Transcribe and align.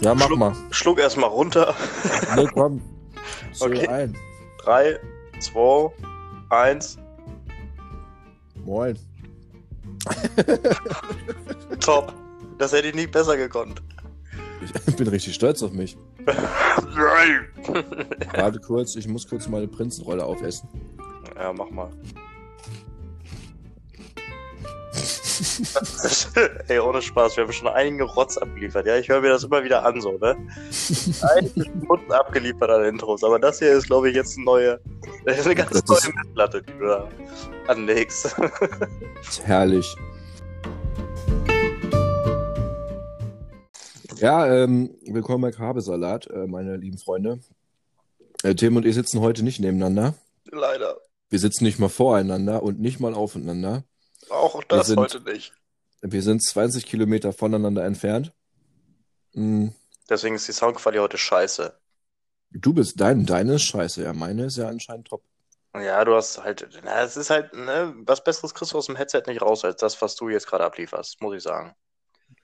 Ja, 0.00 0.14
mach 0.14 0.26
Schluck- 0.26 0.38
mal. 0.38 0.54
Schluck 0.70 0.98
erstmal 0.98 1.30
runter. 1.30 1.74
Nee, 2.34 2.46
komm. 2.52 2.80
Okay. 3.60 3.86
ein. 3.88 4.16
3, 4.64 5.00
2, 5.40 5.90
1. 6.50 6.98
Moin. 8.64 8.98
Top. 11.80 12.12
Das 12.58 12.72
hätte 12.72 12.88
ich 12.88 12.94
nicht 12.94 13.10
besser 13.12 13.36
gekonnt. 13.36 13.82
Ich 14.86 14.96
bin 14.96 15.08
richtig 15.08 15.34
stolz 15.34 15.62
auf 15.62 15.72
mich. 15.72 15.96
Nein. 16.26 17.46
Warte 18.34 18.60
kurz, 18.60 18.94
ich 18.96 19.08
muss 19.08 19.26
kurz 19.28 19.48
meine 19.48 19.68
Prinzenrolle 19.68 20.24
aufessen. 20.24 20.68
ja, 21.36 21.52
mach 21.52 21.70
mal. 21.70 21.90
Ey, 26.68 26.78
ohne 26.78 27.02
Spaß, 27.02 27.36
wir 27.36 27.44
haben 27.44 27.52
schon 27.52 27.68
einige 27.68 28.04
Rotz 28.04 28.36
abgeliefert, 28.38 28.86
ja? 28.86 28.96
Ich 28.96 29.08
höre 29.08 29.20
mir 29.20 29.28
das 29.30 29.44
immer 29.44 29.62
wieder 29.64 29.84
an, 29.84 30.00
so, 30.00 30.12
ne? 30.18 30.36
Einige 31.36 31.62
Stunden 31.84 32.12
abgeliefert 32.12 32.70
an 32.70 32.84
Intros, 32.84 33.22
aber 33.24 33.38
das 33.38 33.58
hier 33.58 33.72
ist, 33.72 33.86
glaube 33.86 34.08
ich, 34.10 34.16
jetzt 34.16 34.36
eine 34.36 34.44
neue, 34.44 34.80
eine 35.26 35.54
ganz 35.54 35.70
Das 35.70 35.84
neue 35.86 35.98
ist- 35.98 36.14
Messlatte, 36.14 36.62
die 36.62 36.72
du 36.78 36.86
da 36.86 37.08
anlegst. 37.68 38.34
Herrlich. 39.44 39.94
Ja, 44.18 44.46
ähm, 44.46 44.94
willkommen 45.04 45.42
bei 45.42 45.50
Kabesalat, 45.50 46.26
äh, 46.28 46.46
meine 46.46 46.76
lieben 46.76 46.98
Freunde. 46.98 47.40
Äh, 48.42 48.54
Tim 48.54 48.76
und 48.76 48.86
ich 48.86 48.94
sitzen 48.94 49.20
heute 49.20 49.42
nicht 49.42 49.60
nebeneinander. 49.60 50.14
Leider. 50.50 50.96
Wir 51.28 51.38
sitzen 51.38 51.64
nicht 51.64 51.78
mal 51.78 51.88
voreinander 51.88 52.62
und 52.62 52.80
nicht 52.80 53.00
mal 53.00 53.12
aufeinander. 53.14 53.84
Auch 54.30 54.62
das 54.64 54.88
sind- 54.88 54.98
heute 54.98 55.20
nicht. 55.20 55.52
Wir 56.02 56.22
sind 56.22 56.42
20 56.42 56.86
Kilometer 56.86 57.32
voneinander 57.32 57.84
entfernt. 57.84 58.32
Mm, 59.32 59.68
Deswegen 60.08 60.36
ist 60.36 60.46
die 60.46 60.52
Soundqualität 60.52 61.02
heute 61.02 61.18
scheiße. 61.18 61.78
Du 62.50 62.72
bist 62.72 63.00
dein, 63.00 63.26
deine 63.26 63.54
ist 63.54 63.64
scheiße, 63.64 64.04
ja, 64.04 64.12
meine 64.12 64.44
ist 64.46 64.56
ja 64.56 64.68
anscheinend 64.68 65.08
top. 65.08 65.22
Ja, 65.74 66.04
du 66.04 66.14
hast 66.14 66.38
halt, 66.42 66.68
na, 66.84 67.02
es 67.02 67.16
ist 67.16 67.28
halt, 67.28 67.52
ne, 67.52 67.92
was 68.06 68.22
Besseres 68.22 68.54
kriegst 68.54 68.72
du 68.72 68.78
aus 68.78 68.86
dem 68.86 68.96
Headset 68.96 69.24
nicht 69.26 69.42
raus, 69.42 69.64
als 69.64 69.80
das, 69.80 70.00
was 70.00 70.14
du 70.14 70.28
jetzt 70.28 70.46
gerade 70.46 70.64
ablieferst, 70.64 71.20
muss 71.20 71.36
ich 71.36 71.42
sagen. 71.42 71.74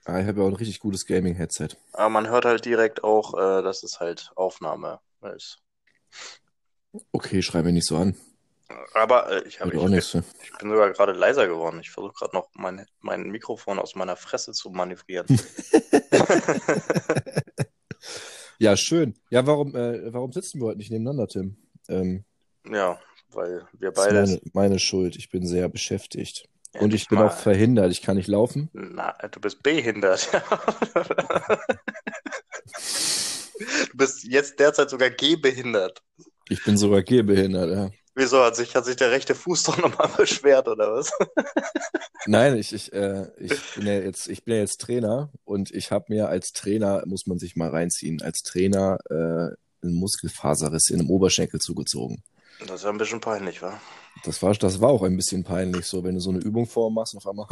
Ah, 0.05 0.19
ich 0.19 0.27
habe 0.27 0.39
ja 0.41 0.43
auch 0.45 0.49
ein 0.49 0.55
richtig 0.55 0.79
gutes 0.79 1.05
Gaming-Headset. 1.05 1.69
Aber 1.93 2.09
man 2.09 2.27
hört 2.29 2.45
halt 2.45 2.65
direkt 2.65 3.03
auch, 3.03 3.33
äh, 3.33 3.63
dass 3.63 3.81
es 3.83 3.99
halt 3.99 4.31
Aufnahme 4.35 4.99
ist. 5.35 5.59
Okay, 7.11 7.41
schreib 7.41 7.65
mich 7.65 7.73
nicht 7.73 7.87
so 7.87 7.97
an. 7.97 8.15
Aber 8.93 9.29
äh, 9.31 9.47
ich, 9.47 9.59
hab, 9.59 9.73
ich, 9.73 9.81
nichts. 9.83 10.13
ne? 10.13 10.23
ich 10.43 10.51
bin 10.59 10.69
sogar 10.69 10.91
gerade 10.91 11.13
leiser 11.13 11.47
geworden. 11.47 11.79
Ich 11.81 11.91
versuche 11.91 12.13
gerade 12.13 12.35
noch 12.35 12.49
mein, 12.53 12.85
mein 13.01 13.23
Mikrofon 13.29 13.79
aus 13.79 13.95
meiner 13.95 14.15
Fresse 14.15 14.51
zu 14.51 14.69
manövrieren. 14.69 15.27
Ja, 18.59 18.77
schön. 18.77 19.15
Ja, 19.29 19.45
warum, 19.45 19.75
äh, 19.75 20.13
warum 20.13 20.31
sitzen 20.31 20.61
wir 20.61 20.67
heute 20.67 20.77
nicht 20.77 20.91
nebeneinander, 20.91 21.27
Tim? 21.27 21.57
Ähm, 21.89 22.23
ja, 22.69 22.97
weil 23.29 23.67
wir 23.77 23.91
das 23.91 24.05
ist 24.05 24.11
beide. 24.13 24.21
meine, 24.21 24.41
meine 24.53 24.79
Schuld. 24.79 25.15
Ich 25.17 25.29
bin 25.29 25.45
sehr 25.45 25.67
beschäftigt. 25.67 26.47
Ja, 26.73 26.81
Und 26.81 26.93
ich 26.93 27.07
bin 27.09 27.19
mal- 27.19 27.27
auch 27.27 27.33
verhindert. 27.35 27.91
Ich 27.91 28.01
kann 28.01 28.15
nicht 28.15 28.27
laufen. 28.27 28.69
Na, 28.73 29.11
du 29.31 29.39
bist 29.41 29.63
behindert. 29.63 30.29
du 33.91 33.97
bist 33.97 34.23
jetzt 34.23 34.59
derzeit 34.59 34.89
sogar 34.89 35.09
gehbehindert. 35.09 36.01
Ich 36.49 36.63
bin 36.63 36.77
sogar 36.77 37.03
gehbehindert, 37.03 37.69
ja. 37.69 37.91
Wieso 38.15 38.43
hat 38.43 38.55
sich, 38.55 38.75
hat 38.75 38.85
sich 38.85 38.95
der 38.95 39.11
rechte 39.11 39.33
Fuß 39.33 39.63
doch 39.63 39.77
nochmal 39.77 40.07
beschwert, 40.17 40.67
oder 40.67 40.93
was? 40.93 41.11
Nein, 42.27 42.57
ich, 42.57 42.71
ich, 42.71 42.93
äh, 42.93 43.27
ich 43.37 43.59
bin 43.75 43.87
ja 43.87 43.93
jetzt, 43.93 44.27
ich 44.27 44.43
bin 44.43 44.55
ja 44.55 44.61
jetzt 44.61 44.79
Trainer 44.81 45.31
und 45.45 45.71
ich 45.71 45.91
habe 45.91 46.05
mir 46.09 46.29
als 46.29 46.51
Trainer, 46.51 47.03
muss 47.05 47.25
man 47.25 47.39
sich 47.39 47.55
mal 47.55 47.69
reinziehen, 47.69 48.21
als 48.21 48.43
Trainer 48.43 48.99
äh, 49.09 49.55
einen 49.83 49.95
Muskelfaserriss 49.95 50.89
in 50.89 50.99
einem 50.99 51.09
Oberschenkel 51.09 51.59
zugezogen. 51.59 52.23
Das 52.59 52.77
ist 52.77 52.83
ja 52.83 52.91
ein 52.91 52.97
bisschen 52.97 53.19
peinlich, 53.19 53.61
wa? 53.61 53.79
Das 54.25 54.41
war, 54.43 54.53
das 54.53 54.79
war 54.79 54.89
auch 54.89 55.03
ein 55.03 55.17
bisschen 55.17 55.43
peinlich, 55.43 55.87
so 55.87 56.03
wenn 56.03 56.13
du 56.13 56.21
so 56.21 56.29
eine 56.29 56.39
Übung 56.39 56.67
vormachst 56.67 57.15
und 57.15 57.17
auf 57.17 57.27
einmal. 57.27 57.47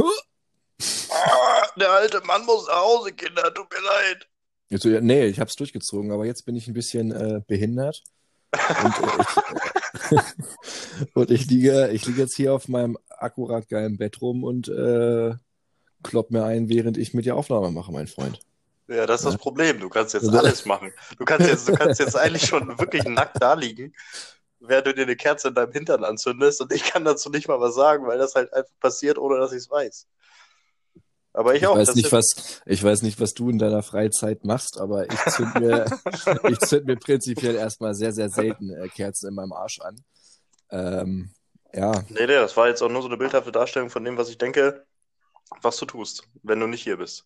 Ah, 1.09 1.67
der 1.75 1.91
alte 1.91 2.21
Mann 2.21 2.45
muss 2.45 2.67
nach 2.67 2.81
Hause, 2.81 3.11
Kinder, 3.13 3.53
tut 3.53 3.67
mir 3.71 3.81
leid. 3.81 4.27
Jetzt 4.69 4.85
ja, 4.85 5.01
nee, 5.01 5.25
ich 5.25 5.39
habe 5.39 5.49
es 5.49 5.55
durchgezogen, 5.55 6.11
aber 6.11 6.25
jetzt 6.25 6.45
bin 6.45 6.55
ich 6.55 6.67
ein 6.67 6.73
bisschen 6.73 7.11
äh, 7.11 7.41
behindert. 7.45 8.03
Und, 8.53 8.99
äh, 8.99 9.21
ich, 9.21 9.80
und 11.13 11.31
ich 11.31 11.47
liege, 11.49 11.89
ich 11.91 12.05
liege 12.05 12.21
jetzt 12.21 12.35
hier 12.35 12.53
auf 12.53 12.67
meinem 12.67 12.97
akkurat 13.09 13.67
geilen 13.69 13.97
Bett 13.97 14.21
rum 14.21 14.43
und 14.43 14.67
äh, 14.67 15.33
klopp 16.03 16.31
mir 16.31 16.43
ein, 16.45 16.69
während 16.69 16.97
ich 16.97 17.13
mit 17.13 17.25
dir 17.25 17.35
Aufnahme 17.35 17.71
mache, 17.71 17.91
mein 17.91 18.07
Freund. 18.07 18.39
Ja, 18.87 19.05
das 19.05 19.21
ist 19.21 19.25
das 19.25 19.33
Ja. 19.35 19.39
Problem. 19.39 19.79
Du 19.79 19.89
kannst 19.89 20.13
jetzt 20.13 20.25
Also- 20.27 20.37
alles 20.39 20.65
machen. 20.65 20.91
Du 21.17 21.25
kannst 21.25 21.47
jetzt, 21.47 21.67
du 21.69 21.73
kannst 21.73 21.99
jetzt 21.99 22.15
eigentlich 22.17 22.45
schon 22.45 22.67
wirklich 22.79 23.03
nackt 23.05 23.41
da 23.41 23.53
liegen, 23.53 23.93
während 24.59 24.87
du 24.87 24.93
dir 24.93 25.03
eine 25.03 25.15
Kerze 25.15 25.49
in 25.49 25.55
deinem 25.55 25.71
Hintern 25.71 26.03
anzündest 26.03 26.61
und 26.61 26.71
ich 26.73 26.83
kann 26.83 27.05
dazu 27.05 27.29
nicht 27.29 27.47
mal 27.47 27.59
was 27.59 27.75
sagen, 27.75 28.05
weil 28.07 28.17
das 28.17 28.35
halt 28.35 28.51
einfach 28.53 28.73
passiert, 28.79 29.17
ohne 29.17 29.39
dass 29.39 29.51
ich 29.51 29.59
es 29.59 29.69
weiß. 29.69 30.07
Aber 31.33 31.55
ich, 31.55 31.61
Ich 31.61 31.67
auch. 31.67 31.75
weiß 31.75 31.95
nicht, 31.95 32.11
was, 32.11 32.61
ich 32.65 32.83
weiß 32.83 33.03
nicht, 33.03 33.19
was 33.19 33.33
du 33.33 33.49
in 33.49 33.57
deiner 33.57 33.83
Freizeit 33.83 34.43
machst, 34.43 34.79
aber 34.79 35.09
ich 35.11 35.19
zünd 35.33 35.55
mir, 35.59 35.85
ich 36.49 36.59
zünd 36.59 36.85
mir 36.85 36.97
prinzipiell 36.97 37.55
erstmal 37.55 37.93
sehr, 37.95 38.11
sehr 38.13 38.29
selten 38.29 38.69
äh, 38.71 38.89
Kerzen 38.89 39.29
in 39.29 39.35
meinem 39.35 39.53
Arsch 39.53 39.79
an. 39.79 40.03
Ähm, 40.71 41.31
ja, 41.73 42.03
Nee, 42.09 42.19
nee, 42.21 42.27
das 42.27 42.57
war 42.57 42.67
jetzt 42.67 42.81
auch 42.81 42.89
nur 42.89 43.01
so 43.01 43.07
eine 43.07 43.17
bildhafte 43.17 43.51
Darstellung 43.51 43.89
von 43.89 44.03
dem, 44.03 44.17
was 44.17 44.29
ich 44.29 44.37
denke, 44.37 44.85
was 45.61 45.77
du 45.77 45.85
tust, 45.85 46.23
wenn 46.43 46.59
du 46.59 46.67
nicht 46.67 46.83
hier 46.83 46.97
bist. 46.97 47.25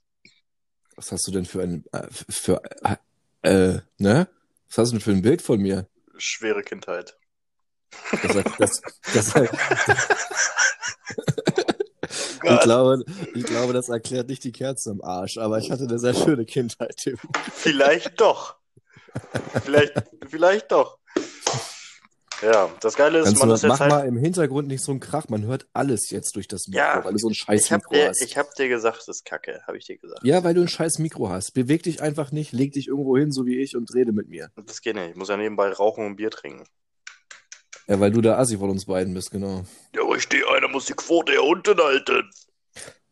was 0.95 1.11
hast 1.11 1.27
du 1.27 1.31
denn 1.31 1.45
für 1.45 1.61
ein, 1.63 1.83
äh, 1.91 2.07
für, 2.11 2.61
äh, 2.83 2.95
äh, 3.41 3.81
ne? 3.97 4.27
Was 4.69 4.77
hast 4.77 4.89
du 4.89 4.95
denn 4.97 5.01
für 5.01 5.11
ein 5.11 5.21
Bild 5.21 5.41
von 5.41 5.59
mir? 5.61 5.87
Schwere 6.17 6.63
Kindheit. 6.63 7.17
Das, 8.21 8.43
das, 8.57 8.81
das, 9.13 9.33
ich, 12.53 12.59
glaube, 12.61 13.03
ich 13.33 13.43
glaube, 13.45 13.73
das 13.73 13.89
erklärt 13.89 14.29
nicht 14.29 14.43
die 14.43 14.51
Kerze 14.51 14.91
im 14.91 15.03
Arsch, 15.03 15.37
aber 15.37 15.57
ich 15.57 15.71
hatte 15.71 15.83
eine 15.83 15.99
sehr 15.99 16.13
schöne 16.13 16.45
Kindheit, 16.45 16.95
Tim. 16.97 17.17
vielleicht 17.53 18.19
doch. 18.21 18.55
vielleicht, 19.63 19.93
vielleicht 20.27 20.71
doch. 20.71 20.97
Ja, 22.41 22.69
das 22.81 22.95
Geile 22.95 23.19
ist, 23.19 23.25
Kannst 23.25 23.39
man 23.41 23.51
ist 23.51 23.63
jetzt 23.63 23.69
mach 23.69 23.79
halt. 23.79 23.91
mal 23.91 24.05
im 24.07 24.17
Hintergrund 24.17 24.67
nicht 24.67 24.83
so 24.83 24.91
einen 24.91 24.99
Krach, 24.99 25.29
man 25.29 25.45
hört 25.45 25.67
alles 25.71 26.09
jetzt 26.09 26.35
durch 26.35 26.49
das 26.49 26.67
Mikro, 26.67 26.79
Ja, 26.81 27.03
weil 27.03 27.13
du 27.13 27.17
so 27.17 27.29
ein 27.29 27.33
scheiß 27.33 27.71
Mikro 27.71 27.93
dir, 27.93 28.09
hast. 28.09 28.21
ich 28.21 28.37
hab 28.37 28.53
dir 28.55 28.67
gesagt, 28.67 28.97
das 28.99 29.07
ist 29.07 29.25
Kacke, 29.25 29.61
habe 29.65 29.77
ich 29.77 29.85
dir 29.85 29.97
gesagt. 29.97 30.19
Ja, 30.23 30.43
weil 30.43 30.53
du 30.53 30.61
ein 30.61 30.67
scheiß 30.67 30.99
Mikro 30.99 31.29
hast. 31.29 31.53
Beweg 31.53 31.83
dich 31.83 32.01
einfach 32.01 32.33
nicht, 32.33 32.51
leg 32.51 32.73
dich 32.73 32.89
irgendwo 32.89 33.17
hin, 33.17 33.31
so 33.31 33.45
wie 33.45 33.57
ich, 33.59 33.77
und 33.77 33.93
rede 33.95 34.11
mit 34.11 34.27
mir. 34.27 34.49
Das 34.67 34.81
geht 34.81 34.95
nicht. 34.95 35.11
Ich 35.11 35.15
muss 35.15 35.29
ja 35.29 35.37
nebenbei 35.37 35.69
rauchen 35.69 36.05
und 36.05 36.17
Bier 36.17 36.29
trinken. 36.29 36.65
Ja, 37.87 37.99
weil 37.99 38.11
du 38.11 38.21
der 38.21 38.39
Assi 38.39 38.57
von 38.57 38.69
uns 38.69 38.85
beiden 38.85 39.13
bist, 39.13 39.31
genau. 39.31 39.63
Ja, 39.95 40.01
richtig, 40.03 40.43
einer 40.47 40.67
muss 40.67 40.85
die 40.85 40.93
Quote 40.93 41.33
hier 41.33 41.43
unten 41.43 41.77
halten. 41.77 42.29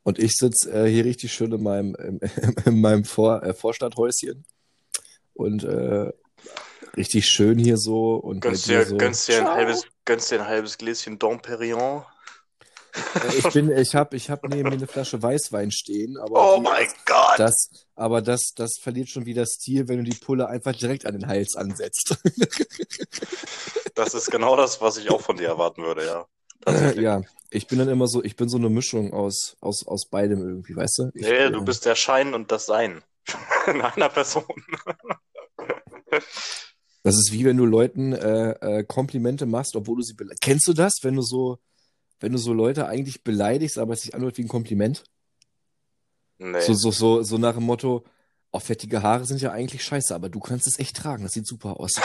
Und 0.03 0.19
ich 0.19 0.33
sitz 0.33 0.65
äh, 0.65 0.87
hier 0.87 1.05
richtig 1.05 1.31
schön 1.31 1.51
in 1.51 1.63
meinem, 1.63 1.95
in, 1.95 2.19
in 2.65 2.81
meinem 2.81 3.05
Vor, 3.05 3.43
äh, 3.43 3.53
Vorstadthäuschen. 3.53 4.45
Und 5.33 5.63
äh, 5.63 6.11
richtig 6.97 7.25
schön 7.25 7.57
hier 7.57 7.77
so. 7.77 8.15
Und 8.15 8.41
Gönnst 8.41 8.67
dir 8.67 8.85
so. 8.85 8.97
gönnst, 8.97 9.27
dir 9.27 9.37
ein 9.37 9.45
Ciao. 9.45 9.55
halbes, 9.55 9.83
gönnst 10.05 10.31
dir 10.31 10.41
ein 10.41 10.47
halbes 10.47 10.77
Gläschen 10.77 11.19
Dom 11.19 11.39
Perignon. 11.41 12.03
Äh, 12.95 13.37
Ich 13.37 13.49
bin, 13.53 13.71
ich 13.71 13.95
hab, 13.95 14.13
ich 14.13 14.29
hab 14.29 14.43
neben 14.47 14.69
mir 14.69 14.75
eine 14.75 14.87
Flasche 14.87 15.21
Weißwein 15.21 15.71
stehen, 15.71 16.17
aber 16.17 16.55
Oh 16.55 16.59
mein 16.59 16.87
Gott! 17.05 17.37
das, 17.39 17.69
aber 17.95 18.21
das, 18.21 18.51
das 18.55 18.73
verliert 18.81 19.09
schon 19.09 19.25
wieder 19.25 19.45
Stil, 19.45 19.87
wenn 19.87 19.97
du 19.97 20.03
die 20.03 20.17
Pulle 20.17 20.47
einfach 20.47 20.75
direkt 20.75 21.05
an 21.05 21.13
den 21.13 21.27
Hals 21.27 21.55
ansetzt. 21.55 22.15
Das 23.95 24.15
ist 24.15 24.31
genau 24.31 24.55
das, 24.55 24.81
was 24.81 24.97
ich 24.97 25.11
auch 25.11 25.21
von 25.21 25.37
dir 25.37 25.47
erwarten 25.49 25.83
würde, 25.83 26.03
ja. 26.05 26.25
Ja, 26.99 27.21
ich 27.51 27.67
bin 27.67 27.77
dann 27.77 27.89
immer 27.89 28.07
so, 28.07 28.23
ich 28.23 28.35
bin 28.35 28.49
so 28.49 28.57
eine 28.57 28.69
Mischung 28.69 29.13
aus, 29.13 29.55
aus, 29.61 29.85
aus 29.85 30.07
beidem 30.09 30.39
irgendwie, 30.39 30.75
weißt 30.75 30.97
du? 30.97 31.11
Ich, 31.13 31.21
Nee, 31.27 31.49
du 31.51 31.59
äh, 31.59 31.63
bist 31.63 31.85
der 31.85 31.93
Schein 31.95 32.33
und 32.33 32.51
das 32.51 32.65
Sein. 32.65 33.03
In 33.67 33.81
einer 33.81 34.09
Person. 34.09 34.43
Das 37.03 37.15
ist 37.15 37.31
wie 37.31 37.45
wenn 37.45 37.57
du 37.57 37.65
Leuten 37.65 38.13
äh, 38.13 38.51
äh, 38.79 38.83
Komplimente 38.83 39.45
machst, 39.45 39.75
obwohl 39.75 39.97
du 39.97 40.03
sie 40.03 40.13
bele- 40.15 40.35
Kennst 40.41 40.67
du 40.67 40.73
das, 40.73 40.93
wenn 41.01 41.15
du 41.15 41.21
so, 41.21 41.59
wenn 42.23 42.31
du 42.31 42.37
so 42.37 42.53
Leute 42.53 42.87
eigentlich 42.87 43.23
beleidigst, 43.25 43.77
aber 43.77 43.93
es 43.93 44.01
sich 44.03 44.15
anhört 44.15 44.37
wie 44.37 44.43
ein 44.43 44.47
Kompliment? 44.47 45.03
Nee. 46.37 46.61
So, 46.61 46.73
so, 46.73 46.89
so, 46.91 47.21
so 47.21 47.37
nach 47.37 47.55
dem 47.55 47.63
Motto, 47.63 48.05
oh, 48.51 48.59
fettige 48.59 49.03
Haare 49.03 49.25
sind 49.25 49.41
ja 49.41 49.51
eigentlich 49.51 49.83
scheiße, 49.83 50.15
aber 50.15 50.29
du 50.29 50.39
kannst 50.39 50.65
es 50.67 50.79
echt 50.79 50.95
tragen, 50.95 51.23
das 51.23 51.33
sieht 51.33 51.45
super 51.45 51.79
aus. 51.79 51.93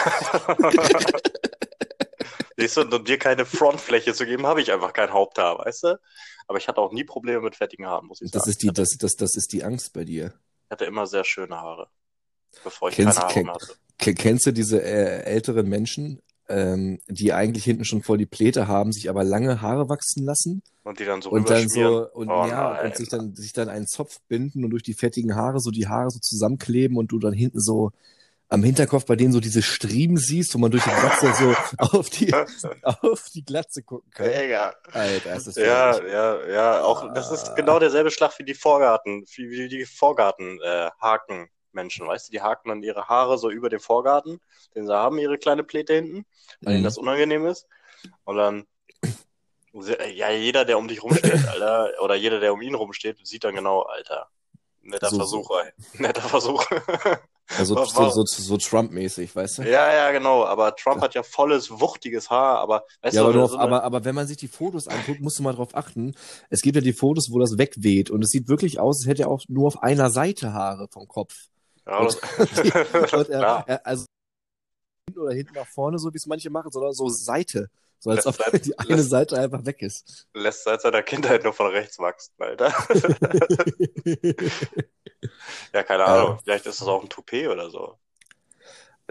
Siehst 2.56 2.76
du, 2.76 2.80
und 2.82 3.06
dir 3.06 3.18
keine 3.18 3.46
Frontfläche 3.46 4.12
zu 4.14 4.26
geben, 4.26 4.44
habe 4.46 4.60
ich 4.60 4.72
einfach 4.72 4.92
kein 4.92 5.12
Haupthaar, 5.12 5.58
weißt 5.60 5.84
du? 5.84 6.00
Aber 6.48 6.58
ich 6.58 6.66
hatte 6.66 6.80
auch 6.80 6.92
nie 6.92 7.04
Probleme 7.04 7.40
mit 7.40 7.54
fettigen 7.54 7.86
Haaren, 7.86 8.06
muss 8.06 8.20
ich 8.20 8.32
Das 8.32 8.42
sagen. 8.42 8.50
ist 8.50 8.62
die, 8.62 8.70
das, 8.72 8.88
das, 8.98 9.14
das 9.14 9.36
ist 9.36 9.52
die 9.52 9.62
Angst 9.62 9.92
bei 9.92 10.04
dir. 10.04 10.34
Ich 10.64 10.70
hatte 10.72 10.84
immer 10.84 11.06
sehr 11.06 11.22
schöne 11.24 11.56
Haare. 11.56 11.88
Bevor 12.64 12.88
ich 12.88 12.96
Kennst- 12.96 13.18
keine 13.20 13.28
Haare 13.28 13.40
kenn- 13.40 13.54
hatte. 13.54 13.74
Ke- 13.98 14.14
Kennst 14.14 14.46
du 14.46 14.52
diese 14.52 14.82
äh, 14.82 15.22
älteren 15.22 15.68
Menschen, 15.68 16.20
ähm, 16.48 16.98
die 17.08 17.32
eigentlich 17.32 17.64
hinten 17.64 17.84
schon 17.84 18.02
voll 18.02 18.18
die 18.18 18.26
Pläte 18.26 18.68
haben, 18.68 18.92
sich 18.92 19.08
aber 19.10 19.24
lange 19.24 19.60
Haare 19.60 19.88
wachsen 19.88 20.24
lassen 20.24 20.62
Und 20.84 20.98
die 20.98 21.04
dann 21.04 21.20
so 21.22 21.30
und 21.30 21.50
dann 21.50 21.68
so 21.68 22.08
und 22.12 22.28
Oh 22.28 22.46
ja 22.46 22.74
nein. 22.74 22.86
und 22.86 22.96
sich 22.96 23.08
dann 23.08 23.34
sich 23.34 23.52
dann 23.52 23.68
einen 23.68 23.86
Zopf 23.86 24.18
binden 24.28 24.64
und 24.64 24.70
durch 24.70 24.82
die 24.82 24.94
fettigen 24.94 25.34
Haare 25.36 25.60
so 25.60 25.70
die 25.70 25.88
Haare 25.88 26.10
so 26.10 26.18
zusammenkleben 26.20 26.96
und 26.96 27.12
du 27.12 27.18
dann 27.18 27.34
hinten 27.34 27.60
so 27.60 27.90
am 28.50 28.62
Hinterkopf 28.62 29.04
bei 29.04 29.14
denen 29.14 29.30
so 29.34 29.40
diese 29.40 29.60
Striemen 29.60 30.16
siehst, 30.16 30.54
wo 30.54 30.58
man 30.58 30.70
durch 30.70 30.82
die 30.82 30.88
Glatze 30.88 31.34
so 31.34 31.54
auf 31.98 32.08
die 32.08 32.32
auf 32.82 33.26
die 33.34 33.44
Glatze 33.44 33.82
gucken 33.82 34.10
kann. 34.10 34.26
Mega. 34.26 34.74
Alter, 34.90 35.34
das 35.34 35.46
ist 35.48 35.58
Ja, 35.58 36.02
ja, 36.06 36.46
ja. 36.48 36.82
Auch 36.82 37.12
das 37.12 37.30
Ah. 37.30 37.34
ist 37.34 37.56
genau 37.56 37.78
derselbe 37.78 38.10
Schlag 38.10 38.38
wie 38.38 38.44
die 38.44 38.54
Vorgarten, 38.54 39.26
wie, 39.36 39.50
wie 39.50 39.68
die 39.68 39.84
Vorgarten 39.84 40.58
äh, 40.64 40.88
Hakenmenschen, 41.78 42.06
weißt 42.06 42.28
du, 42.28 42.32
die 42.32 42.40
haken 42.42 42.68
dann 42.68 42.82
ihre 42.82 43.08
Haare 43.08 43.38
so 43.38 43.50
über 43.50 43.68
den 43.68 43.80
Vorgarten, 43.80 44.40
den 44.74 44.86
sie 44.86 44.94
haben, 44.94 45.18
ihre 45.18 45.38
kleine 45.38 45.62
Pläte 45.64 45.94
hinten, 45.94 46.26
weil 46.60 46.74
ihnen 46.74 46.80
Mhm. 46.82 46.84
das 46.84 46.98
unangenehm 46.98 47.46
ist. 47.46 47.66
Und 48.24 48.36
dann 48.36 48.66
ja, 50.14 50.30
jeder, 50.30 50.64
der 50.64 50.78
um 50.78 50.88
dich 50.88 51.02
rumsteht, 51.02 51.22
Alter, 51.48 51.90
oder 52.02 52.14
jeder, 52.14 52.40
der 52.40 52.52
um 52.52 52.62
ihn 52.62 52.74
rumsteht, 52.74 53.18
sieht 53.26 53.44
dann 53.44 53.54
genau, 53.54 53.82
Alter. 53.82 54.28
Netter 54.82 55.10
So- 55.10 55.16
Versuch, 55.16 55.50
ey. 55.62 55.72
Netter 56.00 56.22
Versuch. 56.22 56.64
Also 57.56 57.74
so, 57.84 57.84
so, 58.10 58.24
so 58.24 58.56
Trump-mäßig, 58.56 59.34
weißt 59.36 59.58
du? 59.58 59.62
ja, 59.62 59.92
ja, 59.92 60.10
genau. 60.10 60.44
Aber 60.46 60.74
Trump 60.74 61.00
hat 61.02 61.14
ja 61.14 61.22
volles, 61.22 61.70
wuchtiges 61.70 62.30
Haar, 62.30 62.58
aber 62.58 62.84
weißt 63.02 63.14
Ja, 63.16 63.22
du, 63.22 63.28
aber, 63.28 63.38
nur 63.38 63.48
so 63.48 63.56
eine- 63.56 63.62
aber, 63.64 63.84
aber 63.84 64.04
wenn 64.04 64.14
man 64.14 64.26
sich 64.26 64.38
die 64.38 64.48
Fotos 64.48 64.88
anguckt, 64.88 65.20
musst 65.20 65.38
du 65.38 65.42
mal 65.42 65.54
drauf 65.54 65.74
achten. 65.74 66.14
Es 66.48 66.62
gibt 66.62 66.76
ja 66.76 66.82
die 66.82 66.92
Fotos, 66.94 67.28
wo 67.30 67.38
das 67.38 67.58
wegweht 67.58 68.10
und 68.10 68.22
es 68.24 68.30
sieht 68.30 68.48
wirklich 68.48 68.80
aus, 68.80 69.00
als 69.00 69.06
hätte 69.06 69.22
er 69.24 69.28
auch 69.28 69.42
nur 69.48 69.66
auf 69.66 69.82
einer 69.82 70.10
Seite 70.10 70.54
Haare 70.54 70.88
vom 70.90 71.06
Kopf. 71.06 71.34
Ja, 71.88 71.98
Und, 71.98 72.18
und 72.38 73.28
er, 73.30 73.40
Ja. 73.40 73.64
er, 73.66 73.86
also 73.86 74.04
hinten 75.08 75.20
oder 75.20 75.34
hinten 75.34 75.54
nach 75.54 75.66
vorne, 75.66 75.98
so 75.98 76.12
wie 76.12 76.16
es 76.18 76.26
manche 76.26 76.50
machen, 76.50 76.70
sondern 76.70 76.92
so 76.92 77.08
Seite. 77.08 77.68
So 78.00 78.10
als 78.10 78.26
Lässt 78.26 78.28
ob 78.28 78.36
Seite- 78.46 78.60
die 78.60 78.78
eine 78.78 78.94
lässt- 78.96 79.10
Seite 79.10 79.38
einfach 79.40 79.64
weg 79.66 79.82
ist. 79.82 80.28
lässt 80.34 80.62
seit 80.62 80.80
seiner 80.82 81.02
Kindheit 81.02 81.42
nur 81.42 81.52
von 81.52 81.66
rechts 81.66 81.98
wachsen, 81.98 82.32
Alter. 82.38 82.68
ja, 85.72 85.82
keine 85.82 86.02
Ja. 86.04 86.06
Ahnung. 86.22 86.38
Vielleicht 86.44 86.66
ist 86.66 86.80
das 86.80 86.86
auch 86.88 87.02
ein 87.02 87.08
Toupet 87.08 87.48
oder 87.48 87.70
so. 87.70 87.98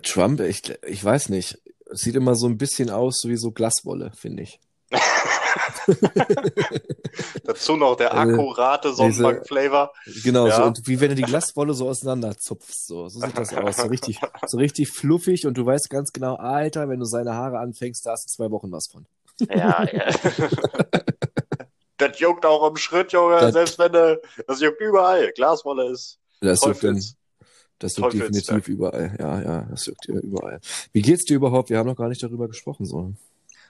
Trump, 0.03 0.39
ich, 0.41 0.69
ich 0.85 1.03
weiß 1.03 1.29
nicht. 1.29 1.59
Sieht 1.91 2.15
immer 2.15 2.35
so 2.35 2.47
ein 2.47 2.57
bisschen 2.57 2.89
aus, 2.89 3.19
so 3.21 3.29
wie 3.29 3.37
so 3.37 3.51
Glaswolle, 3.51 4.11
finde 4.15 4.43
ich. 4.43 4.59
Dazu 7.43 7.75
noch 7.77 7.95
der 7.95 8.13
Also, 8.13 8.33
akkurate 8.33 8.93
Sonnenbank-Flavor. 8.93 9.93
Genau, 10.23 10.47
Ja. 10.47 10.55
so, 10.57 10.63
und 10.63 10.87
wie 10.87 10.99
wenn 10.99 11.09
du 11.09 11.15
die 11.15 11.21
Glaswolle 11.23 11.73
so 11.73 11.87
auseinanderzupfst. 11.89 12.87
So, 12.87 13.09
so 13.09 13.19
sieht 13.19 13.37
das 13.37 13.53
aus. 13.53 13.77
So 13.77 13.87
richtig, 13.87 14.19
so 14.45 14.57
richtig 14.57 14.89
fluffig 14.89 15.45
und 15.47 15.57
du 15.57 15.65
weißt 15.65 15.89
ganz 15.89 16.11
genau, 16.13 16.35
Alter, 16.35 16.89
wenn 16.89 16.99
du 16.99 17.05
seine 17.05 17.33
Haare 17.33 17.59
anfängst, 17.59 18.05
da 18.05 18.11
hast 18.11 18.25
du 18.25 18.31
zwei 18.31 18.51
Wochen 18.51 18.71
was 18.71 18.87
von. 18.87 19.05
Ja, 19.49 19.83
ja. 19.91 20.05
das 21.97 22.19
juckt 22.19 22.45
auch 22.45 22.69
im 22.69 22.77
Schritt, 22.77 23.11
Junge. 23.13 23.39
Das- 23.39 23.53
Selbst 23.53 23.79
wenn 23.79 23.91
du, 23.91 24.21
das 24.47 24.61
juckt 24.61 24.81
überall. 24.81 25.31
Glaswolle 25.35 25.91
ist 25.91 26.19
Das 26.41 26.63
juckt, 26.65 26.83
dann, 26.83 27.01
das 27.79 27.97
juckt 27.97 28.13
definitiv 28.13 28.67
überall. 28.67 29.15
Ja, 29.19 29.41
ja, 29.41 29.61
das 29.69 29.85
juckt 29.85 30.05
überall. 30.07 30.59
Wie 30.91 31.01
geht's 31.01 31.25
dir 31.25 31.35
überhaupt? 31.35 31.69
Wir 31.69 31.77
haben 31.77 31.87
noch 31.87 31.95
gar 31.95 32.09
nicht 32.09 32.23
darüber 32.23 32.47
gesprochen, 32.47 32.85
so. 32.85 33.13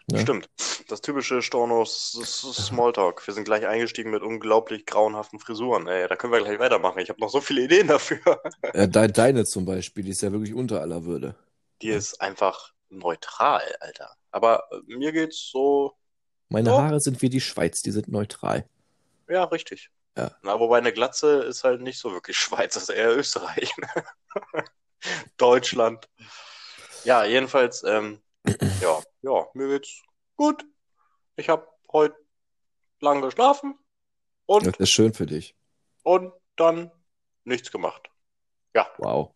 Ja. 0.09 0.19
Stimmt. 0.19 0.49
Das 0.87 1.01
typische 1.01 1.41
Stornos 1.41 2.11
Smalltalk. 2.13 3.27
Wir 3.27 3.33
sind 3.33 3.43
gleich 3.43 3.67
eingestiegen 3.67 4.09
mit 4.11 4.23
unglaublich 4.23 4.85
grauenhaften 4.85 5.37
Frisuren. 5.39 5.87
Ey, 5.87 6.07
da 6.07 6.15
können 6.15 6.31
wir 6.31 6.39
gleich 6.41 6.59
weitermachen. 6.59 6.99
Ich 6.99 7.09
habe 7.09 7.19
noch 7.19 7.29
so 7.29 7.41
viele 7.41 7.63
Ideen 7.63 7.87
dafür. 7.87 8.19
Äh, 8.73 8.87
de, 8.87 9.11
deine 9.11 9.43
zum 9.45 9.65
Beispiel, 9.65 10.03
die 10.05 10.11
ist 10.11 10.21
ja 10.21 10.31
wirklich 10.31 10.53
unter 10.53 10.79
aller 10.81 11.03
Würde. 11.03 11.35
Die 11.81 11.89
ist 11.89 12.21
einfach 12.21 12.71
neutral, 12.89 13.61
Alter. 13.81 14.09
Aber 14.31 14.63
äh, 14.71 14.95
mir 14.95 15.11
geht's 15.11 15.49
so, 15.51 15.93
Meine 16.49 16.73
Oh. 16.73 16.77
Haare 16.81 17.01
sind 17.01 17.21
wie 17.21 17.29
die 17.29 17.41
Schweiz, 17.41 17.81
die 17.81 17.91
sind 17.91 18.07
neutral. 18.07 18.65
ja, 19.27 19.43
richtig. 19.43 19.89
Ja. 20.17 20.31
Na, 20.41 20.59
wobei 20.59 20.77
eine 20.79 20.93
Glatze 20.93 21.43
ist 21.43 21.63
halt 21.65 21.81
nicht 21.81 21.99
so 21.99 22.11
wirklich 22.13 22.37
Schweiz, 22.37 22.75
das 22.75 22.83
ist 22.83 22.89
eher 22.95 23.15
Österreich. 23.15 23.71
Deutschland. 25.37 26.07
Ja, 27.03 27.25
jedenfalls, 27.25 27.83
ähm, 27.83 28.21
ja, 28.81 28.99
ja, 29.27 29.45
mir 29.53 29.67
geht's 29.67 30.01
gut. 30.35 30.65
Ich 31.35 31.49
habe 31.49 31.67
heute 31.91 32.15
lang 33.01 33.21
geschlafen 33.21 33.77
und, 34.45 34.65
Das 34.65 34.77
ist 34.77 34.89
schön 34.91 35.13
für 35.13 35.25
dich. 35.25 35.55
und 36.03 36.31
dann 36.55 36.91
nichts 37.43 37.71
gemacht. 37.71 38.09
Ja, 38.73 38.87
Wow. 38.97 39.33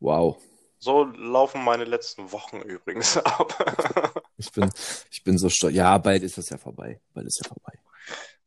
Wow. 0.00 0.42
so 0.78 1.04
laufen 1.04 1.62
meine 1.62 1.84
letzten 1.84 2.32
Wochen 2.32 2.60
übrigens 2.62 3.16
ab. 3.18 4.24
Ich 4.38 4.50
bin, 4.52 4.70
ich 5.10 5.22
bin 5.22 5.38
so 5.38 5.48
stolz. 5.48 5.74
Ja, 5.74 5.96
bald 5.98 6.22
ist 6.22 6.38
das 6.38 6.48
ja 6.50 6.58
vorbei. 6.58 7.00
Bald 7.12 7.26
ist 7.26 7.40
ja 7.42 7.48
vorbei. 7.48 7.78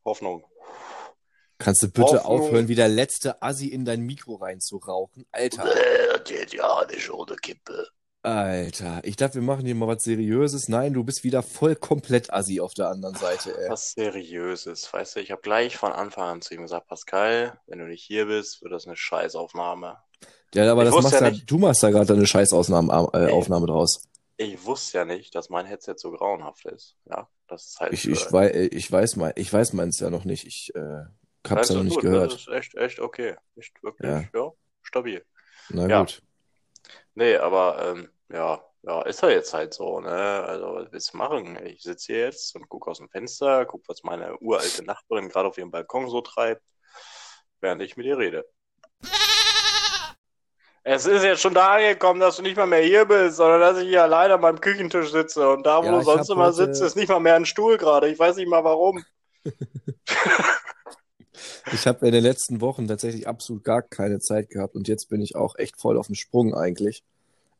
Hoffnung. 0.04 0.44
Kannst 1.58 1.82
du 1.82 1.86
bitte 1.88 2.24
Hoffnung. 2.24 2.24
aufhören, 2.40 2.68
wie 2.68 2.74
der 2.74 2.88
letzte 2.88 3.40
Assi 3.40 3.68
in 3.68 3.84
dein 3.84 4.00
Mikro 4.00 4.34
reinzurauchen? 4.34 5.24
Alter. 5.30 5.64
Äh, 5.64 6.20
geht 6.24 6.52
ja 6.52 6.84
nicht 6.86 7.08
ohne 7.10 7.36
Kippe. 7.36 7.88
Alter. 8.24 9.00
Ich 9.04 9.16
dachte, 9.16 9.34
wir 9.36 9.42
machen 9.42 9.66
hier 9.66 9.74
mal 9.74 9.86
was 9.88 10.02
Seriöses. 10.02 10.68
Nein, 10.68 10.94
du 10.94 11.04
bist 11.04 11.24
wieder 11.24 11.42
voll 11.42 11.76
komplett 11.76 12.32
Assi 12.32 12.60
auf 12.60 12.72
der 12.74 12.88
anderen 12.88 13.14
Seite, 13.14 13.56
ey. 13.58 13.68
Was 13.70 13.92
Seriöses, 13.92 14.90
weißt 14.92 15.16
du, 15.16 15.20
ich 15.20 15.30
habe 15.30 15.42
gleich 15.42 15.76
von 15.76 15.92
Anfang 15.92 16.24
an 16.24 16.42
zu 16.42 16.54
ihm 16.54 16.62
gesagt, 16.62 16.86
Pascal, 16.88 17.60
wenn 17.66 17.78
du 17.78 17.84
nicht 17.86 18.02
hier 18.02 18.26
bist, 18.26 18.62
wird 18.62 18.72
das 18.72 18.86
eine 18.86 18.96
Scheißaufnahme. 18.96 19.98
Ja, 20.54 20.72
aber 20.72 20.84
Ich 20.86 20.92
das 20.94 21.02
machst 21.02 21.20
ja 21.20 21.30
nicht- 21.30 21.50
du 21.50 21.58
machst 21.58 21.82
da 21.82 21.90
gerade 21.90 22.14
eine 22.14 22.26
Scheißaufnahme 22.26 23.10
äh. 23.12 23.30
Aufnahme 23.32 23.66
draus. 23.66 24.02
Ich 24.36 24.64
wusste 24.64 24.98
ja 24.98 25.04
nicht, 25.04 25.34
dass 25.34 25.50
mein 25.50 25.66
Headset 25.66 25.94
so 25.96 26.10
grauenhaft 26.10 26.64
ist. 26.66 26.96
Ja, 27.04 27.28
das 27.46 27.66
ist 27.66 27.80
halt. 27.80 27.92
Ich, 27.92 28.08
ich, 28.08 28.32
wei 28.32 28.68
ich 28.72 28.90
weiß 28.90 29.16
mein, 29.16 29.32
ich 29.36 29.52
weiß 29.52 29.74
meins 29.74 30.00
ja 30.00 30.10
noch 30.10 30.24
nicht. 30.24 30.46
Ich 30.46 30.72
äh, 30.74 31.04
hab's 31.48 31.68
ja 31.68 31.76
noch 31.76 31.82
nicht 31.84 31.94
gut, 31.94 32.02
gehört. 32.02 32.32
Das 32.32 32.40
ist 32.40 32.48
echt, 32.48 32.74
echt 32.74 33.00
okay. 33.00 33.36
Echt 33.56 33.80
wirklich, 33.82 34.10
Ja. 34.10 34.24
ja, 34.34 34.52
stabil. 34.82 35.24
Na 35.68 35.86
Ja. 35.88 36.00
gut. 36.00 36.22
Nee, 37.14 37.36
aber 37.36 37.92
ähm, 37.94 38.08
ja, 38.30 38.62
ja, 38.82 39.02
ist 39.02 39.22
ja 39.22 39.30
jetzt 39.30 39.54
halt 39.54 39.72
so, 39.74 40.00
ne? 40.00 40.10
Also, 40.10 40.74
was 40.74 40.92
willst 40.92 41.12
du 41.12 41.16
machen? 41.16 41.58
Ich 41.64 41.82
sitze 41.82 42.12
hier 42.12 42.20
jetzt 42.24 42.54
und 42.56 42.68
gucke 42.68 42.90
aus 42.90 42.98
dem 42.98 43.08
Fenster, 43.08 43.64
gucke, 43.66 43.84
was 43.88 44.02
meine 44.02 44.36
uralte 44.40 44.82
Nachbarin 44.84 45.28
gerade 45.28 45.48
auf 45.48 45.58
ihrem 45.58 45.70
Balkon 45.70 46.08
so 46.10 46.20
treibt, 46.20 46.62
während 47.60 47.80
ich 47.82 47.96
mit 47.96 48.06
ihr 48.06 48.18
rede. 48.18 48.44
Es 50.86 51.06
ist 51.06 51.22
jetzt 51.22 51.40
schon 51.40 51.54
da 51.54 51.76
angekommen, 51.76 52.20
dass 52.20 52.36
du 52.36 52.42
nicht 52.42 52.58
mal 52.58 52.66
mehr 52.66 52.82
hier 52.82 53.06
bist, 53.06 53.36
sondern 53.36 53.60
dass 53.60 53.78
ich 53.78 53.88
hier 53.88 54.02
alleine 54.02 54.34
an 54.34 54.40
meinem 54.42 54.60
Küchentisch 54.60 55.10
sitze 55.12 55.48
und 55.50 55.64
da, 55.64 55.80
wo 55.82 55.86
Ja, 55.86 55.92
du 55.98 56.02
sonst 56.02 56.28
immer 56.28 56.46
heute- 56.46 56.56
sitzt, 56.56 56.82
ist 56.82 56.94
nicht 56.96 57.08
mal 57.08 57.20
mehr 57.20 57.36
ein 57.36 57.46
Stuhl 57.46 57.78
gerade. 57.78 58.08
Ich 58.10 58.18
weiß 58.18 58.36
nicht 58.36 58.48
mal 58.48 58.64
warum. 58.64 59.02
Ich 61.72 61.86
habe 61.86 62.06
in 62.06 62.12
den 62.12 62.22
letzten 62.22 62.60
Wochen 62.60 62.86
tatsächlich 62.86 63.26
absolut 63.26 63.64
gar 63.64 63.82
keine 63.82 64.18
Zeit 64.20 64.50
gehabt 64.50 64.74
und 64.76 64.86
jetzt 64.86 65.08
bin 65.08 65.20
ich 65.22 65.34
auch 65.34 65.56
echt 65.56 65.80
voll 65.80 65.96
auf 65.98 66.06
dem 66.06 66.14
Sprung 66.14 66.54
eigentlich. 66.54 67.02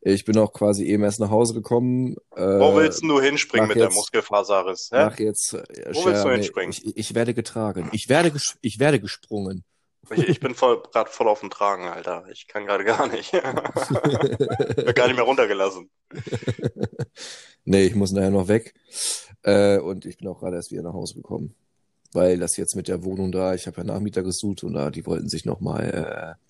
Ich 0.06 0.26
bin 0.26 0.37
auch 0.37 0.52
quasi 0.52 0.84
eben 0.84 1.02
erst 1.02 1.18
nach 1.18 1.30
Hause 1.30 1.54
gekommen. 1.54 2.16
Äh, 2.37 2.42
Wo 2.42 2.76
willst 2.76 3.02
du 3.02 3.20
hinspringen 3.20 3.68
mit 3.68 3.76
der 3.78 3.84
jetzt- 3.84 3.94
Muskelfaserriss? 3.94 4.90
hä? 4.92 5.06
Mach 5.06 5.18
jetzt. 5.18 5.54
Äh, 5.54 5.94
Wo 5.94 6.04
willst 6.04 6.25
du 6.25 6.30
hinspringen? 6.30 6.70
Ich, 6.73 6.96
ich 6.96 7.14
werde 7.14 7.32
getragen. 7.32 7.88
Ich 7.92 8.08
werde, 8.11 8.30
ges 8.30 8.58
ich 8.61 8.78
werde 8.78 9.00
gesprungen. 9.00 9.64
Ich, 10.11 10.28
ich 10.28 10.40
bin 10.40 10.54
voll, 10.54 10.82
gerade 10.92 11.08
voll 11.11 11.28
auf 11.28 11.40
dem 11.40 11.49
Tragen, 11.49 11.88
Alter. 11.88 12.26
Ich 12.30 12.46
kann 12.46 12.66
gerade 12.66 12.84
gar 12.84 13.08
nicht. 13.08 13.32
Wird 13.32 14.94
gar 14.94 15.06
nicht 15.06 15.16
mehr 15.16 15.25
runtergelassen. 15.25 15.88
nee, 17.64 17.84
ich 17.84 17.94
muss 17.94 18.12
nachher 18.12 18.30
noch 18.30 18.49
weg. 18.49 18.75
Äh, 19.42 19.78
und 19.78 20.04
ich 20.04 20.18
bin 20.18 20.28
auch 20.28 20.38
gerade 20.40 20.56
erst 20.56 20.70
wieder 20.73 20.82
nach 20.82 20.92
Hause 20.92 21.14
gekommen. 21.14 21.54
Weil 22.12 22.38
das 22.38 22.56
jetzt 22.58 22.76
mit 22.76 22.88
der 22.88 23.02
Wohnung 23.04 23.32
da, 23.32 23.54
ich 23.54 23.66
habe 23.66 23.78
ja 23.78 23.84
Nachmieter 23.84 24.23
gesucht 24.23 24.62
und 24.62 24.75
da, 24.75 24.90
die 24.90 25.04
wollten 25.06 25.28
sich 25.28 25.46
nochmal 25.46 26.37
äh, 26.38 26.43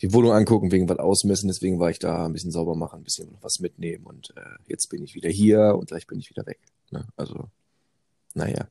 die 0.00 0.12
Wohnung 0.12 0.32
angucken, 0.32 0.72
wegen 0.72 0.88
was 0.88 0.98
ausmessen. 0.98 1.48
Deswegen 1.48 1.78
war 1.78 1.90
ich 1.90 1.98
da 1.98 2.26
ein 2.26 2.32
bisschen 2.32 2.50
sauber 2.50 2.74
machen, 2.74 3.00
ein 3.00 3.04
bisschen 3.04 3.36
was 3.40 3.60
mitnehmen. 3.60 4.06
Und 4.06 4.34
äh, 4.36 4.56
jetzt 4.66 4.88
bin 4.88 5.02
ich 5.02 5.14
wieder 5.14 5.28
hier 5.28 5.76
und 5.78 5.88
gleich 5.88 6.06
bin 6.06 6.18
ich 6.18 6.30
wieder 6.30 6.46
weg. 6.46 6.60
Ne? 6.90 7.06
Also, 7.16 7.48
naja. 8.34 8.68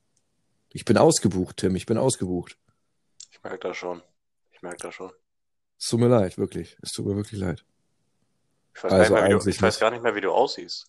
Ich 0.69 0.85
bin 0.85 0.97
ausgebucht, 0.97 1.57
Tim, 1.57 1.75
ich 1.75 1.85
bin 1.85 1.97
ausgebucht. 1.97 2.57
Ich 3.31 3.41
merke 3.43 3.67
das 3.67 3.77
schon. 3.77 4.01
Ich 4.51 4.61
merke 4.61 4.77
das 4.81 4.95
schon. 4.95 5.11
Es 5.79 5.87
tut 5.87 5.99
mir 5.99 6.07
leid, 6.07 6.37
wirklich. 6.37 6.77
Es 6.81 6.91
tut 6.91 7.05
mir 7.05 7.15
wirklich 7.15 7.39
leid. 7.39 7.63
Ich 8.75 8.83
weiß, 8.83 8.91
Also 8.91 9.13
gar, 9.13 9.21
nicht 9.21 9.29
mehr, 9.29 9.39
wie 9.39 9.43
du, 9.43 9.49
ich 9.49 9.61
weiß 9.61 9.79
gar 9.79 9.91
nicht 9.91 10.03
mehr, 10.03 10.15
wie 10.15 10.21
du 10.21 10.31
aussiehst. 10.31 10.87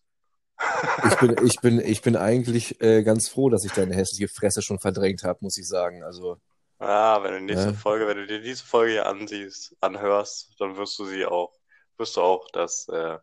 Ich 1.06 1.16
bin, 1.18 1.36
ich 1.44 1.60
bin, 1.60 1.80
ich 1.80 2.02
bin 2.02 2.16
eigentlich 2.16 2.80
äh, 2.80 3.02
ganz 3.02 3.28
froh, 3.28 3.50
dass 3.50 3.64
ich 3.64 3.72
deine 3.72 3.94
hässliche 3.94 4.28
Fresse 4.28 4.62
schon 4.62 4.78
verdrängt 4.78 5.24
habe, 5.24 5.40
muss 5.42 5.58
ich 5.58 5.66
sagen. 5.66 6.02
Also, 6.02 6.38
Ah, 6.78 7.22
wenn 7.22 7.32
du 7.32 7.40
nächste 7.40 7.68
Ja. 7.70 7.72
Folge, 7.72 8.06
wenn 8.06 8.18
du 8.18 8.26
dir 8.26 8.40
diese 8.40 8.64
Folge 8.64 8.92
hier 8.92 9.06
ansiehst, 9.06 9.76
anhörst, 9.80 10.54
dann 10.60 10.76
wirst 10.76 10.98
du 10.98 11.06
sie 11.06 11.24
auch, 11.26 11.52
wirst 11.96 12.16
du 12.16 12.20
auch 12.22 12.48
das, 12.52 12.88
äh, 12.88 13.18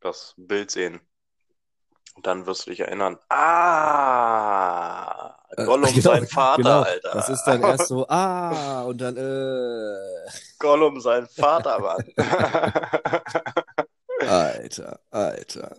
das 0.00 0.34
Bild 0.36 0.70
sehen. 0.70 1.00
Und 2.14 2.26
dann 2.26 2.46
wirst 2.46 2.66
du 2.66 2.70
dich 2.70 2.80
erinnern. 2.80 3.18
Ah, 3.28 5.36
Äh, 5.50 5.64
Gollum 5.64 5.90
genau, 5.94 6.00
sein 6.00 6.26
Vater, 6.26 6.62
genau. 6.62 6.80
Alter. 6.82 7.10
Das 7.12 7.28
ist 7.28 7.44
dann 7.44 7.62
erst 7.62 7.88
so, 7.88 8.06
ah, 8.08 8.82
und 8.82 9.00
dann, 9.00 9.16
äh, 9.16 10.30
Gollum 10.58 11.00
sein 11.00 11.26
Vater, 11.28 11.78
Mann. 11.80 12.04
Alter, 14.26 15.00
Alter. 15.10 15.76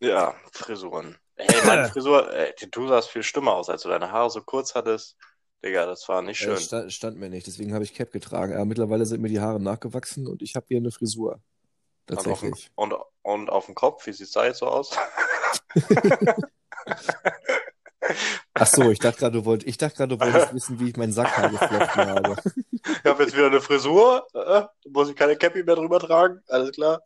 Ja, 0.00 0.34
Frisuren. 0.52 1.16
Hey, 1.38 1.66
meine 1.66 1.88
Frisur, 1.92 2.32
ey, 2.32 2.52
du 2.70 2.88
sahst 2.88 3.08
viel 3.10 3.22
schlimmer 3.22 3.54
aus, 3.54 3.68
als 3.68 3.82
du 3.82 3.88
deine 3.88 4.10
Haare 4.12 4.30
so 4.30 4.42
kurz 4.42 4.74
hattest. 4.74 5.16
Digga, 5.64 5.86
das 5.86 6.08
war 6.08 6.22
nicht 6.22 6.40
Äh, 6.40 6.44
schön. 6.44 6.56
stand, 6.58 6.92
stand 6.92 7.16
mir 7.18 7.30
nicht, 7.30 7.46
deswegen 7.46 7.74
habe 7.74 7.84
ich 7.84 7.94
Cap 7.94 8.12
getragen. 8.12 8.54
Aber 8.54 8.64
mittlerweile 8.64 9.06
sind 9.06 9.20
mir 9.22 9.28
die 9.28 9.40
Haare 9.40 9.60
nachgewachsen 9.60 10.26
und 10.26 10.42
ich 10.42 10.54
habe 10.56 10.66
hier 10.68 10.78
eine 10.78 10.90
Frisur. 10.90 11.40
Und 12.10 12.26
auf, 12.26 12.40
dem, 12.40 12.50
Tatsächlich. 12.52 12.70
und, 12.74 12.94
und 13.22 13.50
auf 13.50 13.66
dem 13.66 13.74
Kopf, 13.74 14.06
wie 14.06 14.12
sieht's 14.12 14.32
da 14.32 14.46
jetzt 14.46 14.58
so 14.58 14.66
aus? 14.66 14.96
Ach 18.54 18.66
so, 18.66 18.90
ich 18.90 18.98
dachte 18.98 19.18
gerade, 19.18 19.38
du 19.38 19.44
wolltest, 19.44 19.68
ich 19.68 19.76
dachte 19.78 19.96
gerade, 19.96 20.16
du 20.16 20.24
wolltest 20.24 20.54
wissen, 20.54 20.80
wie 20.80 20.88
ich 20.88 20.96
meinen 20.96 21.12
Sackhaar 21.12 21.50
geflochten 21.50 22.06
habe. 22.08 22.36
Ich 22.72 23.04
habe 23.04 23.22
jetzt 23.22 23.36
wieder 23.36 23.46
eine 23.46 23.60
Frisur. 23.60 24.26
Äh, 24.34 24.62
muss 24.88 25.10
ich 25.10 25.16
keine 25.16 25.36
Cappy 25.36 25.62
mehr 25.62 25.76
drüber 25.76 26.00
tragen. 26.00 26.40
Alles 26.48 26.72
klar. 26.72 27.02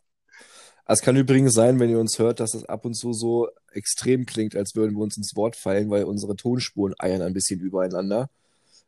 Es 0.85 1.01
kann 1.01 1.15
übrigens 1.15 1.53
sein, 1.53 1.79
wenn 1.79 1.89
ihr 1.89 1.99
uns 1.99 2.19
hört, 2.19 2.39
dass 2.39 2.53
es 2.53 2.65
ab 2.65 2.85
und 2.85 2.93
zu 2.93 3.13
so 3.13 3.47
extrem 3.71 4.25
klingt, 4.25 4.55
als 4.55 4.75
würden 4.75 4.95
wir 4.95 5.03
uns 5.03 5.17
ins 5.17 5.35
Wort 5.35 5.55
fallen, 5.55 5.89
weil 5.89 6.03
unsere 6.03 6.35
Tonspuren 6.35 6.93
eiern 6.99 7.21
ein 7.21 7.33
bisschen 7.33 7.59
übereinander. 7.61 8.29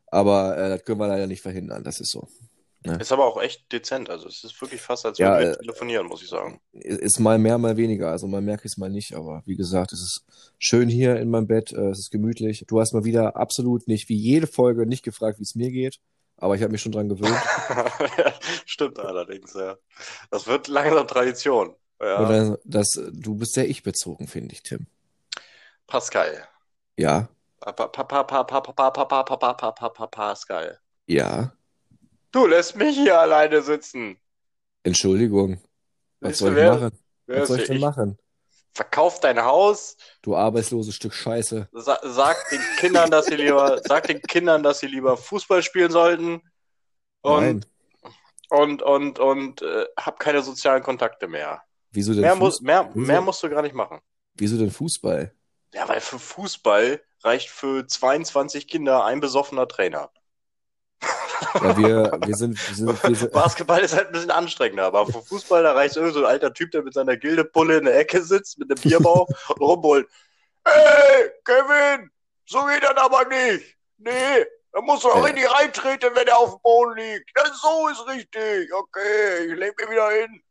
Aber 0.08 0.58
äh, 0.58 0.70
das 0.70 0.84
können 0.84 1.00
wir 1.00 1.08
leider 1.08 1.28
nicht 1.28 1.42
verhindern, 1.42 1.84
das 1.84 2.00
ist 2.00 2.12
so. 2.12 2.28
Ist 3.00 3.12
aber 3.12 3.26
auch 3.26 3.42
echt 3.42 3.72
dezent. 3.72 4.10
Also 4.12 4.28
es 4.28 4.44
ist 4.44 4.62
wirklich 4.62 4.80
fast, 4.80 5.06
als 5.08 5.18
Ja, 5.18 5.40
würden 5.40 5.48
wir 5.48 5.54
äh, 5.54 5.58
telefonieren, 5.58 6.06
muss 6.08 6.22
ich 6.22 6.30
sagen. 6.30 6.62
Ist 6.74 7.20
mal 7.20 7.40
mehr, 7.40 7.58
mal 7.58 7.78
weniger. 7.78 8.12
Also 8.12 8.28
mal 8.28 8.42
merke 8.42 8.68
ich 8.68 8.74
es 8.74 8.78
mal 8.78 8.90
nicht. 8.92 9.16
Aber 9.16 9.42
wie 9.46 9.56
gesagt, 9.56 9.92
es 9.92 10.02
ist 10.02 10.24
schön 10.60 10.88
hier 10.88 11.16
in 11.20 11.30
meinem 11.32 11.48
Bett. 11.48 11.74
äh, 11.74 11.90
Es 11.90 12.00
ist 12.00 12.12
gemütlich. 12.12 12.64
Du 12.68 12.80
hast 12.80 12.94
mal 12.94 13.04
wieder 13.04 13.36
absolut 13.38 13.88
nicht, 13.88 14.08
wie 14.10 14.16
jede 14.16 14.46
Folge, 14.46 14.86
nicht 14.86 15.04
gefragt, 15.04 15.40
wie 15.40 15.44
es 15.44 15.56
mir 15.56 15.72
geht. 15.72 16.00
Aber 16.38 16.56
ich 16.56 16.62
habe 16.62 16.72
mich 16.72 16.82
schon 16.82 16.92
dran 16.92 17.10
gewöhnt. 17.10 17.36
ja, 18.18 18.34
stimmt 18.66 19.00
allerdings, 19.00 19.54
ja. 19.56 19.78
Das 20.30 20.46
wird 20.46 20.68
langsam 20.68 21.08
Tradition. 21.08 21.76
Ja. 22.02 22.20
Oder 22.20 22.60
das, 22.64 23.00
du 23.12 23.36
bist 23.36 23.54
sehr 23.54 23.68
ich-bezogen, 23.68 24.28
finde 24.28 24.54
ich, 24.54 24.64
Tim. 24.64 24.88
Pascal. 25.88 26.48
Ja. 26.98 27.30
Pascal. 30.12 30.80
Ja. 31.08 31.54
Du 32.32 32.48
lässt 32.48 32.76
mich 32.76 32.96
hier 32.96 33.20
alleine 33.20 33.62
sitzen. 33.62 34.18
Entschuldigung. 34.84 35.62
Was 36.20 36.38
soll 36.40 36.58
ich 36.58 36.64
machen? 36.66 36.92
Was 37.28 37.48
soll 37.48 37.60
ich 37.60 37.68
denn 37.68 37.80
machen? 37.80 38.18
Verkauf 38.74 39.22
dein 39.22 39.42
Haus. 39.42 39.96
Du 40.22 40.36
arbeitsloses 40.36 40.94
Stück 40.96 41.14
Scheiße. 41.14 41.70
Sag 41.72 42.50
den 42.50 42.62
Kindern, 42.78 43.10
dass 43.10 43.28
sie 43.28 43.36
lieber, 43.36 43.80
sag 43.86 44.06
den 44.08 44.22
Kindern, 44.22 44.64
dass 44.64 44.80
sie 44.80 44.88
lieber 44.88 45.16
Fußball 45.16 45.64
spielen 45.64 45.92
sollten. 45.92 46.42
Und, 47.22 47.44
Nein. 47.44 47.66
und, 48.50 48.82
und, 48.82 49.20
und, 49.20 49.62
hab 49.98 50.20
keine 50.20 50.42
sozialen 50.42 50.84
Kontakte 50.84 51.28
mehr. 51.28 51.64
Wieso 51.96 52.12
denn, 52.14 52.22
Mehr, 52.22 52.36
muss, 52.36 52.62
mehr, 52.62 52.90
mehr 52.94 53.22
musst 53.22 53.42
du 53.42 53.50
gar 53.50 53.62
nicht 53.62 53.74
machen. 53.76 54.00
wieso 54.36 54.58
denn 54.58 54.70
Fußball? 54.72 55.34
Ja, 55.74 55.88
weil 55.90 56.02
für 56.02 56.20
Fußball 56.20 57.02
reicht 57.24 57.50
für 57.50 57.88
22 57.88 58.68
Kinder 58.68 59.04
ein 59.06 59.20
besoffener 59.20 59.68
Trainer. 59.68 60.12
Ja, 61.56 61.78
wir, 61.78 62.18
wir 62.26 62.36
sind, 62.36 62.56
wir 62.70 62.76
sind, 62.76 63.04
wir 63.04 63.16
sind 63.16 63.32
Basketball 63.34 63.82
ist 63.82 63.94
halt 63.96 64.08
ein 64.08 64.12
bisschen 64.14 64.32
anstrengender, 64.32 64.86
aber 64.86 65.06
für 65.06 65.22
Fußball, 65.22 65.64
da 65.64 65.74
reicht 65.74 65.96
irgend 65.98 66.14
so 66.14 66.20
ein 66.20 66.26
alter 66.26 66.54
Typ, 66.54 66.72
der 66.72 66.82
mit 66.84 66.94
seiner 66.94 67.18
Gildepulle 67.18 67.78
in 67.78 67.86
der 67.86 67.98
Ecke 67.98 68.24
sitzt, 68.24 68.58
mit 68.58 68.70
einem 68.72 68.82
Bierbauch 68.82 69.28
und 69.50 69.62
rumbrüllt. 69.62 70.08
Ey, 70.64 71.30
Kevin, 71.44 72.10
so 72.46 72.64
geht 72.66 72.84
das 72.84 72.96
aber 72.98 73.26
nicht. 73.26 73.76
Nee, 73.98 74.46
da 74.72 74.82
musst 74.82 75.04
du 75.04 75.10
auch 75.10 75.18
Ja. 75.18 75.24
richtig 75.24 75.52
reintreten, 75.52 76.10
wenn 76.16 76.28
er 76.28 76.38
auf 76.38 76.52
dem 76.56 76.62
Boden 76.62 76.96
liegt. 76.98 77.30
Ja, 77.38 77.44
so 77.54 77.88
ist 77.90 78.08
richtig. 78.08 78.74
Okay, 78.74 79.46
ich 79.48 79.56
leg 79.58 79.78
mich 79.78 79.90
wieder 79.90 80.10
hin. 80.12 80.42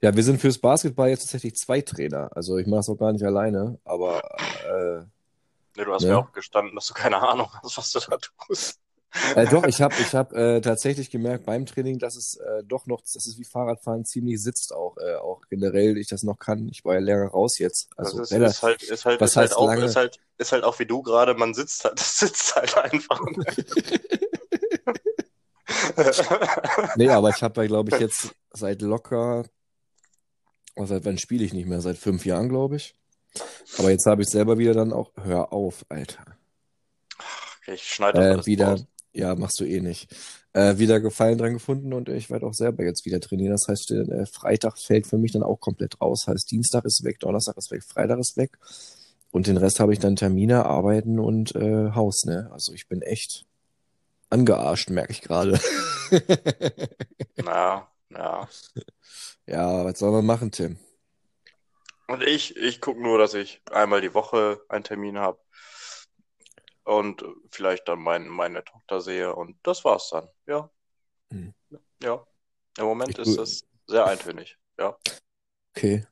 Ja, 0.00 0.14
wir 0.14 0.22
sind 0.22 0.40
fürs 0.40 0.58
Basketball 0.58 1.08
jetzt 1.08 1.22
tatsächlich 1.22 1.56
zwei 1.56 1.80
Trainer. 1.80 2.30
Also 2.34 2.58
ich 2.58 2.66
mache 2.66 2.80
es 2.80 2.88
auch 2.88 2.96
gar 2.98 3.12
nicht 3.12 3.24
alleine, 3.24 3.78
aber 3.84 4.22
äh, 4.66 5.04
Nee, 5.78 5.84
du 5.84 5.92
hast 5.94 6.02
Ja. 6.02 6.08
mir 6.08 6.18
auch 6.18 6.32
gestanden, 6.32 6.74
dass 6.74 6.88
du 6.88 6.94
keine 6.94 7.22
Ahnung 7.22 7.48
hast, 7.62 7.78
was 7.78 7.92
du 7.92 8.00
da 8.00 8.18
tust. 8.46 8.80
Äh, 9.36 9.46
doch, 9.46 9.64
ich 9.64 9.80
habe 9.80 9.94
ich 10.00 10.14
hab, 10.14 10.32
äh, 10.32 10.60
tatsächlich 10.60 11.08
gemerkt 11.10 11.46
beim 11.46 11.64
Training, 11.66 11.98
dass 11.98 12.16
es 12.16 12.34
äh, 12.34 12.64
doch 12.64 12.86
noch, 12.86 13.00
dass 13.00 13.14
es 13.26 13.38
wie 13.38 13.44
Fahrradfahren 13.44 14.04
ziemlich 14.04 14.42
sitzt 14.42 14.72
auch, 14.72 14.96
äh, 14.98 15.14
auch 15.14 15.40
generell 15.48 15.96
ich 15.96 16.08
das 16.08 16.24
noch 16.24 16.38
kann. 16.38 16.68
Ich 16.68 16.84
war 16.84 16.94
ja 16.94 17.00
länger 17.00 17.28
raus 17.28 17.58
jetzt. 17.58 17.90
Also 17.96 18.18
das 18.18 18.32
ist, 18.32 18.62
halt, 18.62 18.82
ist 18.82 19.04
halt, 19.04 19.20
ist 19.22 19.36
halt 19.36 19.50
heißt 19.50 19.56
auch, 19.56 19.72
ist 19.72 19.96
halt, 19.96 20.18
ist 20.36 20.52
halt 20.52 20.64
auch 20.64 20.78
wie 20.80 20.86
du 20.86 21.00
gerade, 21.02 21.34
man 21.34 21.54
sitzt 21.54 21.84
halt, 21.84 21.94
das 22.00 22.18
sitzt 22.18 22.56
halt 22.56 22.76
einfach. 22.76 23.20
nee, 26.96 27.08
aber 27.08 27.30
ich 27.30 27.42
habe 27.42 27.62
ja, 27.62 27.66
glaube 27.68 27.90
ich, 27.90 28.00
jetzt 28.00 28.34
seit 28.50 28.82
locker, 28.82 29.44
seit 30.86 31.04
wann 31.04 31.18
spiele 31.18 31.44
ich 31.44 31.52
nicht 31.52 31.66
mehr? 31.66 31.80
Seit 31.80 31.98
fünf 31.98 32.24
Jahren, 32.26 32.48
glaube 32.48 32.76
ich. 32.76 32.94
Aber 33.78 33.90
jetzt 33.90 34.06
habe 34.06 34.22
ich 34.22 34.28
selber 34.28 34.58
wieder 34.58 34.74
dann 34.74 34.92
auch, 34.92 35.12
hör 35.16 35.52
auf, 35.52 35.84
Alter. 35.88 36.24
Okay, 37.62 37.74
ich 37.74 37.82
schneide 37.84 38.20
Äh, 38.20 38.46
wieder, 38.46 38.66
raus. 38.72 38.86
ja, 39.12 39.34
machst 39.34 39.60
du 39.60 39.64
eh 39.64 39.80
nicht. 39.80 40.14
Äh, 40.52 40.78
wieder 40.78 41.00
Gefallen 41.00 41.38
dran 41.38 41.52
gefunden 41.54 41.92
und 41.92 42.08
ich 42.08 42.30
werde 42.30 42.46
auch 42.46 42.54
selber 42.54 42.84
jetzt 42.84 43.04
wieder 43.04 43.20
trainieren. 43.20 43.52
Das 43.52 43.68
heißt, 43.68 43.90
äh, 43.92 44.26
Freitag 44.26 44.78
fällt 44.78 45.06
für 45.06 45.18
mich 45.18 45.32
dann 45.32 45.42
auch 45.42 45.60
komplett 45.60 46.00
raus. 46.00 46.26
Heißt, 46.26 46.50
Dienstag 46.50 46.84
ist 46.84 47.04
weg, 47.04 47.20
Donnerstag 47.20 47.56
ist 47.56 47.70
weg, 47.70 47.82
Freitag 47.84 48.18
ist 48.18 48.36
weg. 48.36 48.58
Und 49.30 49.46
den 49.46 49.58
Rest 49.58 49.78
habe 49.80 49.92
ich 49.92 49.98
dann 49.98 50.16
Termine, 50.16 50.64
Arbeiten 50.64 51.18
und 51.18 51.54
äh, 51.54 51.90
Haus, 51.94 52.24
ne? 52.24 52.48
Also 52.52 52.72
ich 52.72 52.88
bin 52.88 53.02
echt 53.02 53.44
angearscht, 54.30 54.90
merke 54.90 55.12
ich 55.12 55.20
gerade. 55.22 55.60
Ja, 57.36 57.90
ja. 58.10 58.48
Ja, 59.46 59.82
was 59.82 59.98
soll 59.98 60.12
man 60.12 60.26
machen, 60.26 60.52
Tim? 60.52 60.78
Und 62.06 62.22
ich, 62.22 62.54
ich 62.56 62.82
gucke 62.82 63.00
nur, 63.00 63.16
dass 63.16 63.32
ich 63.32 63.62
einmal 63.70 64.02
die 64.02 64.12
Woche 64.12 64.60
einen 64.68 64.84
Termin 64.84 65.18
habe 65.18 65.38
und 66.84 67.24
vielleicht 67.50 67.88
dann 67.88 67.98
mein, 68.00 68.28
meine 68.28 68.64
Tochter 68.64 69.00
sehe 69.00 69.34
und 69.34 69.56
das 69.62 69.84
war's 69.84 70.10
dann. 70.10 70.28
Ja. 70.46 70.70
Hm. 71.30 71.54
Ja. 72.02 72.26
Im 72.78 72.84
Moment 72.84 73.10
Ich 73.10 73.18
ist 73.18 73.38
es 73.38 73.64
sehr 73.86 74.06
eintönig. 74.06 74.58
Ja. 74.78 74.96
Okay. 75.74 76.06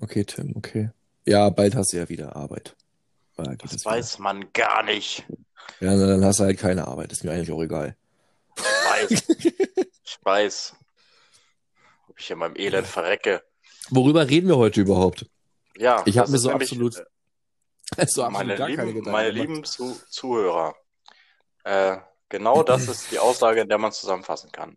Okay, 0.00 0.24
Tim, 0.24 0.54
okay. 0.56 0.90
Ja, 1.26 1.50
bald 1.50 1.74
hast 1.74 1.92
du 1.92 1.98
ja 1.98 2.08
wieder 2.08 2.36
Arbeit. 2.36 2.76
Das 3.36 3.72
wieder. 3.72 3.84
weiß 3.84 4.18
man 4.18 4.52
gar 4.52 4.82
nicht. 4.82 5.24
Ja, 5.80 5.96
dann 5.96 6.24
hast 6.24 6.40
du 6.40 6.44
halt 6.44 6.58
keine 6.58 6.88
Arbeit. 6.88 7.12
Ist 7.12 7.24
mir 7.24 7.32
eigentlich 7.32 7.52
auch 7.52 7.62
egal. 7.62 7.96
Ich 8.56 8.64
weiß. 8.64 9.28
ich 10.04 10.18
weiß. 10.22 10.76
Ich 12.18 12.26
hier 12.26 12.34
in 12.34 12.40
meinem 12.40 12.56
Elend 12.56 12.86
verrecke. 12.86 13.42
Worüber 13.90 14.28
reden 14.28 14.48
wir 14.48 14.56
heute 14.56 14.80
überhaupt? 14.80 15.26
Ja, 15.76 16.02
Ich 16.06 16.18
hab 16.18 16.24
das 16.24 16.32
mir 16.32 16.38
so 16.38 16.50
absolut- 16.50 16.96
äh, 16.96 17.04
So 18.06 18.24
absolut 18.24 18.32
meine 18.32 18.56
gar 18.56 18.66
keine 18.68 18.70
lieben, 18.82 18.86
Gedanken 18.98 19.10
meine 19.12 19.32
gemacht. 19.32 19.48
lieben 19.48 19.64
Zu 19.64 20.00
Zuhörer, 20.10 20.74
äh, 21.64 21.96
genau 22.28 22.62
das 22.62 22.88
ist 22.88 23.10
die 23.10 23.18
Aussage, 23.18 23.60
in 23.60 23.68
der 23.68 23.78
man 23.78 23.92
zusammenfassen 23.92 24.52
kann. 24.52 24.76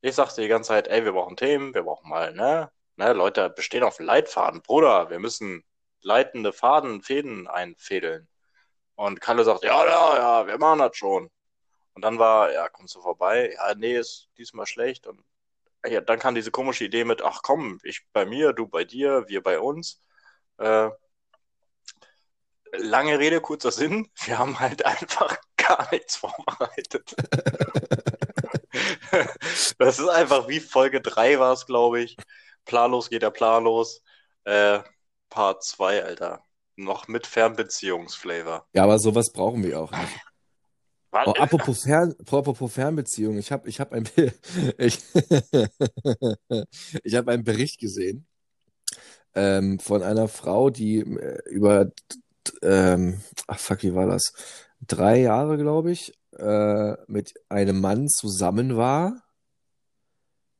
Ich 0.00 0.14
sagte 0.14 0.40
die 0.40 0.48
ganze 0.48 0.68
Zeit, 0.68 0.88
ey, 0.88 1.04
wir 1.04 1.12
brauchen 1.12 1.36
Themen, 1.36 1.74
wir 1.74 1.82
brauchen 1.82 2.08
mal, 2.08 2.32
ne, 2.32 2.70
ne, 2.96 3.12
Leute 3.12 3.50
bestehen 3.50 3.82
auf 3.82 3.98
Leitfaden. 3.98 4.62
Bruder, 4.62 5.10
wir 5.10 5.18
müssen 5.18 5.62
leitende 6.00 6.52
Faden, 6.54 7.02
Fäden 7.02 7.46
einfädeln. 7.48 8.26
Und 8.94 9.20
Kalle 9.20 9.44
sagt, 9.44 9.64
ja, 9.64 9.84
ja, 9.84 10.16
ja, 10.16 10.46
wir 10.46 10.56
machen 10.58 10.78
das 10.78 10.96
schon. 10.96 11.30
Und 11.92 12.02
dann 12.02 12.18
war, 12.18 12.50
ja, 12.52 12.68
kommst 12.70 12.94
du 12.94 13.02
vorbei? 13.02 13.52
Ja, 13.54 13.74
nee, 13.74 13.98
ist 13.98 14.28
diesmal 14.38 14.66
schlecht. 14.66 15.06
Und 15.06 15.22
ja, 15.86 16.00
dann 16.00 16.18
kam 16.18 16.34
diese 16.34 16.50
komische 16.50 16.84
Idee 16.84 17.04
mit, 17.04 17.22
ach 17.22 17.40
komm, 17.42 17.78
ich 17.82 18.02
bei 18.12 18.24
mir, 18.24 18.52
du 18.52 18.66
bei 18.66 18.84
dir, 18.84 19.24
wir 19.28 19.42
bei 19.42 19.58
uns. 19.60 20.02
Äh, 20.58 20.90
lange 22.72 23.18
Rede, 23.18 23.40
kurzer 23.40 23.70
Sinn. 23.70 24.10
Wir 24.24 24.38
haben 24.38 24.58
halt 24.60 24.84
einfach 24.86 25.38
gar 25.56 25.88
nichts 25.90 26.16
vorbereitet. 26.16 27.14
das 29.78 29.98
ist 29.98 30.08
einfach 30.08 30.48
wie 30.48 30.60
Folge 30.60 31.00
3 31.00 31.38
war 31.38 31.52
es, 31.52 31.66
glaube 31.66 32.00
ich. 32.00 32.16
Planlos 32.64 33.10
geht 33.10 33.22
der 33.22 33.30
planlos. 33.30 34.02
Äh, 34.44 34.80
Part 35.28 35.64
2, 35.64 36.04
Alter. 36.04 36.44
Noch 36.76 37.08
mit 37.08 37.26
Fernbeziehungsflavor. 37.26 38.66
Ja, 38.72 38.84
aber 38.84 38.98
sowas 38.98 39.32
brauchen 39.32 39.62
wir 39.62 39.80
auch 39.80 39.90
nicht. 39.90 40.20
Oh, 41.12 41.32
apropos, 41.32 41.82
Fern, 41.82 42.14
apropos 42.20 42.72
Fernbeziehung, 42.72 43.36
ich 43.38 43.50
habe 43.50 43.68
ich 43.68 43.80
hab 43.80 43.92
ein, 43.92 44.08
ich, 44.78 44.98
ich 47.02 47.14
hab 47.16 47.28
einen 47.28 47.44
Bericht 47.44 47.80
gesehen 47.80 48.26
ähm, 49.34 49.78
von 49.78 50.02
einer 50.02 50.28
Frau, 50.28 50.70
die 50.70 50.98
äh, 50.98 51.38
über, 51.50 51.90
ähm, 52.62 53.20
ach 53.46 53.58
fuck, 53.58 53.82
wie 53.82 53.94
war 53.94 54.06
das? 54.06 54.32
Drei 54.86 55.20
Jahre, 55.20 55.58
glaube 55.58 55.90
ich, 55.92 56.14
äh, 56.38 56.94
mit 57.06 57.34
einem 57.48 57.80
Mann 57.80 58.08
zusammen 58.08 58.76
war. 58.76 59.22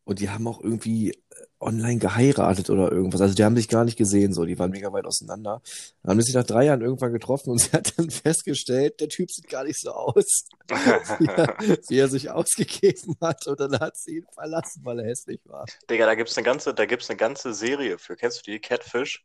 Und 0.05 0.21
die 0.21 0.31
haben 0.31 0.49
auch 0.49 0.61
irgendwie 0.61 1.11
äh, 1.11 1.15
online 1.61 1.99
geheiratet 1.99 2.71
oder 2.71 2.91
irgendwas. 2.91 3.21
Also 3.21 3.35
die 3.35 3.45
haben 3.45 3.57
sich 3.57 3.69
gar 3.69 3.85
nicht 3.85 3.97
gesehen, 3.97 4.33
so. 4.33 4.45
Die 4.45 4.59
waren 4.59 4.71
mega 4.71 4.93
weit 4.93 5.05
auseinander. 5.05 5.63
Dann 6.03 6.11
haben 6.11 6.19
die 6.19 6.25
sich 6.25 6.35
nach 6.35 6.47
drei 6.47 6.65
Jahren 6.65 6.81
irgendwann 6.81 7.13
getroffen 7.13 7.51
und 7.51 7.59
sie 7.61 7.71
hat 7.73 7.99
dann 7.99 8.11
festgestellt, 8.11 9.01
der 9.01 9.09
Typ 9.09 9.31
sieht 9.31 9.49
gar 9.49 9.65
nicht 9.65 9.81
so 9.81 9.93
aus, 9.93 10.49
wie 10.69 11.27
er, 11.27 11.57
wie 11.89 11.99
er 11.99 12.09
sich 12.09 12.31
ausgegeben 12.31 13.17
hat. 13.21 13.47
Und 13.47 13.61
dann 13.61 13.79
hat 13.79 13.97
sie 13.97 14.19
ihn 14.19 14.27
verlassen, 14.33 14.83
weil 14.85 15.01
er 15.01 15.07
hässlich 15.07 15.41
war. 15.45 15.67
Digga, 15.89 16.07
da 16.07 16.15
gibt's 16.15 16.37
eine 16.37 16.45
ganze, 16.45 16.75
da 16.75 16.87
gibt's 16.87 17.11
eine 17.11 17.17
ganze 17.17 17.55
Serie 17.55 17.99
für. 17.99 18.17
Kennst 18.17 18.47
du 18.47 18.51
die? 18.51 18.59
Catfish? 18.59 19.23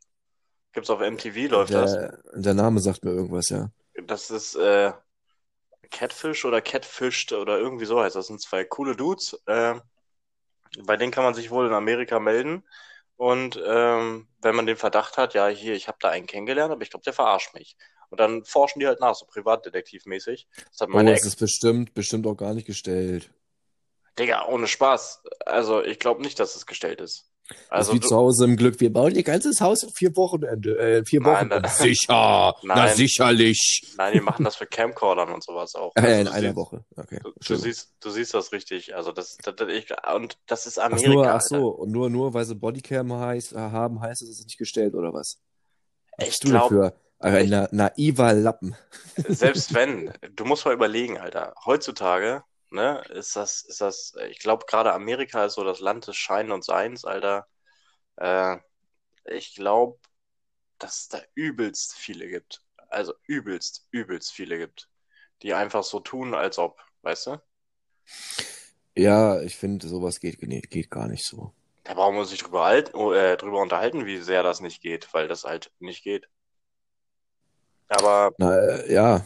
Gibt's 0.72 0.90
auf 0.90 1.00
MTV, 1.00 1.50
läuft 1.50 1.72
das. 1.72 1.92
Der, 1.92 2.18
der 2.34 2.54
Name 2.54 2.80
sagt 2.80 3.04
mir 3.04 3.12
irgendwas, 3.12 3.48
ja. 3.48 3.70
Das 4.06 4.30
ist 4.30 4.56
äh, 4.56 4.92
Catfish 5.90 6.44
oder 6.44 6.60
Catfished 6.60 7.32
oder 7.32 7.58
irgendwie 7.58 7.86
so 7.86 7.98
heißt 7.98 8.14
das. 8.14 8.24
Das 8.24 8.26
sind 8.28 8.42
zwei 8.42 8.64
coole 8.64 8.94
Dudes. 8.94 9.40
Äh, 9.46 9.76
bei 10.84 10.96
denen 10.96 11.12
kann 11.12 11.24
man 11.24 11.34
sich 11.34 11.50
wohl 11.50 11.66
in 11.66 11.72
Amerika 11.72 12.18
melden. 12.20 12.64
Und 13.16 13.60
ähm, 13.66 14.28
wenn 14.42 14.54
man 14.56 14.66
den 14.66 14.76
Verdacht 14.76 15.16
hat, 15.18 15.34
ja, 15.34 15.48
hier, 15.48 15.74
ich 15.74 15.88
habe 15.88 15.98
da 16.00 16.10
einen 16.10 16.26
kennengelernt, 16.26 16.72
aber 16.72 16.82
ich 16.82 16.90
glaube, 16.90 17.04
der 17.04 17.12
verarscht 17.14 17.54
mich. 17.54 17.76
Und 18.10 18.20
dann 18.20 18.44
forschen 18.44 18.80
die 18.80 18.86
halt 18.86 19.00
nach, 19.00 19.14
so 19.14 19.26
privatdetektivmäßig. 19.26 20.48
Das 20.70 20.80
hat 20.82 20.90
Oh, 20.92 20.96
meine 20.96 21.12
es 21.12 21.22
Ex. 21.22 21.24
ist 21.24 21.36
bestimmt, 21.36 21.94
bestimmt 21.94 22.26
auch 22.26 22.34
gar 22.36 22.52
nicht 22.54 22.66
gestellt. 22.66 23.30
Digga, 24.18 24.46
ohne 24.46 24.66
Spaß. 24.66 25.22
Also, 25.44 25.82
ich 25.82 25.98
glaube 25.98 26.22
nicht, 26.22 26.38
dass 26.40 26.56
es 26.56 26.66
gestellt 26.66 27.00
ist. 27.00 27.30
Also, 27.68 27.92
wie 27.94 28.00
du, 28.00 28.08
zu 28.08 28.16
Hause 28.16 28.44
im 28.44 28.56
Glück. 28.56 28.80
Wir 28.80 28.92
bauen 28.92 29.14
ihr 29.14 29.22
ganzes 29.22 29.60
Haus 29.60 29.82
in 29.82 29.90
vier 29.90 30.16
Wochenende, 30.16 30.78
äh, 30.78 30.98
in 30.98 31.06
vier 31.06 31.24
Wochen. 31.24 31.48
nein. 31.48 31.62
Sicher, 31.68 32.54
na 32.62 32.74
Nein. 32.74 32.94
sicherlich. 32.96 33.94
nein, 33.96 34.12
die 34.14 34.20
machen 34.20 34.44
das 34.44 34.56
für 34.56 34.66
Camcordern 34.66 35.32
und 35.32 35.44
sowas 35.44 35.74
auch. 35.74 35.92
Äh, 35.96 36.00
Also, 36.00 36.12
in 36.20 36.24
du 36.26 36.32
einer 36.32 36.40
siehst, 36.48 36.56
Woche. 36.56 36.84
Okay. 36.96 37.20
du, 37.22 37.32
du 37.38 37.56
siehst, 37.56 37.92
du 38.00 38.10
siehst 38.10 38.34
das 38.34 38.52
richtig. 38.52 38.94
Also, 38.96 39.12
das, 39.12 39.36
das, 39.42 39.54
das 39.56 39.68
ich, 39.68 39.86
und 40.14 40.38
das 40.46 40.66
ist 40.66 40.78
Ach 40.78 40.86
Amerika, 40.86 41.08
nur, 41.10 41.28
ach 41.28 41.40
so, 41.40 41.68
und 41.68 41.90
nur, 41.92 42.10
nur 42.10 42.34
weil 42.34 42.44
sie 42.44 42.54
Bodycam 42.54 43.12
heißt, 43.12 43.52
äh, 43.52 43.56
haben, 43.56 44.00
heißt 44.00 44.22
es, 44.22 44.28
es 44.28 44.38
ist 44.40 44.46
nicht 44.46 44.58
gestellt, 44.58 44.94
oder 44.94 45.12
was? 45.12 45.38
Was 46.18 46.28
Ich 46.28 46.38
glaube, 46.40 46.94
ein 47.18 47.48
na, 47.48 47.68
naiver 47.70 48.32
Lappen? 48.32 48.76
selbst 49.28 49.72
wenn, 49.74 50.12
du 50.34 50.44
musst 50.44 50.64
mal 50.64 50.74
überlegen, 50.74 51.18
Alter. 51.18 51.54
Heutzutage, 51.64 52.42
ne, 52.70 53.02
ist 53.10 53.36
das, 53.36 53.62
ist 53.62 53.80
das, 53.80 54.14
ich 54.30 54.38
glaube, 54.38 54.66
gerade 54.66 54.92
Amerika 54.92 55.44
ist 55.44 55.54
so 55.54 55.64
das 55.64 55.80
Land 55.80 56.06
des 56.06 56.16
Schein 56.16 56.50
und 56.50 56.64
Seins, 56.64 57.04
Alter. 57.04 57.46
Äh, 58.16 58.58
ich 59.24 59.54
glaube, 59.54 59.98
dass 60.78 61.00
es 61.02 61.08
da 61.08 61.20
übelst 61.34 61.94
viele 61.94 62.28
gibt. 62.28 62.62
Also 62.88 63.14
übelst, 63.26 63.86
übelst 63.90 64.32
viele 64.32 64.58
gibt, 64.58 64.88
die 65.42 65.54
einfach 65.54 65.84
so 65.84 66.00
tun, 66.00 66.34
als 66.34 66.58
ob, 66.58 66.80
weißt 67.02 67.26
du? 67.26 67.42
Ja, 68.96 69.40
ich 69.42 69.56
finde, 69.56 69.88
sowas 69.88 70.20
geht, 70.20 70.38
geht 70.40 70.90
gar 70.90 71.08
nicht 71.08 71.24
so. 71.24 71.52
Da 71.84 71.94
brauchen 71.94 72.14
wir 72.14 72.20
uns 72.20 72.30
nicht 72.30 72.44
drüber, 72.44 72.64
halten, 72.64 72.96
oh, 72.96 73.12
äh, 73.12 73.36
drüber 73.36 73.60
unterhalten, 73.60 74.06
wie 74.06 74.18
sehr 74.18 74.42
das 74.42 74.60
nicht 74.60 74.82
geht, 74.82 75.12
weil 75.12 75.28
das 75.28 75.44
halt 75.44 75.70
nicht 75.78 76.02
geht. 76.02 76.28
Aber 77.88 78.32
Na, 78.38 78.56
äh, 78.58 78.92
ja. 78.92 79.24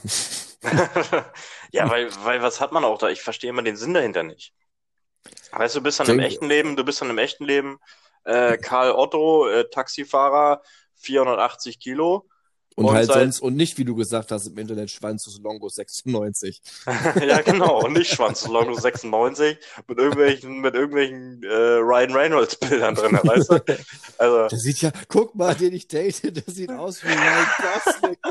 ja, 1.73 1.89
weil, 1.89 2.11
weil 2.25 2.43
was 2.43 2.61
hat 2.61 2.73
man 2.73 2.85
auch 2.85 2.99
da? 2.99 3.09
Ich 3.09 3.23
verstehe 3.23 3.51
immer 3.51 3.63
den 3.63 3.77
Sinn 3.77 3.95
dahinter 3.95 4.23
nicht. 4.23 4.53
Weißt 5.53 5.75
du, 5.75 5.81
du 5.81 5.85
bist 5.85 6.01
dann 6.01 6.09
im 6.09 6.21
echten 6.21 6.47
Leben, 6.47 6.77
du 6.77 6.85
bist 6.85 7.01
dann 7.01 7.11
im 7.11 7.19
echten 7.19 7.45
Leben 7.45 7.79
äh, 8.25 8.57
Karl 8.59 8.93
Otto, 8.93 9.49
äh, 9.49 9.69
Taxifahrer, 9.71 10.63
480 10.97 11.79
Kilo 11.81 12.29
und 12.77 12.87
und 12.87 12.95
halt 12.95 13.07
seit, 13.07 13.17
sonst, 13.17 13.41
und 13.41 13.57
nicht, 13.57 13.79
wie 13.79 13.85
du 13.85 13.95
gesagt 13.95 14.31
hast, 14.31 14.47
im 14.47 14.57
Internet 14.57 14.91
Schwanzus 14.91 15.39
Longo 15.43 15.69
96. 15.69 16.63
ja 17.27 17.43
genau, 17.43 17.85
und 17.85 17.95
nicht 17.95 18.13
Schwanzlongo 18.13 18.75
96 18.75 19.59
mit 19.89 19.99
irgendwelchen, 19.99 20.61
mit 20.61 20.75
irgendwelchen 20.75 21.43
äh, 21.43 21.49
Ryan 21.49 22.13
Reynolds 22.13 22.57
Bildern 22.57 22.95
drin, 22.95 23.19
weißt 23.23 23.51
du? 23.51 23.65
Also, 24.19 24.49
Der 24.49 24.59
sieht 24.59 24.83
ja, 24.83 24.93
guck 25.09 25.35
mal, 25.35 25.55
den 25.55 25.73
ich 25.73 25.89
date, 25.89 26.37
der 26.37 26.55
sieht 26.55 26.71
aus 26.71 27.03
wie 27.03 27.09
Ryan 27.09 27.47
Gosling. 27.85 28.17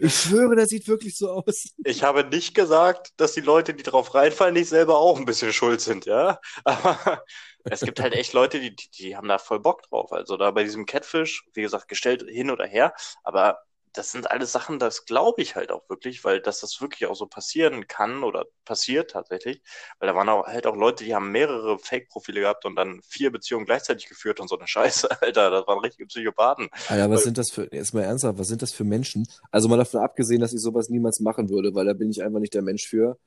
Ich 0.00 0.14
schwöre, 0.14 0.54
der 0.54 0.66
sieht 0.66 0.86
wirklich 0.86 1.16
so 1.16 1.30
aus. 1.30 1.70
ich 1.84 2.02
habe 2.02 2.24
nicht 2.24 2.54
gesagt, 2.54 3.12
dass 3.16 3.32
die 3.32 3.40
Leute, 3.40 3.74
die 3.74 3.82
drauf 3.82 4.14
reinfallen, 4.14 4.54
nicht 4.54 4.68
selber 4.68 4.98
auch 4.98 5.18
ein 5.18 5.24
bisschen 5.24 5.52
schuld 5.52 5.80
sind, 5.80 6.04
ja? 6.04 6.38
Aber 6.64 7.24
es 7.64 7.80
gibt 7.80 8.00
halt 8.00 8.14
echt 8.14 8.32
Leute, 8.32 8.60
die, 8.60 8.74
die, 8.74 8.90
die 8.90 9.16
haben 9.16 9.28
da 9.28 9.38
voll 9.38 9.60
Bock 9.60 9.82
drauf. 9.82 10.12
Also 10.12 10.36
da 10.36 10.50
bei 10.50 10.64
diesem 10.64 10.86
Catfish, 10.86 11.44
wie 11.54 11.62
gesagt, 11.62 11.88
gestellt 11.88 12.24
hin 12.28 12.50
oder 12.50 12.66
her, 12.66 12.94
aber 13.22 13.58
das 13.92 14.10
sind 14.10 14.30
alles 14.30 14.52
Sachen, 14.52 14.78
das 14.78 15.04
glaube 15.04 15.42
ich 15.42 15.54
halt 15.54 15.70
auch 15.70 15.88
wirklich, 15.88 16.24
weil 16.24 16.40
dass 16.40 16.60
das 16.60 16.80
wirklich 16.80 17.06
auch 17.06 17.14
so 17.14 17.26
passieren 17.26 17.86
kann 17.86 18.24
oder 18.24 18.46
passiert 18.64 19.10
tatsächlich, 19.10 19.62
weil 19.98 20.08
da 20.08 20.14
waren 20.14 20.28
auch 20.28 20.46
halt 20.46 20.66
auch 20.66 20.76
Leute, 20.76 21.04
die 21.04 21.14
haben 21.14 21.30
mehrere 21.30 21.78
Fake-Profile 21.78 22.40
gehabt 22.40 22.64
und 22.64 22.76
dann 22.76 23.00
vier 23.06 23.30
Beziehungen 23.30 23.66
gleichzeitig 23.66 24.08
geführt 24.08 24.40
und 24.40 24.48
so 24.48 24.58
eine 24.58 24.66
Scheiße, 24.66 25.08
Alter, 25.22 25.50
das 25.50 25.66
waren 25.66 25.80
richtige 25.80 26.06
Psychopathen. 26.06 26.68
Alter, 26.88 27.10
was 27.10 27.18
Weil, 27.18 27.24
sind 27.24 27.38
das 27.38 27.50
für, 27.50 27.68
jetzt 27.74 27.92
mal 27.92 28.02
ernsthaft, 28.02 28.38
was 28.38 28.48
sind 28.48 28.62
das 28.62 28.72
für 28.72 28.84
Menschen? 28.84 29.26
Also 29.50 29.68
mal 29.68 29.76
davon 29.76 30.00
abgesehen, 30.00 30.40
dass 30.40 30.52
ich 30.52 30.60
sowas 30.60 30.88
niemals 30.88 31.20
machen 31.20 31.50
würde, 31.50 31.74
weil 31.74 31.84
da 31.84 31.92
bin 31.92 32.10
ich 32.10 32.22
einfach 32.22 32.40
nicht 32.40 32.54
der 32.54 32.62
Mensch 32.62 32.86
für. 32.86 33.18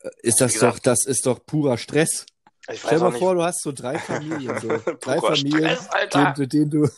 Äh, 0.00 0.10
Ist 0.22 0.40
das 0.40 0.52
doch, 0.52 0.60
gesagt, 0.60 0.86
das 0.86 1.06
ist 1.06 1.26
doch 1.26 1.44
purer 1.44 1.76
Stress. 1.76 2.26
Ich 2.70 2.80
Stell 2.80 2.98
mal 2.98 3.12
vor, 3.12 3.34
du 3.34 3.42
hast 3.42 3.62
so 3.62 3.72
drei 3.72 3.98
Familien, 3.98 4.58
so 4.58 4.68
drei 5.00 5.20
Familien, 5.20 5.76
Stress, 5.76 6.34
den, 6.36 6.48
den 6.48 6.70
du, 6.70 6.88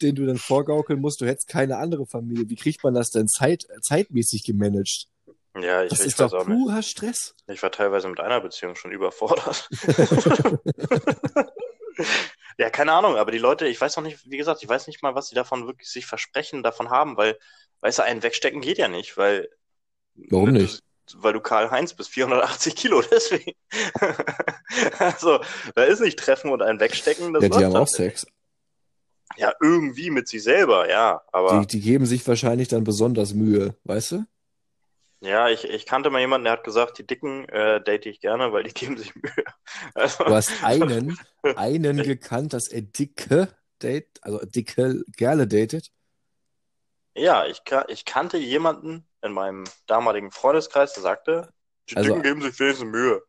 den 0.00 0.14
du 0.14 0.26
dann 0.26 0.38
vorgaukeln 0.38 1.00
musst, 1.00 1.20
du 1.20 1.26
hättest 1.26 1.48
keine 1.48 1.76
andere 1.78 2.06
Familie. 2.06 2.48
Wie 2.48 2.56
kriegt 2.56 2.82
man 2.82 2.94
das 2.94 3.10
denn 3.10 3.28
zeit, 3.28 3.66
zeitmäßig 3.82 4.44
gemanagt? 4.44 5.06
Ja, 5.60 5.82
ich, 5.82 5.90
Das 5.90 6.00
ich 6.00 6.06
ist 6.08 6.20
doch 6.20 6.46
nicht. 6.46 6.56
purer 6.56 6.82
Stress. 6.82 7.34
Ich 7.48 7.62
war 7.62 7.72
teilweise 7.72 8.08
mit 8.08 8.20
einer 8.20 8.40
Beziehung 8.40 8.74
schon 8.74 8.92
überfordert. 8.92 9.68
Ja, 12.58 12.70
keine 12.70 12.92
Ahnung, 12.92 13.16
aber 13.16 13.30
die 13.30 13.38
Leute, 13.38 13.68
ich 13.68 13.80
weiß 13.80 13.96
noch 13.96 14.02
nicht, 14.02 14.28
wie 14.28 14.36
gesagt, 14.36 14.62
ich 14.64 14.68
weiß 14.68 14.88
nicht 14.88 15.00
mal, 15.00 15.14
was 15.14 15.28
sie 15.28 15.36
davon 15.36 15.66
wirklich 15.66 15.88
sich 15.88 16.06
versprechen, 16.06 16.64
davon 16.64 16.90
haben, 16.90 17.16
weil, 17.16 17.38
weißt 17.80 18.00
du, 18.00 18.02
einen 18.02 18.24
wegstecken 18.24 18.60
geht 18.60 18.78
ja 18.78 18.88
nicht, 18.88 19.16
weil, 19.16 19.48
Warum 20.14 20.50
nicht? 20.50 20.82
Weil 21.18 21.32
du 21.32 21.40
Karl-Heinz 21.40 21.94
bist, 21.94 22.10
480 22.10 22.76
Kilo, 22.76 23.02
deswegen. 23.10 23.52
Also, 24.98 25.40
da 25.74 25.84
ist 25.84 26.00
nicht 26.00 26.18
treffen 26.18 26.50
und 26.50 26.62
einen 26.62 26.80
wegstecken, 26.80 27.32
das 27.32 27.42
Ja, 27.42 27.48
die 27.48 27.64
haben 27.64 27.74
auch. 27.76 27.86
Sex. 27.88 28.26
Ja, 29.36 29.52
irgendwie 29.60 30.10
mit 30.10 30.28
sich 30.28 30.42
selber, 30.42 30.88
ja, 30.90 31.22
aber 31.32 31.64
Die, 31.64 31.66
die 31.66 31.80
geben 31.80 32.06
sich 32.06 32.26
wahrscheinlich 32.28 32.68
dann 32.68 32.84
besonders 32.84 33.34
Mühe, 33.34 33.76
weißt 33.84 34.12
du? 34.12 34.24
ja, 35.20 35.48
ich, 35.48 35.64
ich 35.64 35.84
kannte 35.86 36.10
mal 36.10 36.20
jemanden, 36.20 36.44
der 36.44 36.52
hat 36.54 36.64
gesagt, 36.64 36.98
die 36.98 37.06
Dicken 37.06 37.48
äh, 37.48 37.82
date 37.82 38.06
ich 38.06 38.20
gerne, 38.20 38.52
weil 38.52 38.62
die 38.64 38.72
geben 38.74 38.96
sich 38.96 39.14
Mühe. 39.16 39.44
Also, 39.94 40.24
Du 40.24 40.34
hast 40.34 40.62
einen, 40.62 41.18
einen 41.54 42.02
gekannt, 42.02 42.52
dass 42.52 42.68
er 42.68 42.82
dicke 42.82 43.48
Date, 43.82 44.18
also 44.22 44.38
dicke 44.44 45.04
Kerle 45.16 45.46
datet. 45.48 45.90
ja, 47.14 47.46
ich, 47.46 47.62
ich 47.88 48.04
kannte 48.04 48.38
jemanden 48.38 49.07
in 49.22 49.32
meinem 49.32 49.64
damaligen 49.86 50.30
Freundeskreis, 50.30 50.94
der 50.94 51.02
sagte, 51.02 51.52
die 51.90 51.96
Also, 51.96 52.14
Dicken 52.14 52.22
geben 52.22 52.42
sich 52.42 52.58
wenigstens 52.60 52.88
Mühe. 52.90 53.22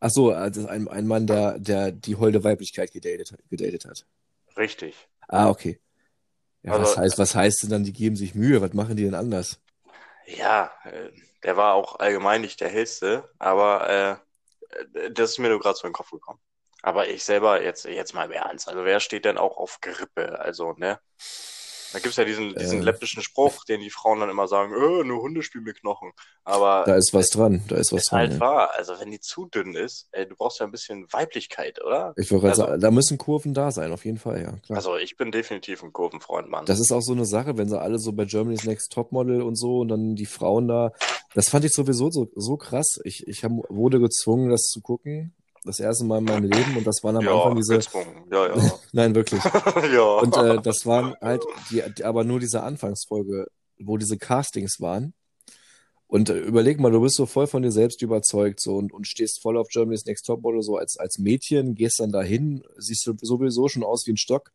ach 0.00 0.10
so, 0.10 0.32
ist 0.32 0.66
ein, 0.66 0.88
ein 0.88 1.06
Mann, 1.06 1.26
der, 1.26 1.58
der 1.58 1.92
die 1.92 2.16
holde 2.16 2.44
Weiblichkeit 2.44 2.92
gedatet, 2.92 3.34
gedatet 3.50 3.84
hat. 3.86 4.06
Richtig. 4.56 4.96
Ah, 5.28 5.48
okay. 5.50 5.80
Ja, 6.64 6.76
was 6.78 6.96
Also, 6.96 6.98
heißt, 6.98 7.18
was 7.18 7.34
heißt 7.36 7.64
denn 7.64 7.70
dann, 7.70 7.84
die 7.84 7.92
geben 7.94 8.16
sich 8.16 8.34
Mühe? 8.36 8.60
Was 8.62 8.74
machen 8.74 8.96
die 8.96 9.04
denn 9.04 9.14
anders? 9.14 9.60
ja, 10.26 10.72
äh, 10.84 11.10
der 11.42 11.56
war 11.56 11.74
auch 11.74 11.98
allgemein 11.98 12.40
nicht 12.40 12.60
der 12.60 12.68
hellste, 12.68 13.28
aber 13.38 13.88
äh, 14.94 15.10
das 15.12 15.32
ist 15.32 15.38
mir 15.38 15.48
nur 15.48 15.60
gerade 15.60 15.76
so 15.76 15.82
in 15.86 15.90
den 15.90 15.94
Kopf 15.96 16.10
gekommen. 16.10 16.40
Aber 16.82 17.08
ich 17.08 17.24
selber, 17.24 17.62
jetzt, 17.62 17.84
jetzt 17.86 18.14
mal 18.14 18.26
im 18.26 18.32
Ernst, 18.32 18.68
also 18.68 18.84
wer 18.84 19.00
steht 19.00 19.24
denn 19.24 19.38
auch 19.38 19.56
auf 19.56 19.80
Grippe? 19.80 20.38
Also, 20.40 20.72
ne? 20.74 21.00
Da 21.94 22.00
gibt's 22.00 22.16
ja 22.16 22.24
diesen, 22.24 22.54
diesen 22.56 22.80
Äh, 22.80 22.82
läppischen 22.82 23.22
Spruch, 23.22 23.64
den 23.64 23.80
die 23.80 23.88
Frauen 23.88 24.18
dann 24.20 24.28
immer 24.28 24.48
sagen, 24.48 24.74
äh, 24.74 25.04
nur 25.04 25.22
Hunde 25.22 25.42
spielen 25.42 25.64
mit 25.64 25.80
Knochen. 25.80 26.10
Aber 26.42 26.82
da 26.84 26.96
ist 26.96 27.14
was 27.14 27.30
dran, 27.30 27.62
da 27.68 27.76
ist 27.76 27.92
was 27.92 28.02
ist 28.02 28.10
dran, 28.10 28.18
halt 28.18 28.32
ja. 28.32 28.40
wahr. 28.40 28.70
Also 28.74 28.94
wenn 28.98 29.10
die 29.12 29.20
zu 29.20 29.46
dünn 29.46 29.74
ist, 29.76 30.08
ey, 30.10 30.28
du 30.28 30.34
brauchst 30.34 30.58
ja 30.58 30.66
ein 30.66 30.72
bisschen 30.72 31.06
Weiblichkeit, 31.12 31.82
oder? 31.82 32.12
Ich 32.16 32.28
gerade 32.28 32.48
Also, 32.48 32.66
sagen, 32.66 32.80
da 32.80 32.90
müssen 32.90 33.16
Kurven 33.16 33.54
da 33.54 33.70
sein, 33.70 33.92
auf 33.92 34.04
jeden 34.04 34.18
Fall, 34.18 34.42
ja, 34.42 34.52
klar. 34.58 34.76
also 34.76 34.96
ich 34.96 35.16
bin 35.16 35.30
definitiv 35.30 35.82
ein 35.84 35.92
Kurvenfreund, 35.92 36.50
Mann. 36.50 36.66
Das 36.66 36.80
ist 36.80 36.92
auch 36.92 37.00
so 37.00 37.12
eine 37.12 37.24
Sache, 37.24 37.56
wenn 37.56 37.68
sie 37.68 37.80
alle 37.80 37.98
so 38.00 38.12
bei 38.12 38.24
Germany's 38.24 38.64
Next 38.64 38.92
Topmodel 38.92 39.40
und 39.40 39.54
so 39.56 39.78
und 39.78 39.88
dann 39.88 40.16
die 40.16 40.26
Frauen 40.26 40.66
da, 40.66 40.92
das 41.34 41.48
fand 41.48 41.64
ich 41.64 41.72
sowieso 41.72 42.10
so, 42.10 42.28
so 42.34 42.56
krass. 42.56 42.98
Ich, 43.04 43.26
ich 43.28 43.44
hab, 43.44 43.52
wurde 43.68 44.00
gezwungen, 44.00 44.50
das 44.50 44.62
zu 44.62 44.80
gucken. 44.80 45.32
Das 45.64 45.80
erste 45.80 46.04
Mal 46.04 46.18
in 46.18 46.24
meinem 46.24 46.44
Leben 46.44 46.76
und 46.76 46.86
das 46.86 47.02
waren 47.02 47.16
am 47.16 47.26
Anfang 47.26 47.52
Ja, 47.52 47.54
diese, 47.54 47.78
gezwungen. 47.78 48.24
Ja, 48.30 48.54
ja. 48.54 48.78
nein, 48.92 49.14
wirklich. 49.14 49.42
Und 50.22 50.36
Ja. 50.36 50.54
äh, 50.54 50.60
das 50.62 50.84
waren 50.84 51.14
halt 51.22 51.42
die, 51.70 51.82
die, 51.96 52.04
aber 52.04 52.22
nur 52.24 52.38
diese 52.38 52.62
Anfangsfolge, 52.62 53.46
wo 53.78 53.96
diese 53.96 54.18
Castings 54.18 54.78
waren. 54.80 55.14
Und 56.06 56.28
äh, 56.28 56.38
überleg 56.38 56.78
mal, 56.80 56.92
du 56.92 57.00
bist 57.00 57.16
so 57.16 57.24
voll 57.24 57.46
von 57.46 57.62
dir 57.62 57.72
selbst 57.72 58.02
überzeugt 58.02 58.60
so 58.60 58.76
und, 58.76 58.92
und 58.92 59.06
stehst 59.08 59.40
voll 59.40 59.56
auf 59.56 59.68
Germany's 59.68 60.04
Next 60.04 60.26
Topmodel 60.26 60.62
so 60.62 60.76
als, 60.76 60.98
als 60.98 61.18
Mädchen, 61.18 61.74
gehst 61.74 61.98
dann 61.98 62.12
dahin, 62.12 62.62
siehst 62.76 63.06
du 63.06 63.14
sowieso 63.20 63.68
schon 63.68 63.82
aus 63.84 64.06
wie 64.06 64.12
ein 64.12 64.16
Stock. 64.18 64.52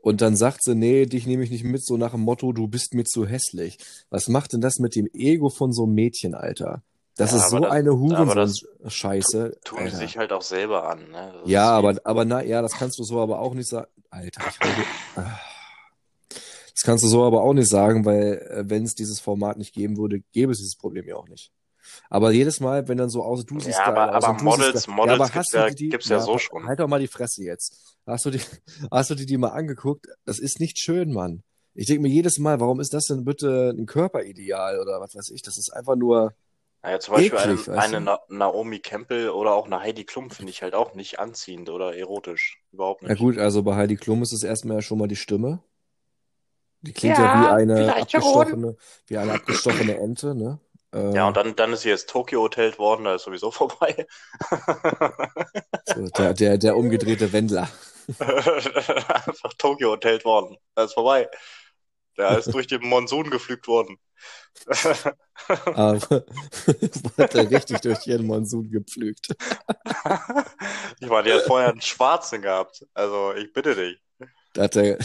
Und 0.00 0.20
dann 0.20 0.36
sagt 0.36 0.62
sie, 0.62 0.74
nee, 0.74 1.04
dich 1.04 1.26
nehme 1.26 1.44
ich 1.44 1.50
nicht 1.50 1.64
mit, 1.64 1.84
so 1.84 1.96
nach 1.96 2.12
dem 2.12 2.20
Motto, 2.22 2.52
du 2.52 2.66
bist 2.66 2.94
mir 2.94 3.04
zu 3.04 3.26
hässlich. 3.26 3.76
Was 4.08 4.28
macht 4.28 4.52
denn 4.52 4.60
das 4.60 4.78
mit 4.78 4.94
dem 4.94 5.08
Ego 5.12 5.50
von 5.50 5.72
so 5.72 5.82
einem 5.84 5.94
Mädchen, 5.94 6.34
Alter? 6.34 6.82
Das 7.16 7.32
Ja, 7.32 7.38
ist 7.38 7.50
so 7.50 7.58
das, 7.60 7.70
eine 7.70 7.90
Hurensohn-Scheiße, 7.98 9.58
tun 9.64 9.78
die 9.78 9.84
Alter. 9.84 9.96
sich 9.96 10.18
halt 10.18 10.32
auch 10.32 10.42
selber 10.42 10.88
an, 10.88 11.10
ne? 11.10 11.32
Das 11.40 11.50
Ja, 11.50 11.70
aber, 11.70 11.96
aber 12.04 12.24
na, 12.26 12.42
ja, 12.42 12.60
das 12.62 12.72
kannst 12.72 12.98
du 12.98 13.04
so 13.04 13.20
aber 13.20 13.40
auch 13.40 13.54
nicht 13.54 13.68
sagen. 13.68 13.90
Alter, 14.10 14.42
ich 14.48 14.60
wollte, 14.60 14.88
ah. 15.16 15.38
das 16.28 16.82
kannst 16.82 17.04
du 17.04 17.08
so 17.08 17.24
aber 17.24 17.42
auch 17.42 17.54
nicht 17.54 17.68
sagen, 17.70 18.04
weil 18.04 18.34
äh, 18.50 18.64
wenn 18.68 18.84
es 18.84 18.94
dieses 18.94 19.18
Format 19.20 19.56
nicht 19.56 19.74
geben 19.74 19.96
würde, 19.96 20.20
gäbe 20.32 20.52
es 20.52 20.58
dieses 20.58 20.76
Problem 20.76 21.06
ja 21.08 21.16
auch 21.16 21.28
nicht. 21.28 21.50
Aber 22.10 22.32
jedes 22.32 22.60
Mal, 22.60 22.86
wenn 22.88 22.98
dann 22.98 23.08
so 23.10 23.22
aus, 23.22 23.44
du 23.46 23.60
siehst 23.60 23.78
Ja, 23.78 23.86
aber, 23.86 24.16
aus 24.16 24.24
aber 24.24 24.42
Models, 24.42 24.86
Models 24.86 25.18
ja, 25.18 25.24
aber 25.24 25.28
gibt's 25.32 25.52
ja, 25.52 25.70
die, 25.70 25.88
gibt's 25.88 26.08
ja 26.08 26.20
so 26.20 26.36
schon. 26.38 26.66
Halt 26.66 26.80
doch 26.80 26.88
mal 26.88 27.00
die 27.00 27.06
Fresse 27.08 27.44
jetzt. 27.44 27.96
Hast 28.06 28.26
du 28.26 28.30
die, 28.30 28.40
hast 28.90 29.10
du 29.10 29.14
die, 29.14 29.26
die 29.26 29.36
mal 29.38 29.48
angeguckt? 29.50 30.06
Das 30.24 30.38
ist 30.38 30.60
nicht 30.60 30.78
schön, 30.78 31.12
Mann. 31.12 31.42
Ich 31.74 31.86
denke 31.86 32.02
mir 32.02 32.08
jedes 32.08 32.38
Mal, 32.38 32.60
warum 32.60 32.80
ist 32.80 32.92
das 32.94 33.04
denn 33.04 33.24
bitte 33.24 33.74
ein 33.76 33.86
Körperideal 33.86 34.80
oder 34.80 35.00
was 35.00 35.14
weiß 35.14 35.30
ich? 35.30 35.42
Das 35.42 35.58
ist 35.58 35.72
einfach 35.72 35.94
nur, 35.96 36.34
Naja, 36.86 37.00
zum 37.00 37.14
Beispiel 37.14 37.38
eklig, 37.38 37.68
eine, 37.68 37.80
eine? 37.80 38.00
Na 38.00 38.20
Naomi 38.28 38.78
Campbell 38.78 39.30
oder 39.30 39.54
auch 39.54 39.66
eine 39.66 39.80
Heidi 39.80 40.04
Klum 40.04 40.30
finde 40.30 40.50
ich 40.50 40.62
halt 40.62 40.74
auch 40.74 40.94
nicht 40.94 41.18
anziehend 41.18 41.68
oder 41.68 41.96
erotisch. 41.96 42.62
Überhaupt 42.70 43.02
ja 43.02 43.08
nicht. 43.08 43.18
gut, 43.18 43.38
also 43.38 43.62
bei 43.64 43.74
Heidi 43.74 43.96
Klum 43.96 44.22
ist 44.22 44.32
es 44.32 44.44
erstmal 44.44 44.82
schon 44.82 44.98
mal 44.98 45.08
die 45.08 45.16
Stimme. 45.16 45.58
Die 46.82 46.92
klingt 46.92 47.18
ja, 47.18 47.40
wie 47.40 47.44
Ja, 47.44 47.54
eine 47.54 47.76
vielleicht 47.76 48.12
schon. 48.12 48.20
abgestochene, 48.22 48.76
wie 49.08 49.18
eine 49.18 49.32
abgestochene 49.32 49.98
Ente, 49.98 50.34
ne? 50.36 50.60
Äh, 50.94 51.14
Ja, 51.16 51.26
und 51.26 51.36
dann, 51.36 51.56
dann 51.56 51.72
ist 51.72 51.82
sie 51.82 51.88
jetzt 51.88 52.08
Tokyo 52.08 52.42
Hotelt 52.42 52.78
worden, 52.78 53.04
da 53.04 53.16
ist 53.16 53.24
sowieso 53.24 53.50
vorbei. 53.50 54.06
so, 55.84 56.08
der, 56.08 56.34
der, 56.34 56.58
der 56.58 56.76
umgedrehte 56.76 57.32
Wendler. 57.32 57.68
Einfach 58.20 59.52
Tokyo 59.58 59.90
Hotelt 59.92 60.24
worden. 60.24 60.56
Da 60.74 60.84
ist 60.84 60.94
vorbei. 60.94 61.28
Der 62.16 62.38
ist 62.38 62.52
durch 62.52 62.66
den 62.66 62.82
Monsun 62.82 63.30
geflügt 63.30 63.68
worden. 63.68 63.98
Aber 65.66 66.00
wurde 67.16 67.50
richtig 67.50 67.80
durch 67.80 68.06
ihren 68.06 68.26
Monsun 68.26 68.70
gepflügt. 68.70 69.28
Ich 70.98 71.08
meine, 71.08 71.24
die 71.24 71.32
hat 71.34 71.42
vorher 71.42 71.68
einen 71.68 71.82
Schwarzen 71.82 72.40
gehabt. 72.40 72.86
Also, 72.94 73.34
ich 73.34 73.52
bitte 73.52 73.74
dich. 73.74 73.98
Da 74.54 74.62
hat 74.62 74.74
der, 74.74 74.98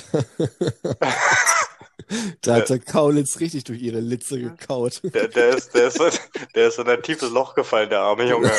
da 2.41 2.55
hat 2.55 2.69
der 2.69 2.79
Kaulitz 2.79 3.41
richtig 3.41 3.65
durch 3.65 3.81
ihre 3.81 3.99
Litze 3.99 4.39
gekaut. 4.39 5.01
Der, 5.03 5.27
der, 5.27 5.49
ist, 5.49 5.75
der, 5.75 5.87
ist, 5.87 5.99
der 6.55 6.67
ist 6.69 6.79
in 6.79 6.87
ein 6.87 7.03
tiefes 7.03 7.29
Loch 7.29 7.53
gefallen, 7.55 7.89
der 7.89 7.99
arme 7.99 8.29
Junge. 8.29 8.49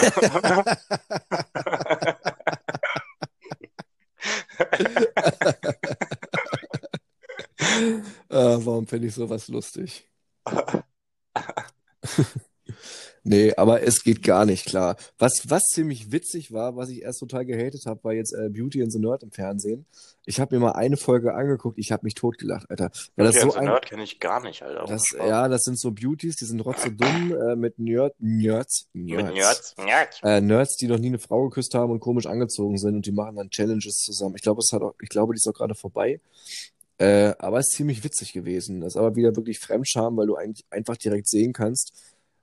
Äh, 8.28 8.58
warum 8.64 8.86
finde 8.86 9.08
ich 9.08 9.14
sowas 9.14 9.48
lustig? 9.48 10.08
Nee, 13.24 13.52
aber 13.56 13.82
es 13.82 14.02
geht 14.02 14.22
gar 14.24 14.44
nicht 14.44 14.66
klar. 14.66 14.96
Was, 15.16 15.44
was 15.48 15.62
ziemlich 15.66 16.10
witzig 16.10 16.52
war, 16.52 16.74
was 16.74 16.88
ich 16.88 17.02
erst 17.02 17.20
total 17.20 17.44
gehatet 17.44 17.86
habe, 17.86 18.02
war 18.02 18.12
jetzt 18.12 18.32
äh, 18.32 18.48
Beauty 18.48 18.82
and 18.82 18.92
the 18.92 18.98
Nerd 18.98 19.22
im 19.22 19.30
Fernsehen. 19.30 19.86
Ich 20.26 20.40
habe 20.40 20.56
mir 20.56 20.60
mal 20.60 20.72
eine 20.72 20.96
Folge 20.96 21.34
angeguckt, 21.34 21.78
ich 21.78 21.92
habe 21.92 22.04
mich 22.04 22.14
totgelacht, 22.14 22.68
Alter. 22.68 22.90
Weil 23.14 23.26
das 23.26 23.36
Okay, 23.36 23.42
so 23.42 23.48
also 23.50 23.58
ein, 23.58 23.64
Nerd 23.66 23.86
kenne 23.86 24.02
ich 24.02 24.18
gar 24.18 24.42
nicht, 24.42 24.62
Alter. 24.62 24.86
das, 24.86 25.04
ja, 25.16 25.48
das 25.48 25.62
sind 25.62 25.78
so 25.78 25.92
Beauties, 25.92 26.34
die 26.36 26.46
sind 26.46 26.60
rotzedumm, 26.60 27.32
äh, 27.32 27.54
mit 27.54 27.78
Nerd, 27.78 28.14
Nerds, 28.18 28.88
Mit 28.92 29.32
Nerds. 29.32 29.76
Nerds. 29.78 30.20
Äh, 30.24 30.40
Nerds, 30.40 30.76
die 30.76 30.88
noch 30.88 30.98
nie 30.98 31.08
eine 31.08 31.20
Frau 31.20 31.48
geküsst 31.48 31.74
haben 31.74 31.92
und 31.92 32.00
komisch 32.00 32.26
angezogen 32.26 32.76
sind 32.76 32.96
und 32.96 33.06
die 33.06 33.12
machen 33.12 33.36
dann 33.36 33.50
Challenges 33.50 33.98
zusammen. 33.98 34.34
Ich 34.34 34.42
glaube, 34.42 34.60
es 34.60 34.72
hat 34.72 34.82
auch, 34.82 34.94
ich 35.00 35.08
glaube, 35.08 35.32
die 35.34 35.38
ist 35.38 35.46
auch 35.46 35.54
gerade 35.54 35.76
vorbei. 35.76 36.20
Äh, 36.98 37.34
aber 37.38 37.58
es 37.58 37.68
ist 37.68 37.76
ziemlich 37.76 38.04
witzig 38.04 38.32
gewesen. 38.32 38.80
Das 38.80 38.94
ist 38.94 38.96
aber 38.96 39.16
wieder 39.16 39.34
wirklich 39.34 39.58
Fremdscham, 39.58 40.16
weil 40.16 40.26
du 40.26 40.36
eigentlich 40.36 40.64
einfach 40.70 40.96
direkt 40.96 41.28
sehen 41.28 41.52
kannst. 41.52 41.92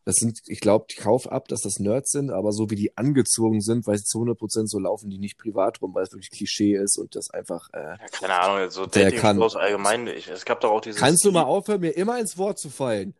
Das 0.06 0.16
sind, 0.16 0.40
ich 0.48 0.60
glaube, 0.60 0.86
ich 0.90 0.96
kauf 0.98 1.32
ab, 1.32 1.48
dass 1.50 1.62
das 1.62 1.78
Nerds 1.80 2.12
sind, 2.12 2.32
aber 2.32 2.52
so 2.52 2.70
wie 2.72 2.76
die 2.76 2.98
angezogen 2.98 3.62
sind, 3.62 3.86
weil 3.86 3.98
sie 3.98 4.06
zu 4.06 4.20
100% 4.20 4.66
so 4.68 4.80
laufen 4.80 5.10
die 5.10 5.20
nicht 5.20 5.38
privat 5.38 5.82
rum, 5.82 5.94
weil 5.94 6.04
es 6.04 6.12
wirklich 6.12 6.32
Klischee 6.32 6.76
ist 6.76 6.98
und 6.98 7.16
das 7.16 7.30
einfach, 7.30 7.70
äh, 7.74 7.78
Ja, 7.80 7.98
keine 8.12 8.40
Ahnung, 8.40 8.70
so 8.72 8.86
Der 8.88 9.12
kann- 9.12 9.38
Dating-Shows 9.38 9.56
allgemein. 9.56 10.08
Ich, 10.08 10.28
es 10.28 10.46
gab 10.46 10.62
doch 10.62 10.72
auch 10.72 10.82
dieses. 10.82 11.00
Kannst 11.00 11.24
du 11.26 11.32
mal 11.32 11.44
aufhören, 11.44 11.82
mir 11.82 11.92
immer 11.92 12.20
ins 12.20 12.38
Wort 12.38 12.58
zu 12.60 12.70
fallen? 12.70 13.14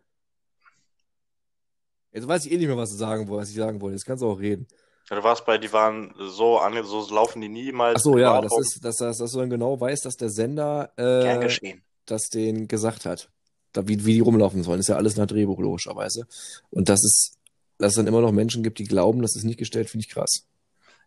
Jetzt 2.12 2.28
weiß 2.28 2.46
ich 2.46 2.52
eh 2.52 2.58
nicht 2.58 2.68
mehr, 2.68 2.78
was, 2.78 2.90
du 2.90 2.96
sagen, 2.98 3.30
was 3.30 3.50
ich 3.50 3.56
sagen 3.56 3.80
wollte. 3.82 3.96
Jetzt 3.96 4.06
kannst 4.06 4.24
du 4.24 4.28
auch 4.30 4.40
reden. 4.40 4.66
Ja, 5.10 5.16
Du 5.16 5.24
warst 5.24 5.46
bei, 5.46 5.58
die 5.58 5.74
waren 5.74 6.14
so 6.18 6.60
ange, 6.60 6.84
so 6.84 7.08
laufen 7.10 7.42
die 7.42 7.50
niemals. 7.50 7.98
Ach 7.98 8.04
so, 8.04 8.18
ja, 8.18 8.40
privat 8.40 8.46
das 8.46 8.60
ist, 8.60 8.86
dass, 8.86 8.98
dass, 8.98 9.18
dass 9.18 9.32
du 9.32 9.40
dann 9.40 9.50
genau 9.50 9.80
weißt, 9.80 10.06
dass 10.06 10.18
der 10.18 10.30
Sender 10.30 10.92
äh, 10.98 11.70
das 12.06 12.30
denen 12.30 12.68
gesagt 12.68 13.06
hat. 13.06 13.30
Da, 13.72 13.88
wie, 13.88 14.06
wie 14.06 14.14
die 14.14 14.20
rumlaufen 14.20 14.64
sollen. 14.64 14.80
Ist 14.80 14.90
ja 14.90 14.96
alles 14.96 15.16
nach 15.16 15.28
Drehbuch, 15.28 15.60
logischerweise. 15.60 16.28
Und 16.72 16.90
das 16.90 17.04
ist, 17.04 17.38
dass 17.78 17.92
es 17.92 17.96
dann 17.96 18.08
immer 18.08 18.22
noch 18.22 18.32
Menschen 18.32 18.64
gibt, 18.64 18.80
die 18.80 18.86
glauben, 18.86 19.22
das 19.22 19.36
ist 19.36 19.44
nicht 19.44 19.60
gestellt, 19.60 19.90
finde 19.90 20.06
ich 20.06 20.12
krass. 20.12 20.48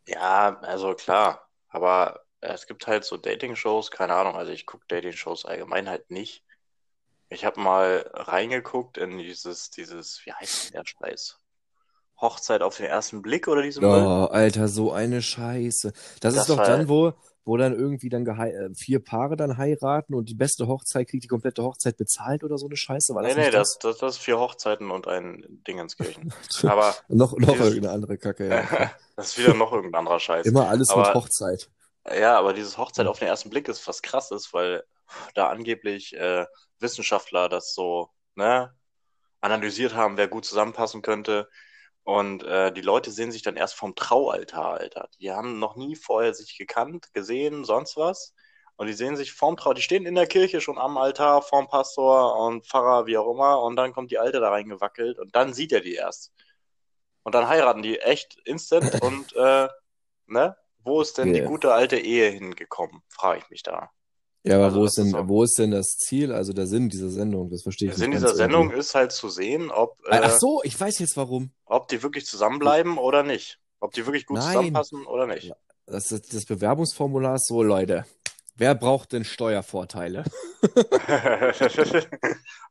Ja, 0.06 0.58
also 0.60 0.94
klar. 0.94 1.48
Aber 1.68 2.20
es 2.40 2.66
gibt 2.66 2.86
halt 2.86 3.04
so 3.04 3.16
Dating-Shows, 3.16 3.90
keine 3.90 4.14
Ahnung. 4.14 4.36
Also 4.36 4.52
ich 4.52 4.66
gucke 4.66 4.84
Dating-Shows 4.88 5.44
allgemein 5.44 5.88
halt 5.88 6.10
nicht. 6.10 6.44
Ich 7.28 7.44
habe 7.44 7.60
mal 7.60 8.10
reingeguckt 8.12 8.98
in 8.98 9.18
dieses, 9.18 9.70
dieses, 9.70 10.20
wie 10.26 10.32
heißt 10.32 10.66
denn 10.66 10.72
der 10.72 10.84
Scheiß? 10.84 11.38
Hochzeit 12.20 12.62
auf 12.62 12.76
den 12.76 12.86
ersten 12.86 13.22
Blick 13.22 13.48
oder 13.48 13.62
diese? 13.62 13.80
Oh, 13.80 14.24
Alter, 14.30 14.68
so 14.68 14.92
eine 14.92 15.22
Scheiße. 15.22 15.92
Das, 16.20 16.34
Das 16.34 16.36
ist 16.36 16.50
doch 16.50 16.58
war- 16.58 16.66
dann, 16.66 16.88
wo, 16.88 17.12
wo 17.44 17.56
dann 17.56 17.74
irgendwie 17.74 18.08
dann 18.08 18.24
äh, 18.26 18.68
vier 18.76 19.02
Paare 19.02 19.36
dann 19.36 19.56
heiraten 19.56 20.14
und 20.14 20.28
die 20.28 20.34
beste 20.36 20.68
Hochzeit 20.68 21.08
kriegt 21.08 21.24
die 21.24 21.28
komplette 21.28 21.64
Hochzeit 21.64 21.96
bezahlt 21.96 22.44
oder 22.44 22.58
so 22.58 22.66
eine 22.66 22.76
Scheiße. 22.76 23.12
War 23.14 23.22
Nee, 23.22 23.28
das 23.30 23.36
nee, 23.36 23.42
nicht 23.44 23.54
das, 23.54 23.78
das, 23.80 23.98
das 23.98 24.16
ist 24.16 24.22
vier 24.22 24.38
Hochzeiten 24.38 24.90
und 24.92 25.08
ein 25.08 25.44
Dingenskirchen. 25.66 26.32
Aber 26.62 26.94
noch, 27.08 27.32
noch 27.36 27.48
dieses- 27.52 27.66
irgendeine 27.66 27.94
andere 27.94 28.18
Kacke, 28.18 28.48
ja. 28.48 28.90
das 29.16 29.28
ist 29.30 29.38
wieder 29.38 29.54
noch 29.54 29.72
irgendein 29.72 29.98
anderer 30.00 30.20
Scheiß. 30.20 30.46
Immer 30.46 30.68
alles 30.68 30.88
mit 30.90 30.98
Aber- 30.98 31.14
Hochzeit. 31.14 31.68
Ja, 32.18 32.36
aber 32.36 32.52
dieses 32.52 32.78
Hochzeit 32.78 33.06
auf 33.06 33.20
den 33.20 33.28
ersten 33.28 33.48
Blick 33.48 33.68
ist 33.68 33.86
was 33.86 34.02
krasses, 34.02 34.52
weil 34.52 34.82
da 35.36 35.50
angeblich 35.50 36.12
äh, 36.16 36.46
Wissenschaftler 36.80 37.48
das 37.48 37.74
so 37.74 38.08
ne, 38.34 38.74
analysiert 39.40 39.94
haben, 39.94 40.16
wer 40.16 40.26
gut 40.26 40.44
zusammenpassen 40.44 41.02
könnte. 41.02 41.48
Und 42.04 42.42
äh, 42.44 42.72
die 42.72 42.80
Leute 42.80 43.12
sehen 43.12 43.30
sich 43.30 43.42
dann 43.42 43.56
erst 43.56 43.74
vom 43.74 43.94
Traualtar, 43.94 44.74
Alter. 44.74 45.08
Die 45.20 45.30
haben 45.30 45.58
noch 45.58 45.76
nie 45.76 45.94
vorher 45.96 46.34
sich 46.34 46.58
gekannt, 46.58 47.12
gesehen, 47.14 47.64
sonst 47.64 47.96
was. 47.96 48.34
Und 48.76 48.88
die 48.88 48.92
sehen 48.94 49.16
sich 49.16 49.32
vorm 49.32 49.56
Trau, 49.56 49.74
die 49.74 49.82
stehen 49.82 50.06
in 50.06 50.14
der 50.16 50.26
Kirche 50.26 50.60
schon 50.60 50.78
am 50.78 50.96
Altar, 50.98 51.42
vorm 51.42 51.68
Pastor 51.68 52.36
und 52.36 52.66
Pfarrer, 52.66 53.06
wie 53.06 53.18
auch 53.18 53.30
immer. 53.32 53.62
Und 53.62 53.76
dann 53.76 53.92
kommt 53.92 54.10
die 54.10 54.18
Alte 54.18 54.40
da 54.40 54.50
reingewackelt 54.50 55.18
und 55.18 55.34
dann 55.36 55.54
sieht 55.54 55.72
er 55.72 55.80
die 55.80 55.94
erst. 55.94 56.32
Und 57.22 57.34
dann 57.34 57.48
heiraten 57.48 57.82
die 57.82 58.00
echt 58.00 58.36
instant 58.44 58.92
und 59.02 59.34
äh, 59.36 59.68
ne? 60.26 60.56
Wo 60.84 61.00
ist 61.00 61.18
denn 61.18 61.32
die 61.32 61.38
Yeah. 61.40 61.48
gute 61.48 61.72
alte 61.72 61.96
Ehe 61.98 62.30
hingekommen, 62.30 63.02
frage 63.08 63.38
ich 63.38 63.50
mich 63.50 63.62
da. 63.62 63.92
Ja, 64.44 64.56
aber 64.56 64.64
Also 64.66 64.80
wo 64.80 64.84
ist 64.86 64.98
denn, 64.98 65.10
so. 65.10 65.28
wo 65.28 65.42
ist 65.44 65.58
denn 65.58 65.70
das 65.70 65.96
Ziel, 65.98 66.32
also 66.32 66.52
der 66.52 66.66
Sinn 66.66 66.88
dieser 66.88 67.10
Sendung? 67.10 67.48
Das 67.50 67.62
verstehe 67.62 67.88
ich 67.88 67.94
Der 67.94 67.98
Sinn 68.00 68.10
nicht 68.10 68.18
dieser 68.18 68.28
ganz 68.28 68.38
Sendung 68.38 68.62
irgendwie. 68.64 68.80
ist 68.80 68.94
halt 68.94 69.12
zu 69.12 69.28
sehen, 69.28 69.70
ob, 69.70 69.98
äh, 70.10 70.18
Ach 70.22 70.36
so, 70.38 70.60
ich 70.64 70.78
weiß 70.78 70.98
jetzt 70.98 71.16
warum. 71.16 71.52
ob 71.64 71.86
die 71.88 72.02
wirklich 72.02 72.26
zusammenbleiben 72.26 72.98
oder 72.98 73.22
nicht. 73.22 73.60
Ob 73.80 73.92
die 73.92 74.04
wirklich 74.06 74.26
gut 74.26 74.38
Nein. 74.38 74.46
zusammenpassen 74.48 75.06
oder 75.06 75.26
nicht. 75.26 75.52
Das, 75.86 76.10
ist 76.12 76.34
das 76.34 76.44
Bewerbungsformular 76.44 77.36
ist 77.36 77.46
so, 77.46 77.62
Leute. 77.62 78.04
Wer 78.56 78.74
braucht 78.74 79.12
denn 79.12 79.24
Steuervorteile? 79.24 80.24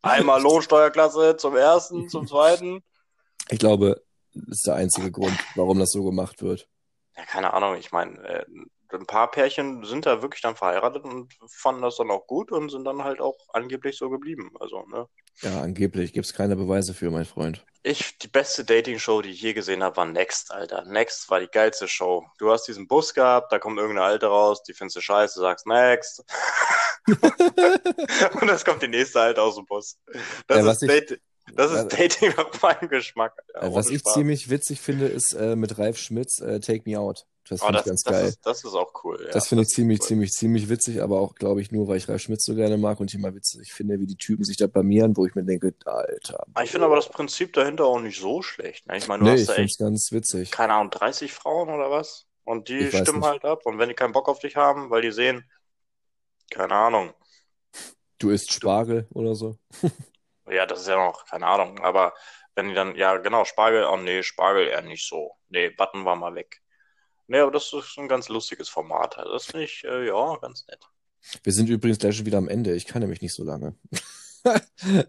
Einmal 0.01 0.41
Lohnsteuerklasse 0.41 1.38
zum 1.38 1.55
ersten, 1.55 2.10
zum 2.10 2.27
zweiten. 2.27 2.84
Ich 3.49 3.60
glaube, 3.60 4.01
das 4.34 4.57
ist 4.60 4.67
der 4.67 4.75
einzige 4.75 5.12
Grund, 5.12 5.38
warum 5.55 5.79
das 5.79 5.91
so 5.91 6.03
gemacht 6.03 6.41
wird. 6.41 6.67
Ja, 7.17 7.25
keine 7.25 7.53
Ahnung, 7.53 7.75
ich 7.75 7.91
meine, 7.91 8.17
äh, 8.23 8.45
ein 8.93 9.06
paar 9.06 9.32
Pärchen 9.32 9.84
sind 9.84 10.06
da 10.06 10.21
wirklich 10.21 10.41
dann 10.41 10.56
verheiratet 10.56 11.04
und 11.04 11.34
fanden 11.49 11.82
das 11.82 11.97
dann 11.97 12.12
auch 12.12 12.27
gut 12.27 12.51
und 12.51 12.69
sind 12.69 12.86
dann 12.86 13.04
halt 13.04 13.19
auch 13.19 13.38
angeblich 13.54 13.97
so 13.97 14.10
geblieben. 14.10 14.51
Also, 14.60 14.86
ne? 14.88 15.08
Ja, 15.41 15.62
angeblich 15.62 16.13
gibt 16.13 16.25
es 16.25 16.34
keine 16.34 16.56
Beweise 16.56 16.93
für, 16.93 17.10
mein 17.10 17.25
Freund. 17.25 17.65
Ich, 17.84 18.17
die 18.19 18.27
beste 18.27 18.63
Dating-Show, 18.63 19.21
die 19.23 19.32
ich 19.32 19.41
je 19.41 19.54
gesehen 19.54 19.82
habe, 19.84 19.97
war 19.97 20.06
Next, 20.06 20.51
Alter. 20.51 20.86
Next 20.86 21.30
war 21.30 21.39
die 21.39 21.47
geilste 21.47 21.88
Show. 21.88 22.25
Du 22.38 22.51
hast 22.51 22.67
diesen 22.67 22.88
Bus 22.88 23.13
gehabt, 23.13 23.51
da 23.51 23.58
kommt 23.58 23.80
irgendeine 23.80 24.06
Alte 24.06 24.27
raus, 24.27 24.62
die 24.63 24.73
findest 24.73 24.97
du 24.97 25.01
scheiße, 25.01 25.39
sagst 25.39 25.65
Next. 25.65 26.23
Und 28.41 28.49
es 28.49 28.63
kommt 28.63 28.84
die 28.84 28.88
nächste 28.88 29.19
Alte 29.19 29.41
aus 29.41 29.56
dem 29.56 29.65
Bus. 29.65 29.97
Das 30.47 30.63
Ja, 30.63 30.71
ist, 30.71 30.82
Date, 30.82 31.19
das 31.56 31.71
ist 31.71 31.88
Dating 31.88 32.34
nach 32.38 32.62
meinem 32.62 32.89
Geschmack. 32.89 33.34
Äh, 33.56 33.73
was 33.73 33.89
ich 33.89 33.99
Spaß. 33.99 34.13
ziemlich 34.13 34.49
witzig 34.49 34.80
finde, 34.80 35.08
ist 35.08 35.34
äh, 35.34 35.56
mit 35.56 35.77
Ralf 35.77 35.97
Schmitz 35.97 36.39
äh, 36.39 36.60
Take 36.60 36.84
Me 36.86 36.99
Out. 36.99 37.25
Das 37.47 37.62
Oh, 37.62 37.65
finde 37.65 37.80
ich 37.80 37.86
ganz 37.86 38.04
das, 38.04 38.21
geil. 38.21 38.23
ist, 38.23 38.45
das 38.45 38.63
ist 38.63 38.73
auch 38.73 38.93
cool. 39.04 39.25
Ja, 39.27 39.32
das 39.34 39.47
finde 39.47 39.63
ich 39.63 39.69
ziemlich, 39.69 40.01
cool. 40.01 40.08
ziemlich, 40.08 40.32
ziemlich 40.32 40.69
witzig, 40.69 41.01
aber 41.01 41.19
auch, 41.19 41.36
glaube 41.36 41.62
ich, 41.62 41.71
nur, 41.71 41.88
weil 41.88 41.97
ich 41.97 42.08
Ralf 42.10 42.21
Schmitz 42.21 42.45
so 42.45 42.56
gerne 42.56 42.77
mag 42.77 42.99
und 42.99 43.10
ich 43.12 43.15
immer 43.19 43.34
witzig 43.36 43.73
finde, 43.73 43.99
wie 43.99 44.08
die 44.08 44.17
Typen 44.17 44.43
sich 44.43 44.58
da 44.58 44.67
blamieren, 44.67 45.15
wo 45.17 45.25
ich 45.25 45.36
mir 45.36 45.43
denke, 45.43 45.73
Alter. 45.86 46.45
Ah, 46.54 46.63
Ich 46.63 46.71
finde 46.71 46.86
aber 46.86 46.95
das 46.97 47.10
Prinzip 47.10 47.54
dahinter 47.54 47.86
auch 47.86 47.99
nicht 47.99 48.19
so 48.19 48.41
schlecht. 48.41 48.88
Ne? 48.88 48.97
Ich 48.97 49.08
meine, 49.08 49.23
du 49.23 49.30
Nee, 49.30 49.32
hast 49.32 49.43
ich 49.43 49.47
da 49.47 49.54
finde 49.54 49.65
echt, 49.65 49.71
es 49.71 49.77
ganz 49.77 50.12
witzig. 50.12 50.51
keine 50.51 50.73
Ahnung, 50.73 50.91
30 50.91 51.34
Frauen 51.34 51.69
oder 51.69 51.91
was? 51.91 52.27
Und 52.43 52.69
die 52.69 52.91
Ich 52.91 52.93
stimmen 52.93 53.23
halt 53.25 53.45
ab. 53.45 53.65
Und 53.65 53.80
wenn 53.80 53.89
die 53.89 53.95
keinen 53.95 54.13
Bock 54.13 54.27
auf 54.30 54.39
dich 54.39 54.56
haben, 54.58 54.89
weil 54.89 55.01
die 55.01 55.12
sehen, 55.12 55.49
keine 56.51 56.75
Ahnung, 56.75 57.13
Du 58.19 58.30
isst 58.30 58.54
Spargel 58.54 59.08
oder 59.12 59.36
so. 59.36 59.58
Ja, 60.49 60.65
das 60.65 60.82
ist 60.82 60.88
ja 60.88 60.95
noch, 60.97 61.25
keine 61.25 61.47
Ahnung, 61.47 61.80
aber 61.80 62.13
wenn 62.56 62.69
die 62.69 62.73
dann, 62.75 62.95
ja 62.95 63.17
genau, 63.17 63.45
Spargel, 63.45 63.86
oh 63.86 63.97
nee, 63.97 64.23
Spargel 64.23 64.67
eher 64.67 64.82
nicht 64.82 65.08
so. 65.08 65.38
Nee, 65.49 65.69
Button 65.69 66.06
war 66.06 66.15
mal 66.15 66.36
weg. 66.36 66.62
Nee, 67.32 67.39
aber 67.39 67.52
das 67.52 67.72
ist 67.72 67.98
ein 67.98 68.10
ganz 68.10 68.28
lustiges 68.28 68.67
Format. 68.67 69.17
Also 69.17 69.32
das 69.32 69.46
finde 69.46 69.63
ich, 69.63 69.86
äh, 69.86 70.06
ja, 70.06 70.36
ganz 70.41 70.67
nett. 70.67 70.86
Wir 71.44 71.54
sind 71.54 71.70
übrigens 71.70 71.98
gleich 72.00 72.17
schon 72.17 72.26
wieder 72.26 72.39
am 72.39 72.50
Ende. 72.50 72.74
Ich 72.76 72.86
kann 72.86 73.02
nämlich 73.02 73.22
nicht 73.22 73.34
so 73.34 73.46
lange. 73.46 73.74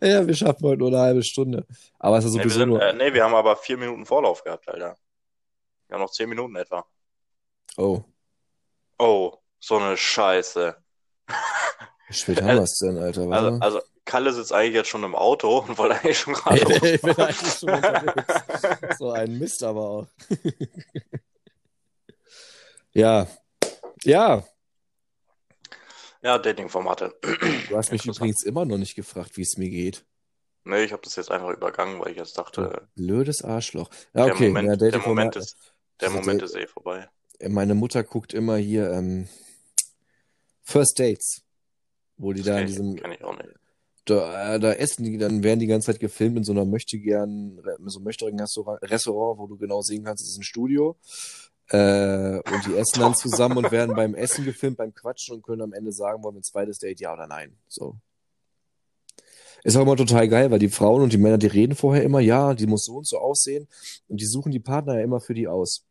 ja, 0.00 0.24
wir 0.24 0.34
schaffen 0.36 0.62
heute 0.68 0.78
nur 0.78 0.88
eine 0.90 1.00
halbe 1.00 1.24
Stunde. 1.24 1.66
Aber 1.98 2.18
es 2.18 2.24
ist 2.24 2.34
Nee, 2.34 2.38
wir, 2.38 2.42
sowieso 2.44 2.58
sind, 2.60 2.68
nur. 2.68 2.80
äh, 2.80 2.92
nee, 2.92 3.12
wir 3.12 3.24
haben 3.24 3.34
aber 3.34 3.56
vier 3.56 3.76
Minuten 3.76 4.06
Vorlauf 4.06 4.44
gehabt, 4.44 4.68
Alter. 4.68 4.96
Wir 5.88 5.94
haben 5.94 6.02
noch 6.02 6.12
zehn 6.12 6.28
Minuten 6.28 6.54
etwa. 6.54 6.86
Oh, 7.76 8.02
Oh, 9.00 9.32
so 9.58 9.78
eine 9.78 9.96
Scheiße. 9.96 10.76
wie 12.06 12.14
spät 12.14 12.40
haben 12.40 12.54
wir 12.56 12.62
es 12.62 12.78
denn, 12.78 12.98
Alter? 12.98 13.22
Also, 13.22 13.30
Warte. 13.30 13.58
also 13.62 13.80
Kalle 14.04 14.32
sitzt 14.32 14.52
eigentlich 14.52 14.74
jetzt 14.74 14.90
schon 14.90 15.02
im 15.02 15.16
Auto 15.16 15.58
und 15.58 15.76
wollte 15.76 15.96
eigentlich 15.96 16.20
schon 16.20 16.34
gerade 16.34 16.60
Ey, 16.60 16.94
ich 16.94 17.02
bin 17.02 17.16
eigentlich 17.18 17.52
schon 17.52 17.70
unterwegs. 17.74 18.98
So 18.98 19.10
ein 19.10 19.38
Mist 19.40 19.64
aber 19.64 19.80
auch. 19.80 20.06
Ja, 22.94 23.26
ja. 24.04 24.44
Ja, 26.22 26.38
Dating-Formate. 26.38 27.14
Du 27.68 27.76
hast 27.76 27.90
mich 27.90 28.04
übrigens 28.04 28.42
immer 28.42 28.64
noch 28.64 28.78
nicht 28.78 28.94
gefragt, 28.94 29.36
wie 29.36 29.42
es 29.42 29.56
mir 29.56 29.70
geht. 29.70 30.04
Nee, 30.64 30.84
ich 30.84 30.92
habe 30.92 31.02
das 31.02 31.16
jetzt 31.16 31.30
einfach 31.30 31.50
übergangen, 31.50 31.98
weil 32.00 32.12
ich 32.12 32.18
jetzt 32.18 32.38
dachte, 32.38 32.88
Blödes 32.94 33.42
Arschloch. 33.42 33.90
Ja, 34.14 34.26
der 34.26 34.34
okay. 34.34 34.48
Moment, 34.48 34.68
ja, 34.68 34.90
der 34.90 35.00
Moment 35.00 35.36
ist, 35.36 35.56
der 36.00 36.10
diese 36.10 36.20
Moment 36.20 36.42
ist 36.42 36.54
eh 36.54 36.66
vorbei. 36.66 37.08
Meine 37.48 37.74
Mutter 37.74 38.04
guckt 38.04 38.34
immer 38.34 38.56
hier 38.56 38.92
ähm, 38.92 39.26
First 40.62 41.00
Dates, 41.00 41.42
wo 42.16 42.32
die 42.32 42.42
da 42.42 42.60
in 42.60 42.66
diesem 42.66 42.96
kenn 42.96 43.12
ich 43.12 43.24
auch 43.24 43.36
nicht. 43.36 43.48
da, 44.04 44.54
äh, 44.54 44.60
da 44.60 44.72
essen 44.74 45.04
die, 45.04 45.18
dann 45.18 45.42
werden 45.42 45.58
die 45.58 45.66
ganze 45.66 45.86
Zeit 45.86 46.00
gefilmt 46.00 46.36
in 46.36 46.44
so 46.44 46.52
einer 46.52 46.64
möchte 46.64 46.98
gern, 46.98 47.60
so 47.86 48.00
Restaurant, 48.00 48.82
Restaurant, 48.82 49.38
wo 49.40 49.46
du 49.48 49.56
genau 49.56 49.80
sehen 49.80 50.04
kannst, 50.04 50.22
es 50.22 50.30
ist 50.30 50.38
ein 50.38 50.44
Studio. 50.44 50.96
Äh, 51.72 52.42
und 52.52 52.66
die 52.66 52.76
essen 52.76 53.00
dann 53.00 53.14
zusammen 53.16 53.56
und 53.56 53.72
werden 53.72 53.96
beim 53.96 54.14
Essen 54.14 54.44
gefilmt, 54.44 54.76
beim 54.76 54.92
Quatschen 54.94 55.36
und 55.36 55.42
können 55.42 55.62
am 55.62 55.72
Ende 55.72 55.90
sagen, 55.90 56.22
wollen 56.22 56.34
wir 56.34 56.40
ein 56.40 56.44
zweites 56.44 56.78
Date, 56.78 57.00
ja 57.00 57.12
oder 57.14 57.26
nein. 57.26 57.56
So. 57.66 57.96
Ist 59.64 59.76
auch 59.76 59.82
immer 59.82 59.96
total 59.96 60.28
geil, 60.28 60.50
weil 60.50 60.58
die 60.58 60.68
Frauen 60.68 61.02
und 61.02 61.12
die 61.12 61.18
Männer, 61.18 61.38
die 61.38 61.46
reden 61.46 61.74
vorher 61.74 62.02
immer, 62.02 62.20
ja, 62.20 62.52
die 62.52 62.66
muss 62.66 62.84
so 62.84 62.96
und 62.96 63.06
so 63.06 63.18
aussehen 63.18 63.68
und 64.08 64.20
die 64.20 64.26
suchen 64.26 64.52
die 64.52 64.60
Partner 64.60 64.96
ja 64.96 65.00
immer 65.02 65.20
für 65.20 65.34
die 65.34 65.48
aus. 65.48 65.86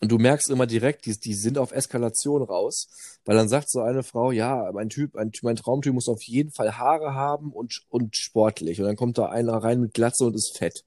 Und 0.00 0.12
du 0.12 0.18
merkst 0.18 0.50
immer 0.50 0.66
direkt, 0.66 1.06
die, 1.06 1.18
die 1.18 1.34
sind 1.34 1.58
auf 1.58 1.72
Eskalation 1.72 2.42
raus, 2.42 2.88
weil 3.24 3.36
dann 3.36 3.48
sagt 3.48 3.70
so 3.70 3.80
eine 3.80 4.02
Frau, 4.02 4.30
ja, 4.30 4.70
mein 4.72 4.90
Typ, 4.90 5.16
ein, 5.16 5.32
mein 5.42 5.56
Traumtyp 5.56 5.94
muss 5.94 6.08
auf 6.08 6.22
jeden 6.22 6.50
Fall 6.50 6.76
Haare 6.76 7.14
haben 7.14 7.52
und, 7.52 7.82
und 7.88 8.16
sportlich. 8.16 8.80
Und 8.80 8.86
dann 8.86 8.96
kommt 8.96 9.16
da 9.16 9.26
einer 9.26 9.54
rein 9.54 9.80
mit 9.80 9.94
Glatze 9.94 10.26
und 10.26 10.34
ist 10.34 10.56
fett. 10.58 10.84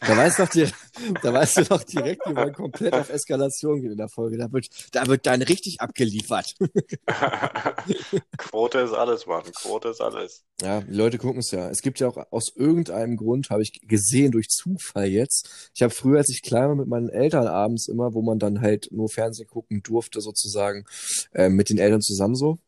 Da 0.00 0.16
weißt, 0.16 0.40
doch 0.40 0.48
direkt, 0.48 0.74
da 1.22 1.32
weißt 1.32 1.58
du 1.58 1.64
doch 1.64 1.82
direkt, 1.84 2.22
die 2.28 2.34
wollen 2.34 2.52
komplett 2.52 2.92
auf 2.94 3.10
Eskalation 3.10 3.80
gehen 3.80 3.92
in 3.92 3.96
der 3.96 4.08
Folge. 4.08 4.36
Da 4.36 4.52
wird, 4.52 4.68
da 4.92 5.06
wird 5.06 5.24
dann 5.24 5.40
richtig 5.42 5.80
abgeliefert. 5.80 6.54
Quote 8.36 8.80
ist 8.80 8.92
alles, 8.92 9.26
Mann. 9.26 9.44
Quote 9.52 9.88
ist 9.88 10.00
alles. 10.00 10.44
Ja, 10.60 10.80
die 10.80 10.92
Leute 10.92 11.18
gucken 11.18 11.38
es 11.38 11.52
ja. 11.52 11.68
Es 11.70 11.80
gibt 11.80 12.00
ja 12.00 12.08
auch 12.08 12.18
aus 12.32 12.52
irgendeinem 12.54 13.16
Grund, 13.16 13.50
habe 13.50 13.62
ich 13.62 13.80
gesehen, 13.86 14.32
durch 14.32 14.48
Zufall 14.48 15.06
jetzt. 15.06 15.70
Ich 15.74 15.82
habe 15.82 15.94
früher, 15.94 16.18
als 16.18 16.28
ich 16.28 16.42
klein 16.42 16.68
war, 16.68 16.74
mit 16.74 16.88
meinen 16.88 17.08
Eltern 17.08 17.46
abends 17.46 17.86
immer, 17.88 18.14
wo 18.14 18.22
man 18.22 18.38
dann 18.38 18.60
halt 18.60 18.88
nur 18.90 19.08
Fernsehen 19.08 19.46
gucken 19.46 19.82
durfte, 19.82 20.20
sozusagen, 20.20 20.84
äh, 21.32 21.48
mit 21.48 21.70
den 21.70 21.78
Eltern 21.78 22.00
zusammen 22.00 22.34
so. 22.34 22.58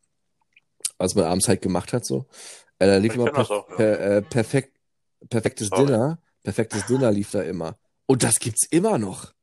Was 0.97 1.13
man 1.13 1.25
abends 1.25 1.47
halt 1.47 1.61
gemacht 1.61 1.93
hat, 1.93 2.05
so. 2.05 2.25
Äh, 2.79 2.87
da 2.87 2.97
lief 2.97 3.13
Ich 3.13 3.19
immer 3.19 3.31
per, 3.31 3.41
auch, 3.51 3.69
ja. 3.69 3.75
per, 3.75 3.99
äh, 3.99 4.21
perfekt, 4.21 4.71
perfektes 5.29 5.67
Sorry. 5.67 5.87
Dinner. 5.87 6.19
Perfektes 6.43 6.85
Dinner 6.85 7.11
lief 7.11 7.31
da 7.31 7.41
immer. 7.41 7.77
Und 8.05 8.23
das 8.23 8.35
gibt's 8.39 8.65
immer 8.69 8.97
noch. 8.97 9.33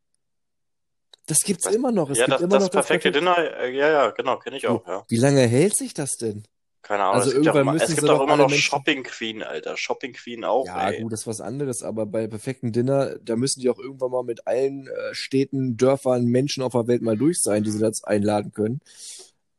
Das 1.26 1.40
gibt's 1.40 1.64
Das- 1.64 1.74
immer 1.74 1.90
noch. 1.92 2.11
Es 2.11 2.18
ja, 2.18 2.24
gibt 2.26 2.35
das, 2.37 2.42
immer 2.42 2.50
das 2.59 2.64
noch 2.64 2.70
perfekte 2.70 3.11
perfekte- 3.12 3.18
Dinner, 3.20 3.61
äh, 3.61 3.70
ja, 3.76 3.88
ja, 3.90 4.11
genau, 4.11 4.38
kenne 4.38 4.57
ich 4.57 4.66
auch, 4.68 4.87
ja. 4.87 5.04
Wie 5.09 5.16
lange 5.16 5.40
hält 5.46 5.76
sich 5.76 5.94
das 5.94 6.16
denn? 6.16 6.44
Keine 6.83 7.02
Ahnung. 7.04 7.14
Also 7.14 7.28
es 7.30 7.37
gibt, 7.37 7.48
auch 7.48 7.54
immer, 7.54 7.74
es 7.76 7.80
müssen 7.83 7.94
gibt 7.94 8.07
sie 8.07 8.12
auch 8.12 8.18
doch 8.18 8.24
immer 8.24 8.37
noch 8.37 8.48
Menschen- 8.50 8.62
Shopping 8.62 9.02
Queen, 9.04 9.42
Alter. 9.42 9.74
Shopping 9.78 10.12
Queen 10.12 10.44
auch, 10.44 10.66
Ja, 10.66 10.90
ey. 10.90 11.00
gut, 11.02 11.12
das 11.14 11.20
ist 11.20 11.26
was 11.26 11.40
anderes, 11.40 11.83
aber 11.83 12.04
bei 12.04 12.26
perfekten 12.26 12.72
Dinner, 12.72 13.16
da 13.22 13.37
müssen 13.37 13.61
die 13.61 13.70
auch 13.70 13.78
irgendwann 13.78 14.11
mal 14.11 14.22
mit 14.22 14.46
allen 14.46 14.87
äh, 14.87 15.14
Städten, 15.14 15.78
Dörfern, 15.78 16.26
Menschen 16.26 16.62
auf 16.62 16.72
der 16.72 16.87
Welt 16.87 17.00
mal 17.00 17.16
durch 17.16 17.40
sein, 17.40 17.64
die 17.64 17.70
sie 17.70 17.78
dazu 17.80 18.04
einladen 18.04 18.52
können. 18.52 18.80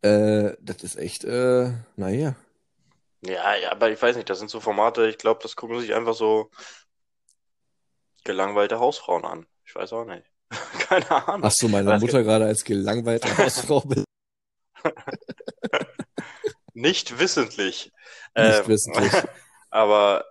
Äh, 0.04 0.54
das 0.62 0.84
ist 0.84 0.98
echt, 0.98 1.24
äh, 1.24 1.72
naja. 1.96 2.36
Ja, 3.26 3.56
ja, 3.56 3.72
aber 3.72 3.90
ich 3.90 4.00
weiß 4.00 4.16
nicht, 4.18 4.30
das 4.30 4.38
sind 4.38 4.52
so 4.52 4.60
Formate, 4.60 5.08
ich 5.08 5.18
glaube, 5.18 5.40
das 5.42 5.56
gucken 5.56 5.80
sich 5.80 5.96
einfach 5.96 6.14
so 6.14 6.52
gelangweilte 8.26 8.80
Hausfrauen 8.80 9.26
an. 9.26 9.48
Ich 9.66 9.76
weiß 9.76 9.94
auch 9.94 10.06
nicht. 10.06 10.26
Keine 10.80 11.10
Ahnung. 11.28 11.44
Hast 11.44 11.62
du 11.62 11.68
meine 11.70 11.94
Mutter 12.00 12.24
gerade 12.24 12.46
als 12.46 12.64
gelangweilte 12.66 13.30
Hausfrau 13.38 13.84
Nicht 16.74 17.20
wissentlich. 17.20 17.92
Nicht 18.38 18.68
Ähm, 18.68 18.68
wissentlich. 18.68 19.12
Aber 19.70 20.26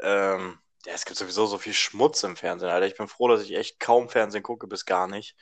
ähm, 0.00 0.58
ja, 0.86 0.94
es 0.94 1.04
gibt 1.04 1.18
sowieso 1.18 1.46
so 1.46 1.58
viel 1.58 1.74
Schmutz 1.74 2.22
im 2.24 2.36
Fernsehen, 2.36 2.70
Alter. 2.70 2.86
Ich 2.86 2.96
bin 2.96 3.08
froh, 3.08 3.28
dass 3.28 3.42
ich 3.42 3.54
echt 3.56 3.80
kaum 3.80 4.08
Fernsehen 4.08 4.42
gucke, 4.42 4.66
bis 4.68 4.84
gar 4.86 5.06
nicht. 5.08 5.36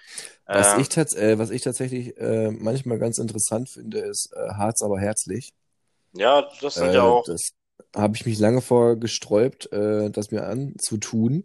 Was 0.53 0.73
Ähm, 0.73 0.73
ich, 0.73 0.89
tats 0.89 1.15
äh, 1.15 1.39
was 1.39 1.51
ich 1.51 1.63
tatsächlich 1.63 2.17
äh, 2.19 2.51
manchmal 2.51 2.99
ganz 2.99 3.19
interessant 3.19 3.69
finde, 3.69 3.99
ist 4.01 4.33
äh, 4.35 4.49
Harz 4.55 4.83
aber 4.83 4.99
herzlich. 5.01 5.53
ja, 6.15 6.43
das 6.61 6.79
sind 6.79 6.93
Äh, 6.93 6.95
ja 6.95 7.05
auch. 7.05 7.27
das 7.27 7.51
habe 7.95 8.17
ich 8.17 8.27
mich 8.27 8.39
lange 8.39 8.61
vor 8.61 8.97
gesträubt, 8.97 9.73
äh, 9.73 10.11
das 10.11 10.31
mir 10.31 10.47
anzutun. 10.47 11.45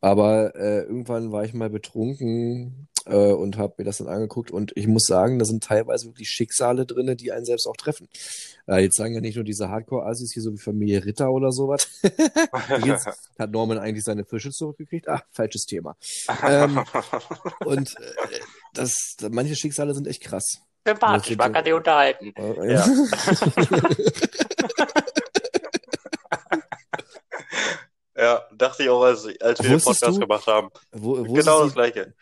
Aber 0.00 0.54
äh, 0.56 0.80
irgendwann 0.84 1.30
war 1.30 1.44
ich 1.44 1.52
mal 1.52 1.68
betrunken 1.68 2.88
äh, 3.04 3.32
und 3.32 3.58
habe 3.58 3.74
mir 3.78 3.84
das 3.84 3.98
dann 3.98 4.08
angeguckt. 4.08 4.50
Und 4.50 4.72
ich 4.74 4.86
muss 4.86 5.04
sagen, 5.04 5.38
da 5.38 5.44
sind 5.44 5.62
teilweise 5.62 6.06
wirklich 6.06 6.30
Schicksale 6.30 6.86
drinne, 6.86 7.16
die 7.16 7.32
einen 7.32 7.44
selbst 7.44 7.66
auch 7.66 7.76
treffen. 7.76 8.08
Äh, 8.66 8.78
jetzt 8.82 8.96
sagen 8.96 9.14
ja 9.14 9.20
nicht 9.20 9.34
nur 9.36 9.44
diese 9.44 9.68
Hardcore-Assis 9.68 10.32
hier, 10.32 10.42
so 10.42 10.52
wie 10.54 10.58
Familie 10.58 11.04
Ritter 11.04 11.30
oder 11.30 11.52
sowas. 11.52 11.86
Geht's? 12.82 13.04
Hat 13.38 13.50
Norman 13.50 13.78
eigentlich 13.78 14.04
seine 14.04 14.24
Fische 14.24 14.50
zurückgekriegt? 14.50 15.06
Ah, 15.06 15.22
falsches 15.32 15.66
Thema. 15.66 15.96
Ähm, 16.46 16.82
und 17.66 17.94
äh, 17.98 18.40
das, 18.72 19.16
manche 19.30 19.54
Schicksale 19.54 19.94
sind 19.94 20.06
echt 20.06 20.22
krass. 20.22 20.60
Sympathisch, 20.86 21.36
man 21.36 21.52
kann 21.52 21.64
die 21.64 21.72
unterhalten. 21.72 22.32
Äh, 22.36 22.72
Ja. 22.72 22.86
Ja, 28.20 28.42
dachte 28.54 28.82
ich 28.82 28.88
auch, 28.90 29.02
als, 29.02 29.26
als 29.40 29.62
wir 29.62 29.70
den 29.70 29.80
Podcast 29.80 30.16
du- 30.16 30.20
gemacht 30.20 30.46
haben. 30.46 30.68
Wo, 30.92 31.26
wo 31.26 31.32
Genau 31.32 31.64
das 31.64 31.72
Gleiche. 31.72 32.12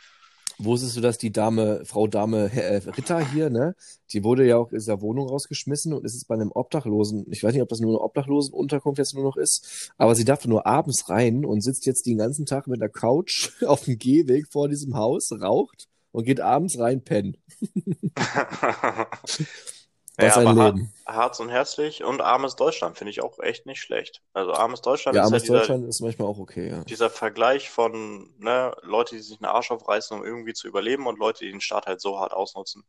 Wusstest 0.61 0.97
du, 0.97 1.01
dass 1.01 1.19
die 1.19 1.33
Dame, 1.33 1.83
Frau 1.85 2.09
Dame 2.09 2.51
äh, 2.53 2.77
Ritter 2.79 3.21
hier, 3.21 3.49
ne, 3.49 3.77
die 4.13 4.25
wurde 4.25 4.45
ja 4.45 4.57
auch 4.57 4.73
aus 4.73 4.87
der 4.87 5.01
Wohnung 5.01 5.29
rausgeschmissen 5.29 5.93
und 5.93 6.05
ist 6.05 6.15
jetzt 6.15 6.27
bei 6.27 6.35
einem 6.35 6.51
Obdachlosen, 6.51 7.27
ich 7.31 7.45
weiß 7.45 7.53
nicht, 7.53 7.63
ob 7.63 7.69
das 7.69 7.79
nur 7.79 7.93
eine 7.93 8.01
Obdachlosenunterkunft 8.01 8.99
jetzt 8.99 9.15
nur 9.15 9.23
noch 9.23 9.37
ist, 9.37 9.93
aber 9.99 10.17
sie 10.17 10.25
darf 10.25 10.45
nur 10.47 10.67
abends 10.67 11.09
rein 11.09 11.45
und 11.45 11.63
sitzt 11.63 11.87
jetzt 11.87 12.07
den 12.07 12.19
ganzen 12.19 12.45
Tag 12.45 12.67
mit 12.67 12.81
der 12.81 12.89
Couch 12.89 13.51
auf 13.67 13.85
dem 13.85 13.99
Gehweg 13.99 14.47
vor 14.51 14.69
diesem 14.69 14.97
Haus, 14.97 15.31
raucht 15.31 15.87
und 16.11 16.25
geht 16.25 16.41
abends 16.41 16.77
rein 16.77 17.05
pennen. 17.05 17.37
Was 20.18 20.37
Ja, 20.37 20.50
ein 20.50 20.57
Leben. 20.57 20.92
Harz 21.07 21.40
und 21.40 21.48
herzlich 21.48 22.04
und 22.04 22.20
armes 22.20 22.57
Deutschland 22.57 22.98
finde 22.98 23.11
ich 23.12 23.22
auch 23.22 23.38
echt 23.38 23.66
nicht 23.66 23.81
schlecht. 23.81 24.22
Also 24.35 24.52
armes 24.52 24.83
Deutschland 24.83 25.16
Ja, 25.16 25.22
ist 25.22 25.31
ja 25.31 25.37
armes 25.37 25.42
dieser, 25.42 25.59
Deutschland 25.61 25.88
ist 25.88 26.00
manchmal 26.00 26.28
auch 26.28 26.38
okay, 26.38 26.68
ja. 26.68 26.83
dieser 26.88 27.11
Vergleich 27.11 27.70
von 27.70 28.33
ne, 28.38 28.74
Leute, 28.83 29.14
die 29.14 29.22
sich 29.22 29.38
einen 29.40 29.50
Arsch 29.50 29.70
aufreißen, 29.70 30.16
um 30.18 30.24
irgendwie 30.24 30.54
zu 30.54 30.66
überleben 30.68 31.07
und 31.07 31.18
Leute, 31.18 31.44
die 31.44 31.50
den 31.50 31.61
Staat 31.61 31.87
halt 31.87 32.00
so 32.00 32.18
hart 32.18 32.33
ausnutzen. 32.33 32.85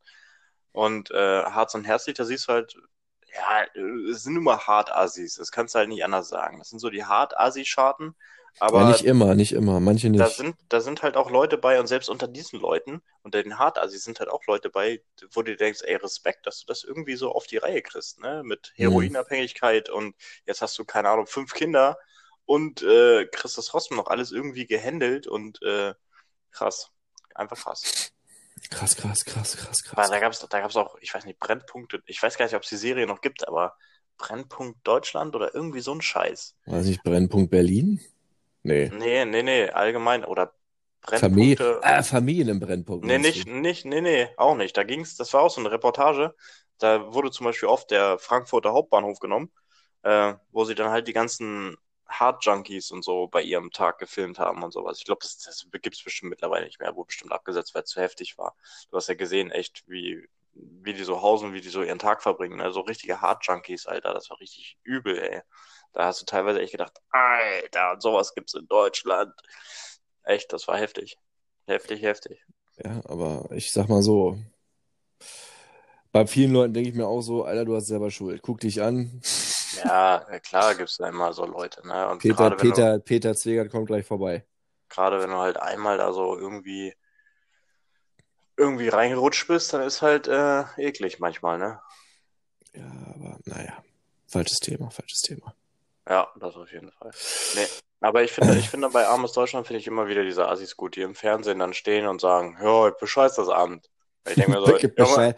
Und 0.72 1.10
äh, 1.10 1.42
Harz 1.44 1.74
und 1.74 1.84
herzlich, 1.84 2.16
da 2.16 2.24
siehst 2.24 2.48
du 2.48 2.52
halt, 2.52 2.76
ja, 3.34 3.82
es 4.10 4.22
sind 4.24 4.36
immer 4.36 4.58
hart 4.66 4.92
Assis, 4.92 5.34
das 5.36 5.50
kannst 5.52 5.74
du 5.74 5.78
halt 5.80 5.88
nicht 5.88 6.04
anders 6.04 6.28
sagen. 6.28 6.58
Das 6.58 6.70
sind 6.70 6.80
so 6.80 6.90
die 6.90 7.04
hart 7.04 7.36
Assi-Scharten, 7.38 8.16
aber 8.58 8.80
ja, 8.80 8.84
nicht 8.84 9.04
immer, 9.04 9.34
nicht 9.34 9.52
immer, 9.52 9.80
manche 9.80 10.10
da 10.16 10.28
nicht. 10.28 10.36
sind, 10.36 10.56
da 10.68 10.80
sind 10.80 11.02
halt 11.02 11.16
auch 11.16 11.30
Leute 11.30 11.58
bei 11.58 11.80
und 11.80 11.86
selbst 11.86 12.08
unter 12.10 12.28
diesen 12.28 12.60
Leuten, 12.60 13.02
unter 13.22 13.42
den 13.42 13.58
Hartassis 13.58 14.04
sind 14.04 14.20
halt 14.20 14.28
auch 14.30 14.46
Leute 14.46 14.70
bei, 14.70 15.02
wo 15.32 15.42
du 15.42 15.56
denkst, 15.56 15.80
ey, 15.84 15.96
Respekt, 15.96 16.46
dass 16.46 16.60
du 16.60 16.66
das 16.66 16.84
irgendwie 16.84 17.16
so 17.16 17.32
auf 17.32 17.46
die 17.46 17.56
Reihe 17.58 17.82
kriegst, 17.82 18.20
ne? 18.20 18.42
Mit 18.44 18.72
Mhm. 18.76 18.76
Heroinabhängigkeit 18.76 19.88
und 19.90 20.14
jetzt 20.46 20.62
hast 20.62 20.78
du, 20.78 20.84
keine 20.84 21.08
Ahnung, 21.10 21.26
fünf 21.26 21.54
Kinder 21.54 21.98
und 22.44 22.82
äh, 22.82 23.26
kriegst 23.26 23.58
das 23.58 23.66
trotzdem 23.66 23.96
noch 23.96 24.08
alles 24.08 24.32
irgendwie 24.32 24.66
gehandelt 24.66 25.26
und 25.26 25.62
äh, 25.62 25.94
krass. 26.52 26.90
Einfach 27.34 27.58
krass. 27.58 28.12
Krass, 28.70 28.96
krass, 28.96 29.24
krass, 29.24 29.56
krass, 29.56 29.82
krass. 29.84 30.10
da 30.10 30.18
gab's, 30.18 30.40
da 30.48 30.60
gab's 30.60 30.76
auch, 30.76 30.96
ich 31.00 31.12
weiß 31.14 31.24
nicht, 31.24 31.38
Brennpunkte, 31.38 32.02
ich 32.06 32.22
weiß 32.22 32.36
gar 32.38 32.44
nicht, 32.46 32.54
ob 32.54 32.62
es 32.62 32.68
die 32.68 32.76
Serie 32.76 33.06
noch 33.06 33.20
gibt, 33.20 33.46
aber 33.48 33.76
Brennpunkt 34.18 34.86
Deutschland 34.86 35.34
oder 35.36 35.54
irgendwie 35.54 35.80
so 35.80 35.94
ein 35.94 36.02
Scheiß. 36.02 36.56
Weiß 36.64 36.86
nicht, 36.86 37.02
Brennpunkt 37.02 37.50
Berlin? 37.50 38.00
Nee. 38.62 38.90
Nee, 38.90 39.24
nee, 39.24 39.42
nee, 39.42 39.70
allgemein. 39.70 40.24
Oder 40.24 40.54
Familie, 41.12 41.56
Brennpunkte. 41.56 41.80
ah, 41.82 42.02
Familien 42.02 42.48
im 42.48 42.60
Brennpunkt. 42.60 43.04
Nee, 43.04 43.18
nicht, 43.18 43.46
du? 43.46 43.50
nicht, 43.50 43.84
nee, 43.86 44.00
nee, 44.00 44.28
auch 44.36 44.54
nicht. 44.56 44.76
Da 44.76 44.84
ging's, 44.84 45.16
das 45.16 45.32
war 45.32 45.42
auch 45.42 45.50
so 45.50 45.60
eine 45.60 45.70
Reportage. 45.70 46.34
Da 46.78 47.12
wurde 47.14 47.30
zum 47.30 47.44
Beispiel 47.44 47.68
oft 47.68 47.90
der 47.90 48.18
Frankfurter 48.18 48.72
Hauptbahnhof 48.72 49.18
genommen, 49.20 49.50
äh, 50.02 50.34
wo 50.50 50.64
sie 50.64 50.74
dann 50.74 50.90
halt 50.90 51.08
die 51.08 51.12
ganzen 51.12 51.76
Hard 52.08 52.44
Junkies 52.44 52.90
und 52.90 53.02
so 53.02 53.28
bei 53.28 53.42
ihrem 53.42 53.70
Tag 53.70 53.98
gefilmt 53.98 54.38
haben 54.38 54.62
und 54.62 54.72
sowas. 54.72 54.98
Ich 54.98 55.04
glaube, 55.04 55.20
das, 55.22 55.38
das 55.38 55.66
gibt's 55.80 56.02
bestimmt 56.02 56.30
mittlerweile 56.30 56.66
nicht 56.66 56.80
mehr, 56.80 56.94
wurde 56.96 57.06
bestimmt 57.06 57.32
abgesetzt, 57.32 57.74
weil 57.74 57.82
es 57.84 57.90
zu 57.90 58.00
heftig 58.00 58.36
war. 58.36 58.54
Du 58.90 58.96
hast 58.96 59.08
ja 59.08 59.14
gesehen, 59.14 59.50
echt, 59.50 59.84
wie, 59.88 60.28
wie 60.52 60.92
die 60.92 61.04
so 61.04 61.22
hausen, 61.22 61.52
wie 61.52 61.60
die 61.60 61.68
so 61.68 61.82
ihren 61.82 61.98
Tag 61.98 62.22
verbringen. 62.22 62.58
Ne? 62.58 62.72
So 62.72 62.80
richtige 62.80 63.20
Hard 63.20 63.46
Junkies, 63.46 63.86
Alter, 63.86 64.12
das 64.12 64.28
war 64.30 64.40
richtig 64.40 64.78
übel, 64.82 65.18
ey. 65.18 65.42
Da 65.92 66.04
hast 66.06 66.20
du 66.20 66.26
teilweise 66.26 66.60
echt 66.60 66.72
gedacht, 66.72 66.98
Alter, 67.10 67.96
sowas 67.98 68.34
gibt's 68.34 68.54
in 68.54 68.66
Deutschland. 68.68 69.32
Echt, 70.22 70.52
das 70.52 70.68
war 70.68 70.78
heftig. 70.78 71.16
Heftig, 71.66 72.02
heftig. 72.02 72.44
Ja, 72.84 73.00
aber 73.04 73.48
ich 73.52 73.72
sag 73.72 73.88
mal 73.88 74.02
so, 74.02 74.38
bei 76.12 76.26
vielen 76.26 76.52
Leuten 76.52 76.74
denke 76.74 76.90
ich 76.90 76.96
mir 76.96 77.06
auch 77.06 77.22
so, 77.22 77.44
Alter, 77.44 77.64
du 77.64 77.76
hast 77.76 77.86
selber 77.86 78.10
Schuld. 78.10 78.42
Guck 78.42 78.60
dich 78.60 78.82
an. 78.82 79.20
Ja, 79.76 80.24
klar 80.40 80.74
gibt's 80.74 80.96
da 80.96 81.08
immer 81.08 81.32
so 81.32 81.44
Leute, 81.46 81.86
ne? 81.86 82.08
Und 82.08 82.18
Peter, 82.18 82.50
wenn 82.50 82.50
du, 82.50 82.56
Peter, 82.56 82.98
Peter 82.98 83.34
Zwegert 83.34 83.70
kommt 83.70 83.86
gleich 83.86 84.04
vorbei. 84.06 84.44
gerade 84.88 85.20
wenn 85.20 85.30
du 85.30 85.36
halt 85.36 85.56
einmal 85.56 85.98
da 85.98 86.12
so 86.12 86.36
irgendwie, 86.36 86.94
irgendwie 88.56 88.88
reingerutscht 88.88 89.46
bist, 89.46 89.72
dann 89.72 89.82
ist 89.82 90.02
halt 90.02 90.26
äh, 90.28 90.64
eklig 90.76 91.20
manchmal, 91.20 91.58
ne? 91.58 91.80
Ja, 92.74 92.90
aber 93.14 93.38
naja, 93.44 93.82
falsches 94.26 94.58
Thema, 94.58 94.90
falsches 94.90 95.22
Thema. 95.22 95.54
Ja, 96.10 96.28
das 96.36 96.56
auf 96.56 96.72
jeden 96.72 96.90
Fall. 96.90 97.10
Nee, 97.54 97.66
aber 98.00 98.22
ich 98.24 98.32
finde, 98.32 98.58
ich 98.58 98.68
finde 98.68 98.90
bei 98.90 99.06
Armes 99.06 99.32
Deutschland 99.32 99.66
finde 99.66 99.78
ich 99.80 99.86
immer 99.86 100.08
wieder 100.08 100.24
diese 100.24 100.48
Assis 100.48 100.76
gut, 100.76 100.96
die 100.96 101.02
im 101.02 101.14
Fernsehen 101.14 101.60
dann 101.60 101.72
stehen 101.72 102.06
und 102.08 102.20
sagen, 102.20 102.58
ja, 102.60 102.88
ich 102.88 102.96
bescheiß 102.96 103.36
das 103.36 103.48
Amt. 103.48 103.88
Ich 104.28 104.34
denke 104.34 104.50
mir 104.50 104.60
so, 104.60 104.76
Junge. 104.76 105.34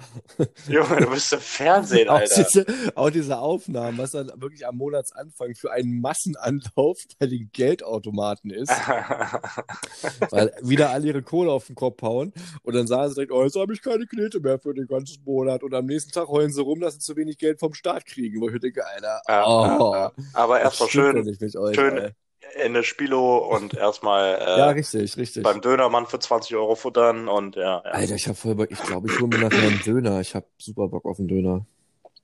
Junge, 0.68 0.96
du 1.00 1.10
bist 1.10 1.32
im 1.32 1.40
Fernsehen, 1.40 2.08
Auch 2.08 2.14
Alter. 2.16 2.42
diese, 2.42 2.66
auch 2.96 3.10
diese 3.10 3.38
Aufnahmen, 3.38 3.96
was 3.98 4.10
dann 4.10 4.32
wirklich 4.36 4.66
am 4.66 4.76
Monatsanfang 4.76 5.54
für 5.54 5.70
einen 5.72 6.00
Massenanlauf 6.00 6.98
bei 7.18 7.26
den 7.26 7.50
Geldautomaten 7.52 8.50
ist, 8.50 8.70
weil 10.30 10.52
wieder 10.62 10.90
alle 10.90 11.06
ihre 11.06 11.22
Kohle 11.22 11.52
auf 11.52 11.66
den 11.66 11.76
Kopf 11.76 12.02
hauen 12.02 12.32
und 12.62 12.74
dann 12.74 12.86
sagen 12.86 13.08
sie 13.10 13.14
direkt, 13.14 13.32
oh, 13.32 13.44
jetzt 13.44 13.56
habe 13.56 13.72
ich 13.72 13.82
keine 13.82 14.06
Knete 14.06 14.40
mehr 14.40 14.58
für 14.58 14.74
den 14.74 14.86
ganzen 14.86 15.22
Monat 15.24 15.62
und 15.62 15.74
am 15.74 15.86
nächsten 15.86 16.10
Tag 16.12 16.28
heulen 16.28 16.52
sie 16.52 16.62
rum, 16.62 16.80
dass 16.80 16.94
sie 16.94 17.00
zu 17.00 17.16
wenig 17.16 17.38
Geld 17.38 17.60
vom 17.60 17.74
Staat 17.74 18.04
kriegen, 18.04 18.40
wo 18.40 18.48
ich 18.48 18.60
denke, 18.60 18.84
Alter, 18.84 19.22
oh. 19.28 20.08
Aber 20.32 20.60
erstmal 20.60 20.88
schön, 20.88 21.36
schön. 21.72 22.12
Ende 22.54 22.84
Spilo 22.84 23.38
und 23.54 23.74
erstmal 23.74 24.38
Ja, 24.40 24.66
äh, 24.66 24.70
richtig, 24.70 25.16
richtig. 25.16 25.42
beim 25.42 25.60
Dönermann 25.60 26.06
für 26.06 26.18
20 26.18 26.54
Euro 26.56 26.74
futtern 26.74 27.28
und 27.28 27.56
ja, 27.56 27.82
ja. 27.84 27.90
Alter, 27.90 28.14
ich 28.14 28.26
habe 28.26 28.36
voll 28.36 28.54
Bock, 28.54 28.70
ich 28.70 28.82
glaube, 28.82 29.08
ich 29.10 29.18
hole 29.18 29.28
mir 29.28 29.38
nachher 29.48 29.66
einen 29.68 29.80
Döner. 29.80 30.20
Ich 30.20 30.34
habe 30.34 30.46
super 30.58 30.88
Bock 30.88 31.04
auf 31.06 31.18
einen 31.18 31.28
Döner. 31.28 31.66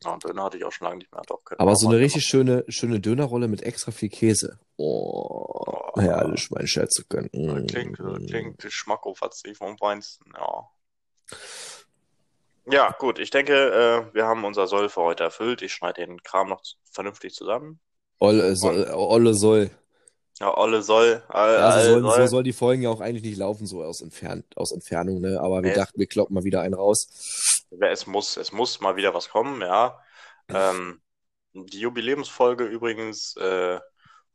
Ja, 0.04 0.12
und 0.14 0.24
Döner 0.24 0.44
hatte 0.44 0.57
ich 0.59 0.64
auch 0.64 0.70
schon 0.72 0.85
lange 0.87 0.98
nicht 0.98 1.11
mehr. 1.12 1.22
Doch, 1.26 1.40
Aber 1.59 1.74
so 1.74 1.88
eine 1.88 1.98
richtig 1.98 2.24
schöne, 2.24 2.64
schöne 2.68 3.00
Dönerrolle 3.00 3.48
mit 3.48 3.62
extra 3.62 3.90
viel 3.90 4.09
Käse. 4.11 4.59
Oh, 4.76 5.64
Oh. 5.94 6.00
herrlich, 6.00 6.50
mein 6.52 6.66
Scherz 6.68 6.94
zu 6.94 7.04
können. 7.09 7.28
machen. 7.35 7.66
Klingt, 7.66 7.98
klingt 8.28 8.62
schmackofatzig 8.68 9.57
vom 9.57 9.76
Feinsten, 9.78 10.31
ja. 10.37 10.68
Ja, 12.70 12.94
gut, 12.98 13.18
ich 13.18 13.31
denke, 13.31 13.54
äh, 13.54 14.14
wir 14.14 14.26
haben 14.26 14.44
unser 14.44 14.66
Soll 14.66 14.88
für 14.90 15.00
heute 15.02 15.24
erfüllt. 15.24 15.62
Ich 15.62 15.72
schneide 15.72 16.04
den 16.07 16.22
Kram 16.22 16.48
noch 16.48 16.62
vernünftig 16.92 17.33
zusammen. 17.35 17.81
Olle 18.18 18.54
soll. 18.57 18.88
Olle 18.92 19.35
soll. 19.35 19.70
Ja, 20.40 20.57
Olle 20.57 20.83
soll. 20.83 21.22
All, 21.29 21.53
Ja, 21.55 21.72
so, 21.72 21.77
all 21.79 21.85
sollen, 21.85 22.03
so 22.05 22.11
soll. 22.11 22.29
soll 22.29 22.42
die 22.44 22.53
Folgen 22.53 22.83
ja 22.83 22.90
auch 22.90 23.01
eigentlich 23.01 23.24
nicht 23.24 23.38
laufen, 23.38 23.66
so 23.66 23.83
aus, 23.83 24.01
Entfern 24.01 24.44
aus 24.55 24.70
Entfernung, 24.72 25.20
ne? 25.20 25.40
Aber 25.40 25.62
wir 25.62 25.70
Nee. 25.70 25.74
dachten, 25.74 25.98
wir 25.98 26.07
kloppen 26.07 26.35
mal 26.35 26.44
wieder 26.44 26.61
einen 26.62 26.74
raus. 26.74 27.09
Es 27.81 28.07
muss, 28.07 28.37
es 28.37 28.53
muss 28.53 28.81
mal 28.81 28.96
wieder 28.96 29.14
was 29.14 29.29
kommen, 29.31 29.61
ja. 29.61 29.98
Ähm, 30.48 31.01
die 31.55 31.81
Jubiläumsfolge 31.81 32.64
übrigens 32.64 33.37
äh, 33.37 33.81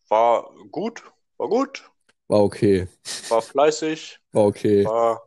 war 0.10 0.50
gut, 0.72 1.04
war 1.38 1.48
gut, 1.48 1.90
War 2.28 2.42
okay. 2.44 2.88
war 3.30 3.42
fleißig, 3.42 4.20
War 4.34 4.46
okay. 4.46 4.84
war 4.86 5.24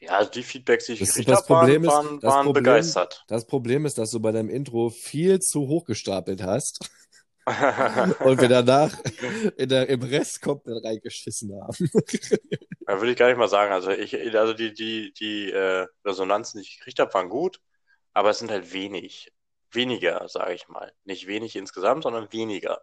ja, 0.00 0.24
die 0.26 0.42
Feedbacks, 0.42 0.84
die 0.86 0.92
ich 0.92 0.98
Das- 1.00 1.08
gekriegt 1.08 1.30
das 1.30 1.38
habe, 1.38 1.48
waren, 1.48 1.60
Problem 1.60 1.84
ist- 1.84 1.90
waren, 1.90 2.20
das 2.20 2.30
waren 2.34 2.44
Problem- 2.44 2.62
begeistert. 2.62 3.24
Das 3.28 3.46
Problem 3.46 3.86
ist, 3.86 3.96
dass 3.96 4.10
du 4.10 4.20
bei 4.20 4.32
deinem 4.32 4.50
Intro 4.50 4.90
viel 4.90 5.38
zu 5.40 5.66
hoch 5.66 5.84
gestapelt 5.86 6.42
hast 6.42 6.78
und 8.20 8.40
wir 8.40 8.48
danach 8.48 8.96
in 9.56 9.68
der, 9.68 9.88
im 9.88 10.02
Rest 10.02 10.40
komplett 10.40 10.82
reingeschissen 10.84 11.52
haben. 11.60 11.90
Da 12.86 13.00
würde 13.00 13.12
ich 13.12 13.18
gar 13.18 13.28
nicht 13.28 13.36
mal 13.36 13.48
sagen. 13.48 13.72
Also 13.72 13.90
ich, 13.90 14.14
also 14.34 14.54
die, 14.54 14.72
die, 14.72 15.12
die 15.12 15.50
äh, 15.50 15.86
Resonanzen, 16.04 16.60
die 16.60 16.66
ich 16.66 16.78
gekriegt 16.78 16.98
habe, 17.00 17.12
waren 17.12 17.28
gut, 17.28 17.60
aber 18.14 18.30
es 18.30 18.38
sind 18.38 18.50
halt 18.50 18.72
wenig. 18.72 19.30
Weniger, 19.72 20.26
sage 20.28 20.54
ich 20.54 20.68
mal. 20.68 20.92
Nicht 21.04 21.26
wenig 21.26 21.56
insgesamt, 21.56 22.04
sondern 22.04 22.32
weniger. 22.32 22.80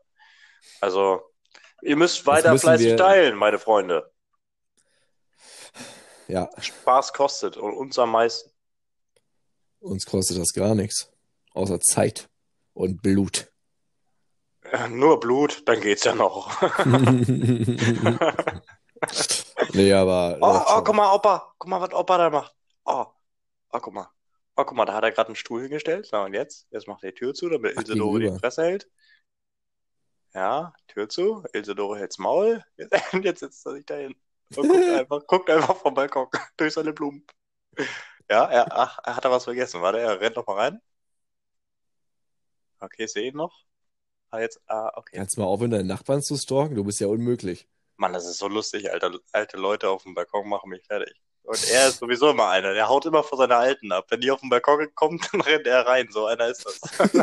Also, 0.79 1.21
ihr 1.81 1.95
müsst 1.95 2.25
weiter 2.27 2.57
fleißig 2.57 2.87
wir- 2.87 2.97
teilen, 2.97 3.35
meine 3.35 3.59
Freunde. 3.59 4.11
Ja, 6.27 6.49
Spaß 6.59 7.13
kostet 7.13 7.57
und 7.57 7.73
uns 7.73 7.97
am 7.97 8.11
meisten. 8.11 8.51
uns 9.79 10.05
kostet 10.05 10.37
das 10.37 10.53
gar 10.53 10.75
nichts. 10.75 11.11
Außer 11.53 11.79
Zeit 11.79 12.29
und 12.73 13.01
Blut. 13.01 13.50
Nur 14.89 15.19
Blut, 15.19 15.67
dann 15.67 15.81
geht's 15.81 16.03
ja 16.03 16.15
noch. 16.15 16.61
nee, 19.73 19.93
aber. 19.93 20.37
Oh, 20.41 20.61
oh, 20.67 20.81
guck 20.83 20.95
mal, 20.95 21.13
Opa. 21.13 21.53
Guck 21.57 21.69
mal, 21.69 21.81
was 21.81 21.93
Opa 21.93 22.17
da 22.17 22.29
macht. 22.29 22.55
Oh, 22.85 23.05
oh, 23.71 23.79
guck 23.79 23.93
mal. 23.93 24.09
Oh, 24.55 24.63
guck 24.63 24.77
mal, 24.77 24.85
da 24.85 24.93
hat 24.93 25.03
er 25.03 25.11
gerade 25.11 25.27
einen 25.27 25.35
Stuhl 25.35 25.63
hingestellt. 25.63 26.07
Na, 26.11 26.25
und 26.25 26.33
jetzt? 26.33 26.67
Jetzt 26.71 26.87
macht 26.87 27.03
er 27.03 27.11
die 27.11 27.19
Tür 27.19 27.33
zu, 27.33 27.49
damit 27.49 27.73
Ach, 27.75 27.81
Ilse 27.81 27.95
Dore 27.95 28.19
die. 28.19 28.31
Fresse 28.31 28.63
hält. 28.63 28.89
Ja, 30.33 30.73
Tür 30.87 31.09
zu. 31.09 31.43
Ilse 31.53 31.75
Dore 31.75 31.99
hält's 31.99 32.17
Maul. 32.17 32.63
Und 33.11 33.25
jetzt 33.25 33.41
setzt 33.41 33.65
er 33.65 33.73
sich 33.73 33.85
da 33.85 33.95
hin. 33.95 34.15
Und 34.55 34.67
guckt 34.67 34.89
einfach, 34.89 35.27
guckt 35.27 35.49
einfach 35.49 35.77
vom 35.77 35.93
Balkon 35.93 36.27
durch 36.57 36.73
seine 36.73 36.93
Blumen. 36.93 37.25
Ja, 38.29 38.45
er, 38.45 38.67
ach, 38.71 38.99
er 39.03 39.15
hat 39.15 39.25
da 39.25 39.31
was 39.31 39.43
vergessen. 39.45 39.81
Warte, 39.81 39.99
er 39.99 40.19
rennt 40.21 40.35
noch 40.37 40.47
mal 40.47 40.55
rein. 40.57 40.81
Okay, 42.79 43.03
ich 43.05 43.11
sehe 43.11 43.27
ihn 43.29 43.35
noch. 43.37 43.63
Ah, 44.31 44.39
jetzt, 44.39 44.61
ah, 44.67 44.89
okay. 44.95 45.17
Kannst 45.17 45.35
du 45.35 45.41
mal 45.41 45.47
aufhören, 45.47 45.71
deine 45.71 45.83
Nachbarn 45.83 46.21
zu 46.21 46.37
stalken? 46.37 46.75
Du 46.75 46.85
bist 46.85 47.01
ja 47.01 47.07
unmöglich. 47.07 47.67
Mann, 47.97 48.13
das 48.13 48.25
ist 48.25 48.37
so 48.37 48.47
lustig, 48.47 48.91
Alter. 48.91 49.11
Alte 49.33 49.57
Leute 49.57 49.89
auf 49.89 50.03
dem 50.03 50.15
Balkon 50.15 50.47
machen 50.47 50.69
mich 50.69 50.85
fertig. 50.85 51.13
Und 51.43 51.69
er 51.69 51.89
ist 51.89 51.99
sowieso 51.99 52.29
immer 52.29 52.47
einer. 52.49 52.73
Der 52.73 52.87
haut 52.87 53.05
immer 53.05 53.23
vor 53.23 53.37
seine 53.37 53.57
Alten 53.57 53.91
ab. 53.91 54.05
Wenn 54.09 54.21
die 54.21 54.31
auf 54.31 54.39
den 54.39 54.49
Balkon 54.49 54.87
kommen, 54.95 55.19
dann 55.31 55.41
rennt 55.41 55.67
er 55.67 55.85
rein. 55.85 56.07
So 56.11 56.27
einer 56.27 56.47
ist 56.47 56.65
das. 56.65 56.79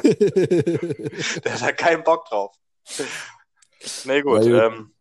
Der 1.45 1.53
hat 1.55 1.63
da 1.63 1.73
keinen 1.73 2.05
Bock 2.05 2.27
drauf. 2.27 2.55
Nee, 4.05 4.21
gut. 4.21 4.41
Na 4.45 4.69
gut. 4.69 4.75
Ähm, 4.75 4.95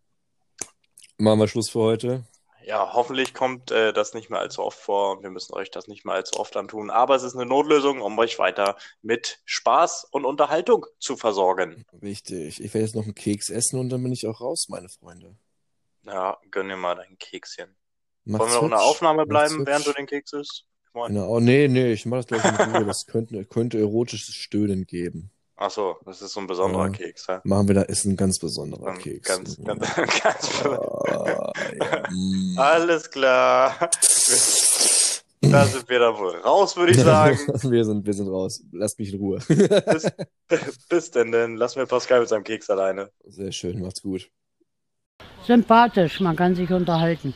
Machen 1.18 1.40
wir 1.40 1.48
Schluss 1.48 1.70
für 1.70 1.80
heute. 1.80 2.24
Ja, 2.68 2.92
hoffentlich 2.94 3.34
kommt 3.34 3.72
äh, 3.72 3.94
das 3.94 4.14
nicht 4.14 4.30
mehr 4.30 4.40
allzu 4.40 4.62
oft 4.62 4.78
vor 4.78 5.16
und 5.16 5.24
wir 5.24 5.30
müssen 5.30 5.54
euch 5.54 5.72
das 5.72 5.88
nicht 5.88 6.04
mehr 6.04 6.16
allzu 6.16 6.38
oft 6.38 6.58
antun. 6.58 6.90
Aber 6.90 7.16
es 7.16 7.24
ist 7.24 7.34
eine 7.34 7.46
Notlösung, 7.46 8.02
um 8.02 8.20
euch 8.20 8.38
weiter 8.40 8.76
mit 9.02 9.40
Spaß 9.46 10.06
und 10.12 10.26
Unterhaltung 10.26 10.86
zu 11.00 11.16
versorgen. 11.16 11.86
Wichtig. 11.94 12.60
Ich 12.60 12.74
werde 12.74 12.86
jetzt 12.86 12.96
noch 12.96 13.04
einen 13.04 13.16
Keks 13.16 13.50
essen 13.50 13.80
und 13.80 13.90
dann 13.90 14.04
bin 14.04 14.12
ich 14.12 14.28
auch 14.28 14.42
raus, 14.42 14.68
meine 14.68 14.90
Freunde. 14.90 15.38
Ja, 16.04 16.38
gönn 16.52 16.68
dir 16.68 16.76
mal 16.76 16.96
dein 16.96 17.18
Kekschen. 17.18 17.74
Macht's 18.26 18.42
Wollen 18.42 18.52
wir 18.52 18.56
noch 18.56 18.64
in 18.64 18.70
der 18.72 18.80
hübsch. 18.80 18.90
Aufnahme 18.90 19.26
bleiben, 19.26 19.66
während 19.66 19.88
du 19.88 19.94
den 19.94 20.06
Keks 20.06 20.34
isst? 20.34 20.66
Moin. 20.94 21.14
Genau. 21.14 21.30
Oh, 21.30 21.40
nee, 21.40 21.70
nee, 21.70 21.94
ich 21.94 22.06
mach 22.06 22.18
das 22.18 22.28
gleich 22.28 22.44
mit 22.44 22.60
Ruhe. 22.60 22.86
Das 22.86 23.06
könnte, 23.06 23.46
könnte 23.46 23.80
erotisches 23.80 24.36
Stöhnen 24.36 24.86
geben. 24.86 25.32
Ach 25.60 25.72
so, 25.72 25.98
das 26.06 26.22
ist 26.22 26.34
so 26.34 26.40
ein 26.40 26.46
besonderer 26.48 26.86
Ja. 26.86 26.90
Keks, 26.92 27.26
ja? 27.28 27.42
Machen 27.44 27.68
wir 27.68 27.76
da, 27.76 27.82
ist 27.82 28.06
ein 28.06 28.16
ganz 28.16 28.38
besonderer 28.38 28.90
Ähm, 28.90 29.00
Keks. 29.00 29.28
Ganz, 29.28 29.58
Mhm. 29.58 29.64
ganz, 29.66 29.96
ganz 30.24 30.66
Ah, 30.66 31.52
ja. 31.80 32.04
mm. 32.12 32.58
Alles 32.60 33.10
klar. 33.10 33.76
Da 35.40 35.66
sind 35.66 35.88
wir 35.88 36.00
dann 36.00 36.18
wohl 36.18 36.36
raus, 36.38 36.76
würde 36.76 36.92
ich 36.94 37.00
sagen. 37.00 37.38
wir, 37.72 37.86
sind, 37.86 38.06
wir 38.06 38.14
sind 38.14 38.28
raus. 38.28 38.64
Lasst 38.72 38.98
mich 38.98 39.14
in 39.14 39.20
Ruhe. 39.20 39.38
Bis, 39.48 40.12
bis 40.90 41.12
denn 41.12 41.32
denn. 41.32 41.56
Lass 41.56 41.76
mir 41.76 41.86
Pascal 41.86 42.22
mit 42.22 42.28
seinem 42.30 42.44
Keks 42.44 42.70
alleine. 42.72 43.12
Sehr 43.24 43.52
schön, 43.52 43.80
macht's 43.80 44.02
gut. 44.02 44.30
Sympathisch, 45.46 46.20
man 46.20 46.36
kann 46.36 46.56
sich 46.56 46.72
unterhalten. 46.72 47.36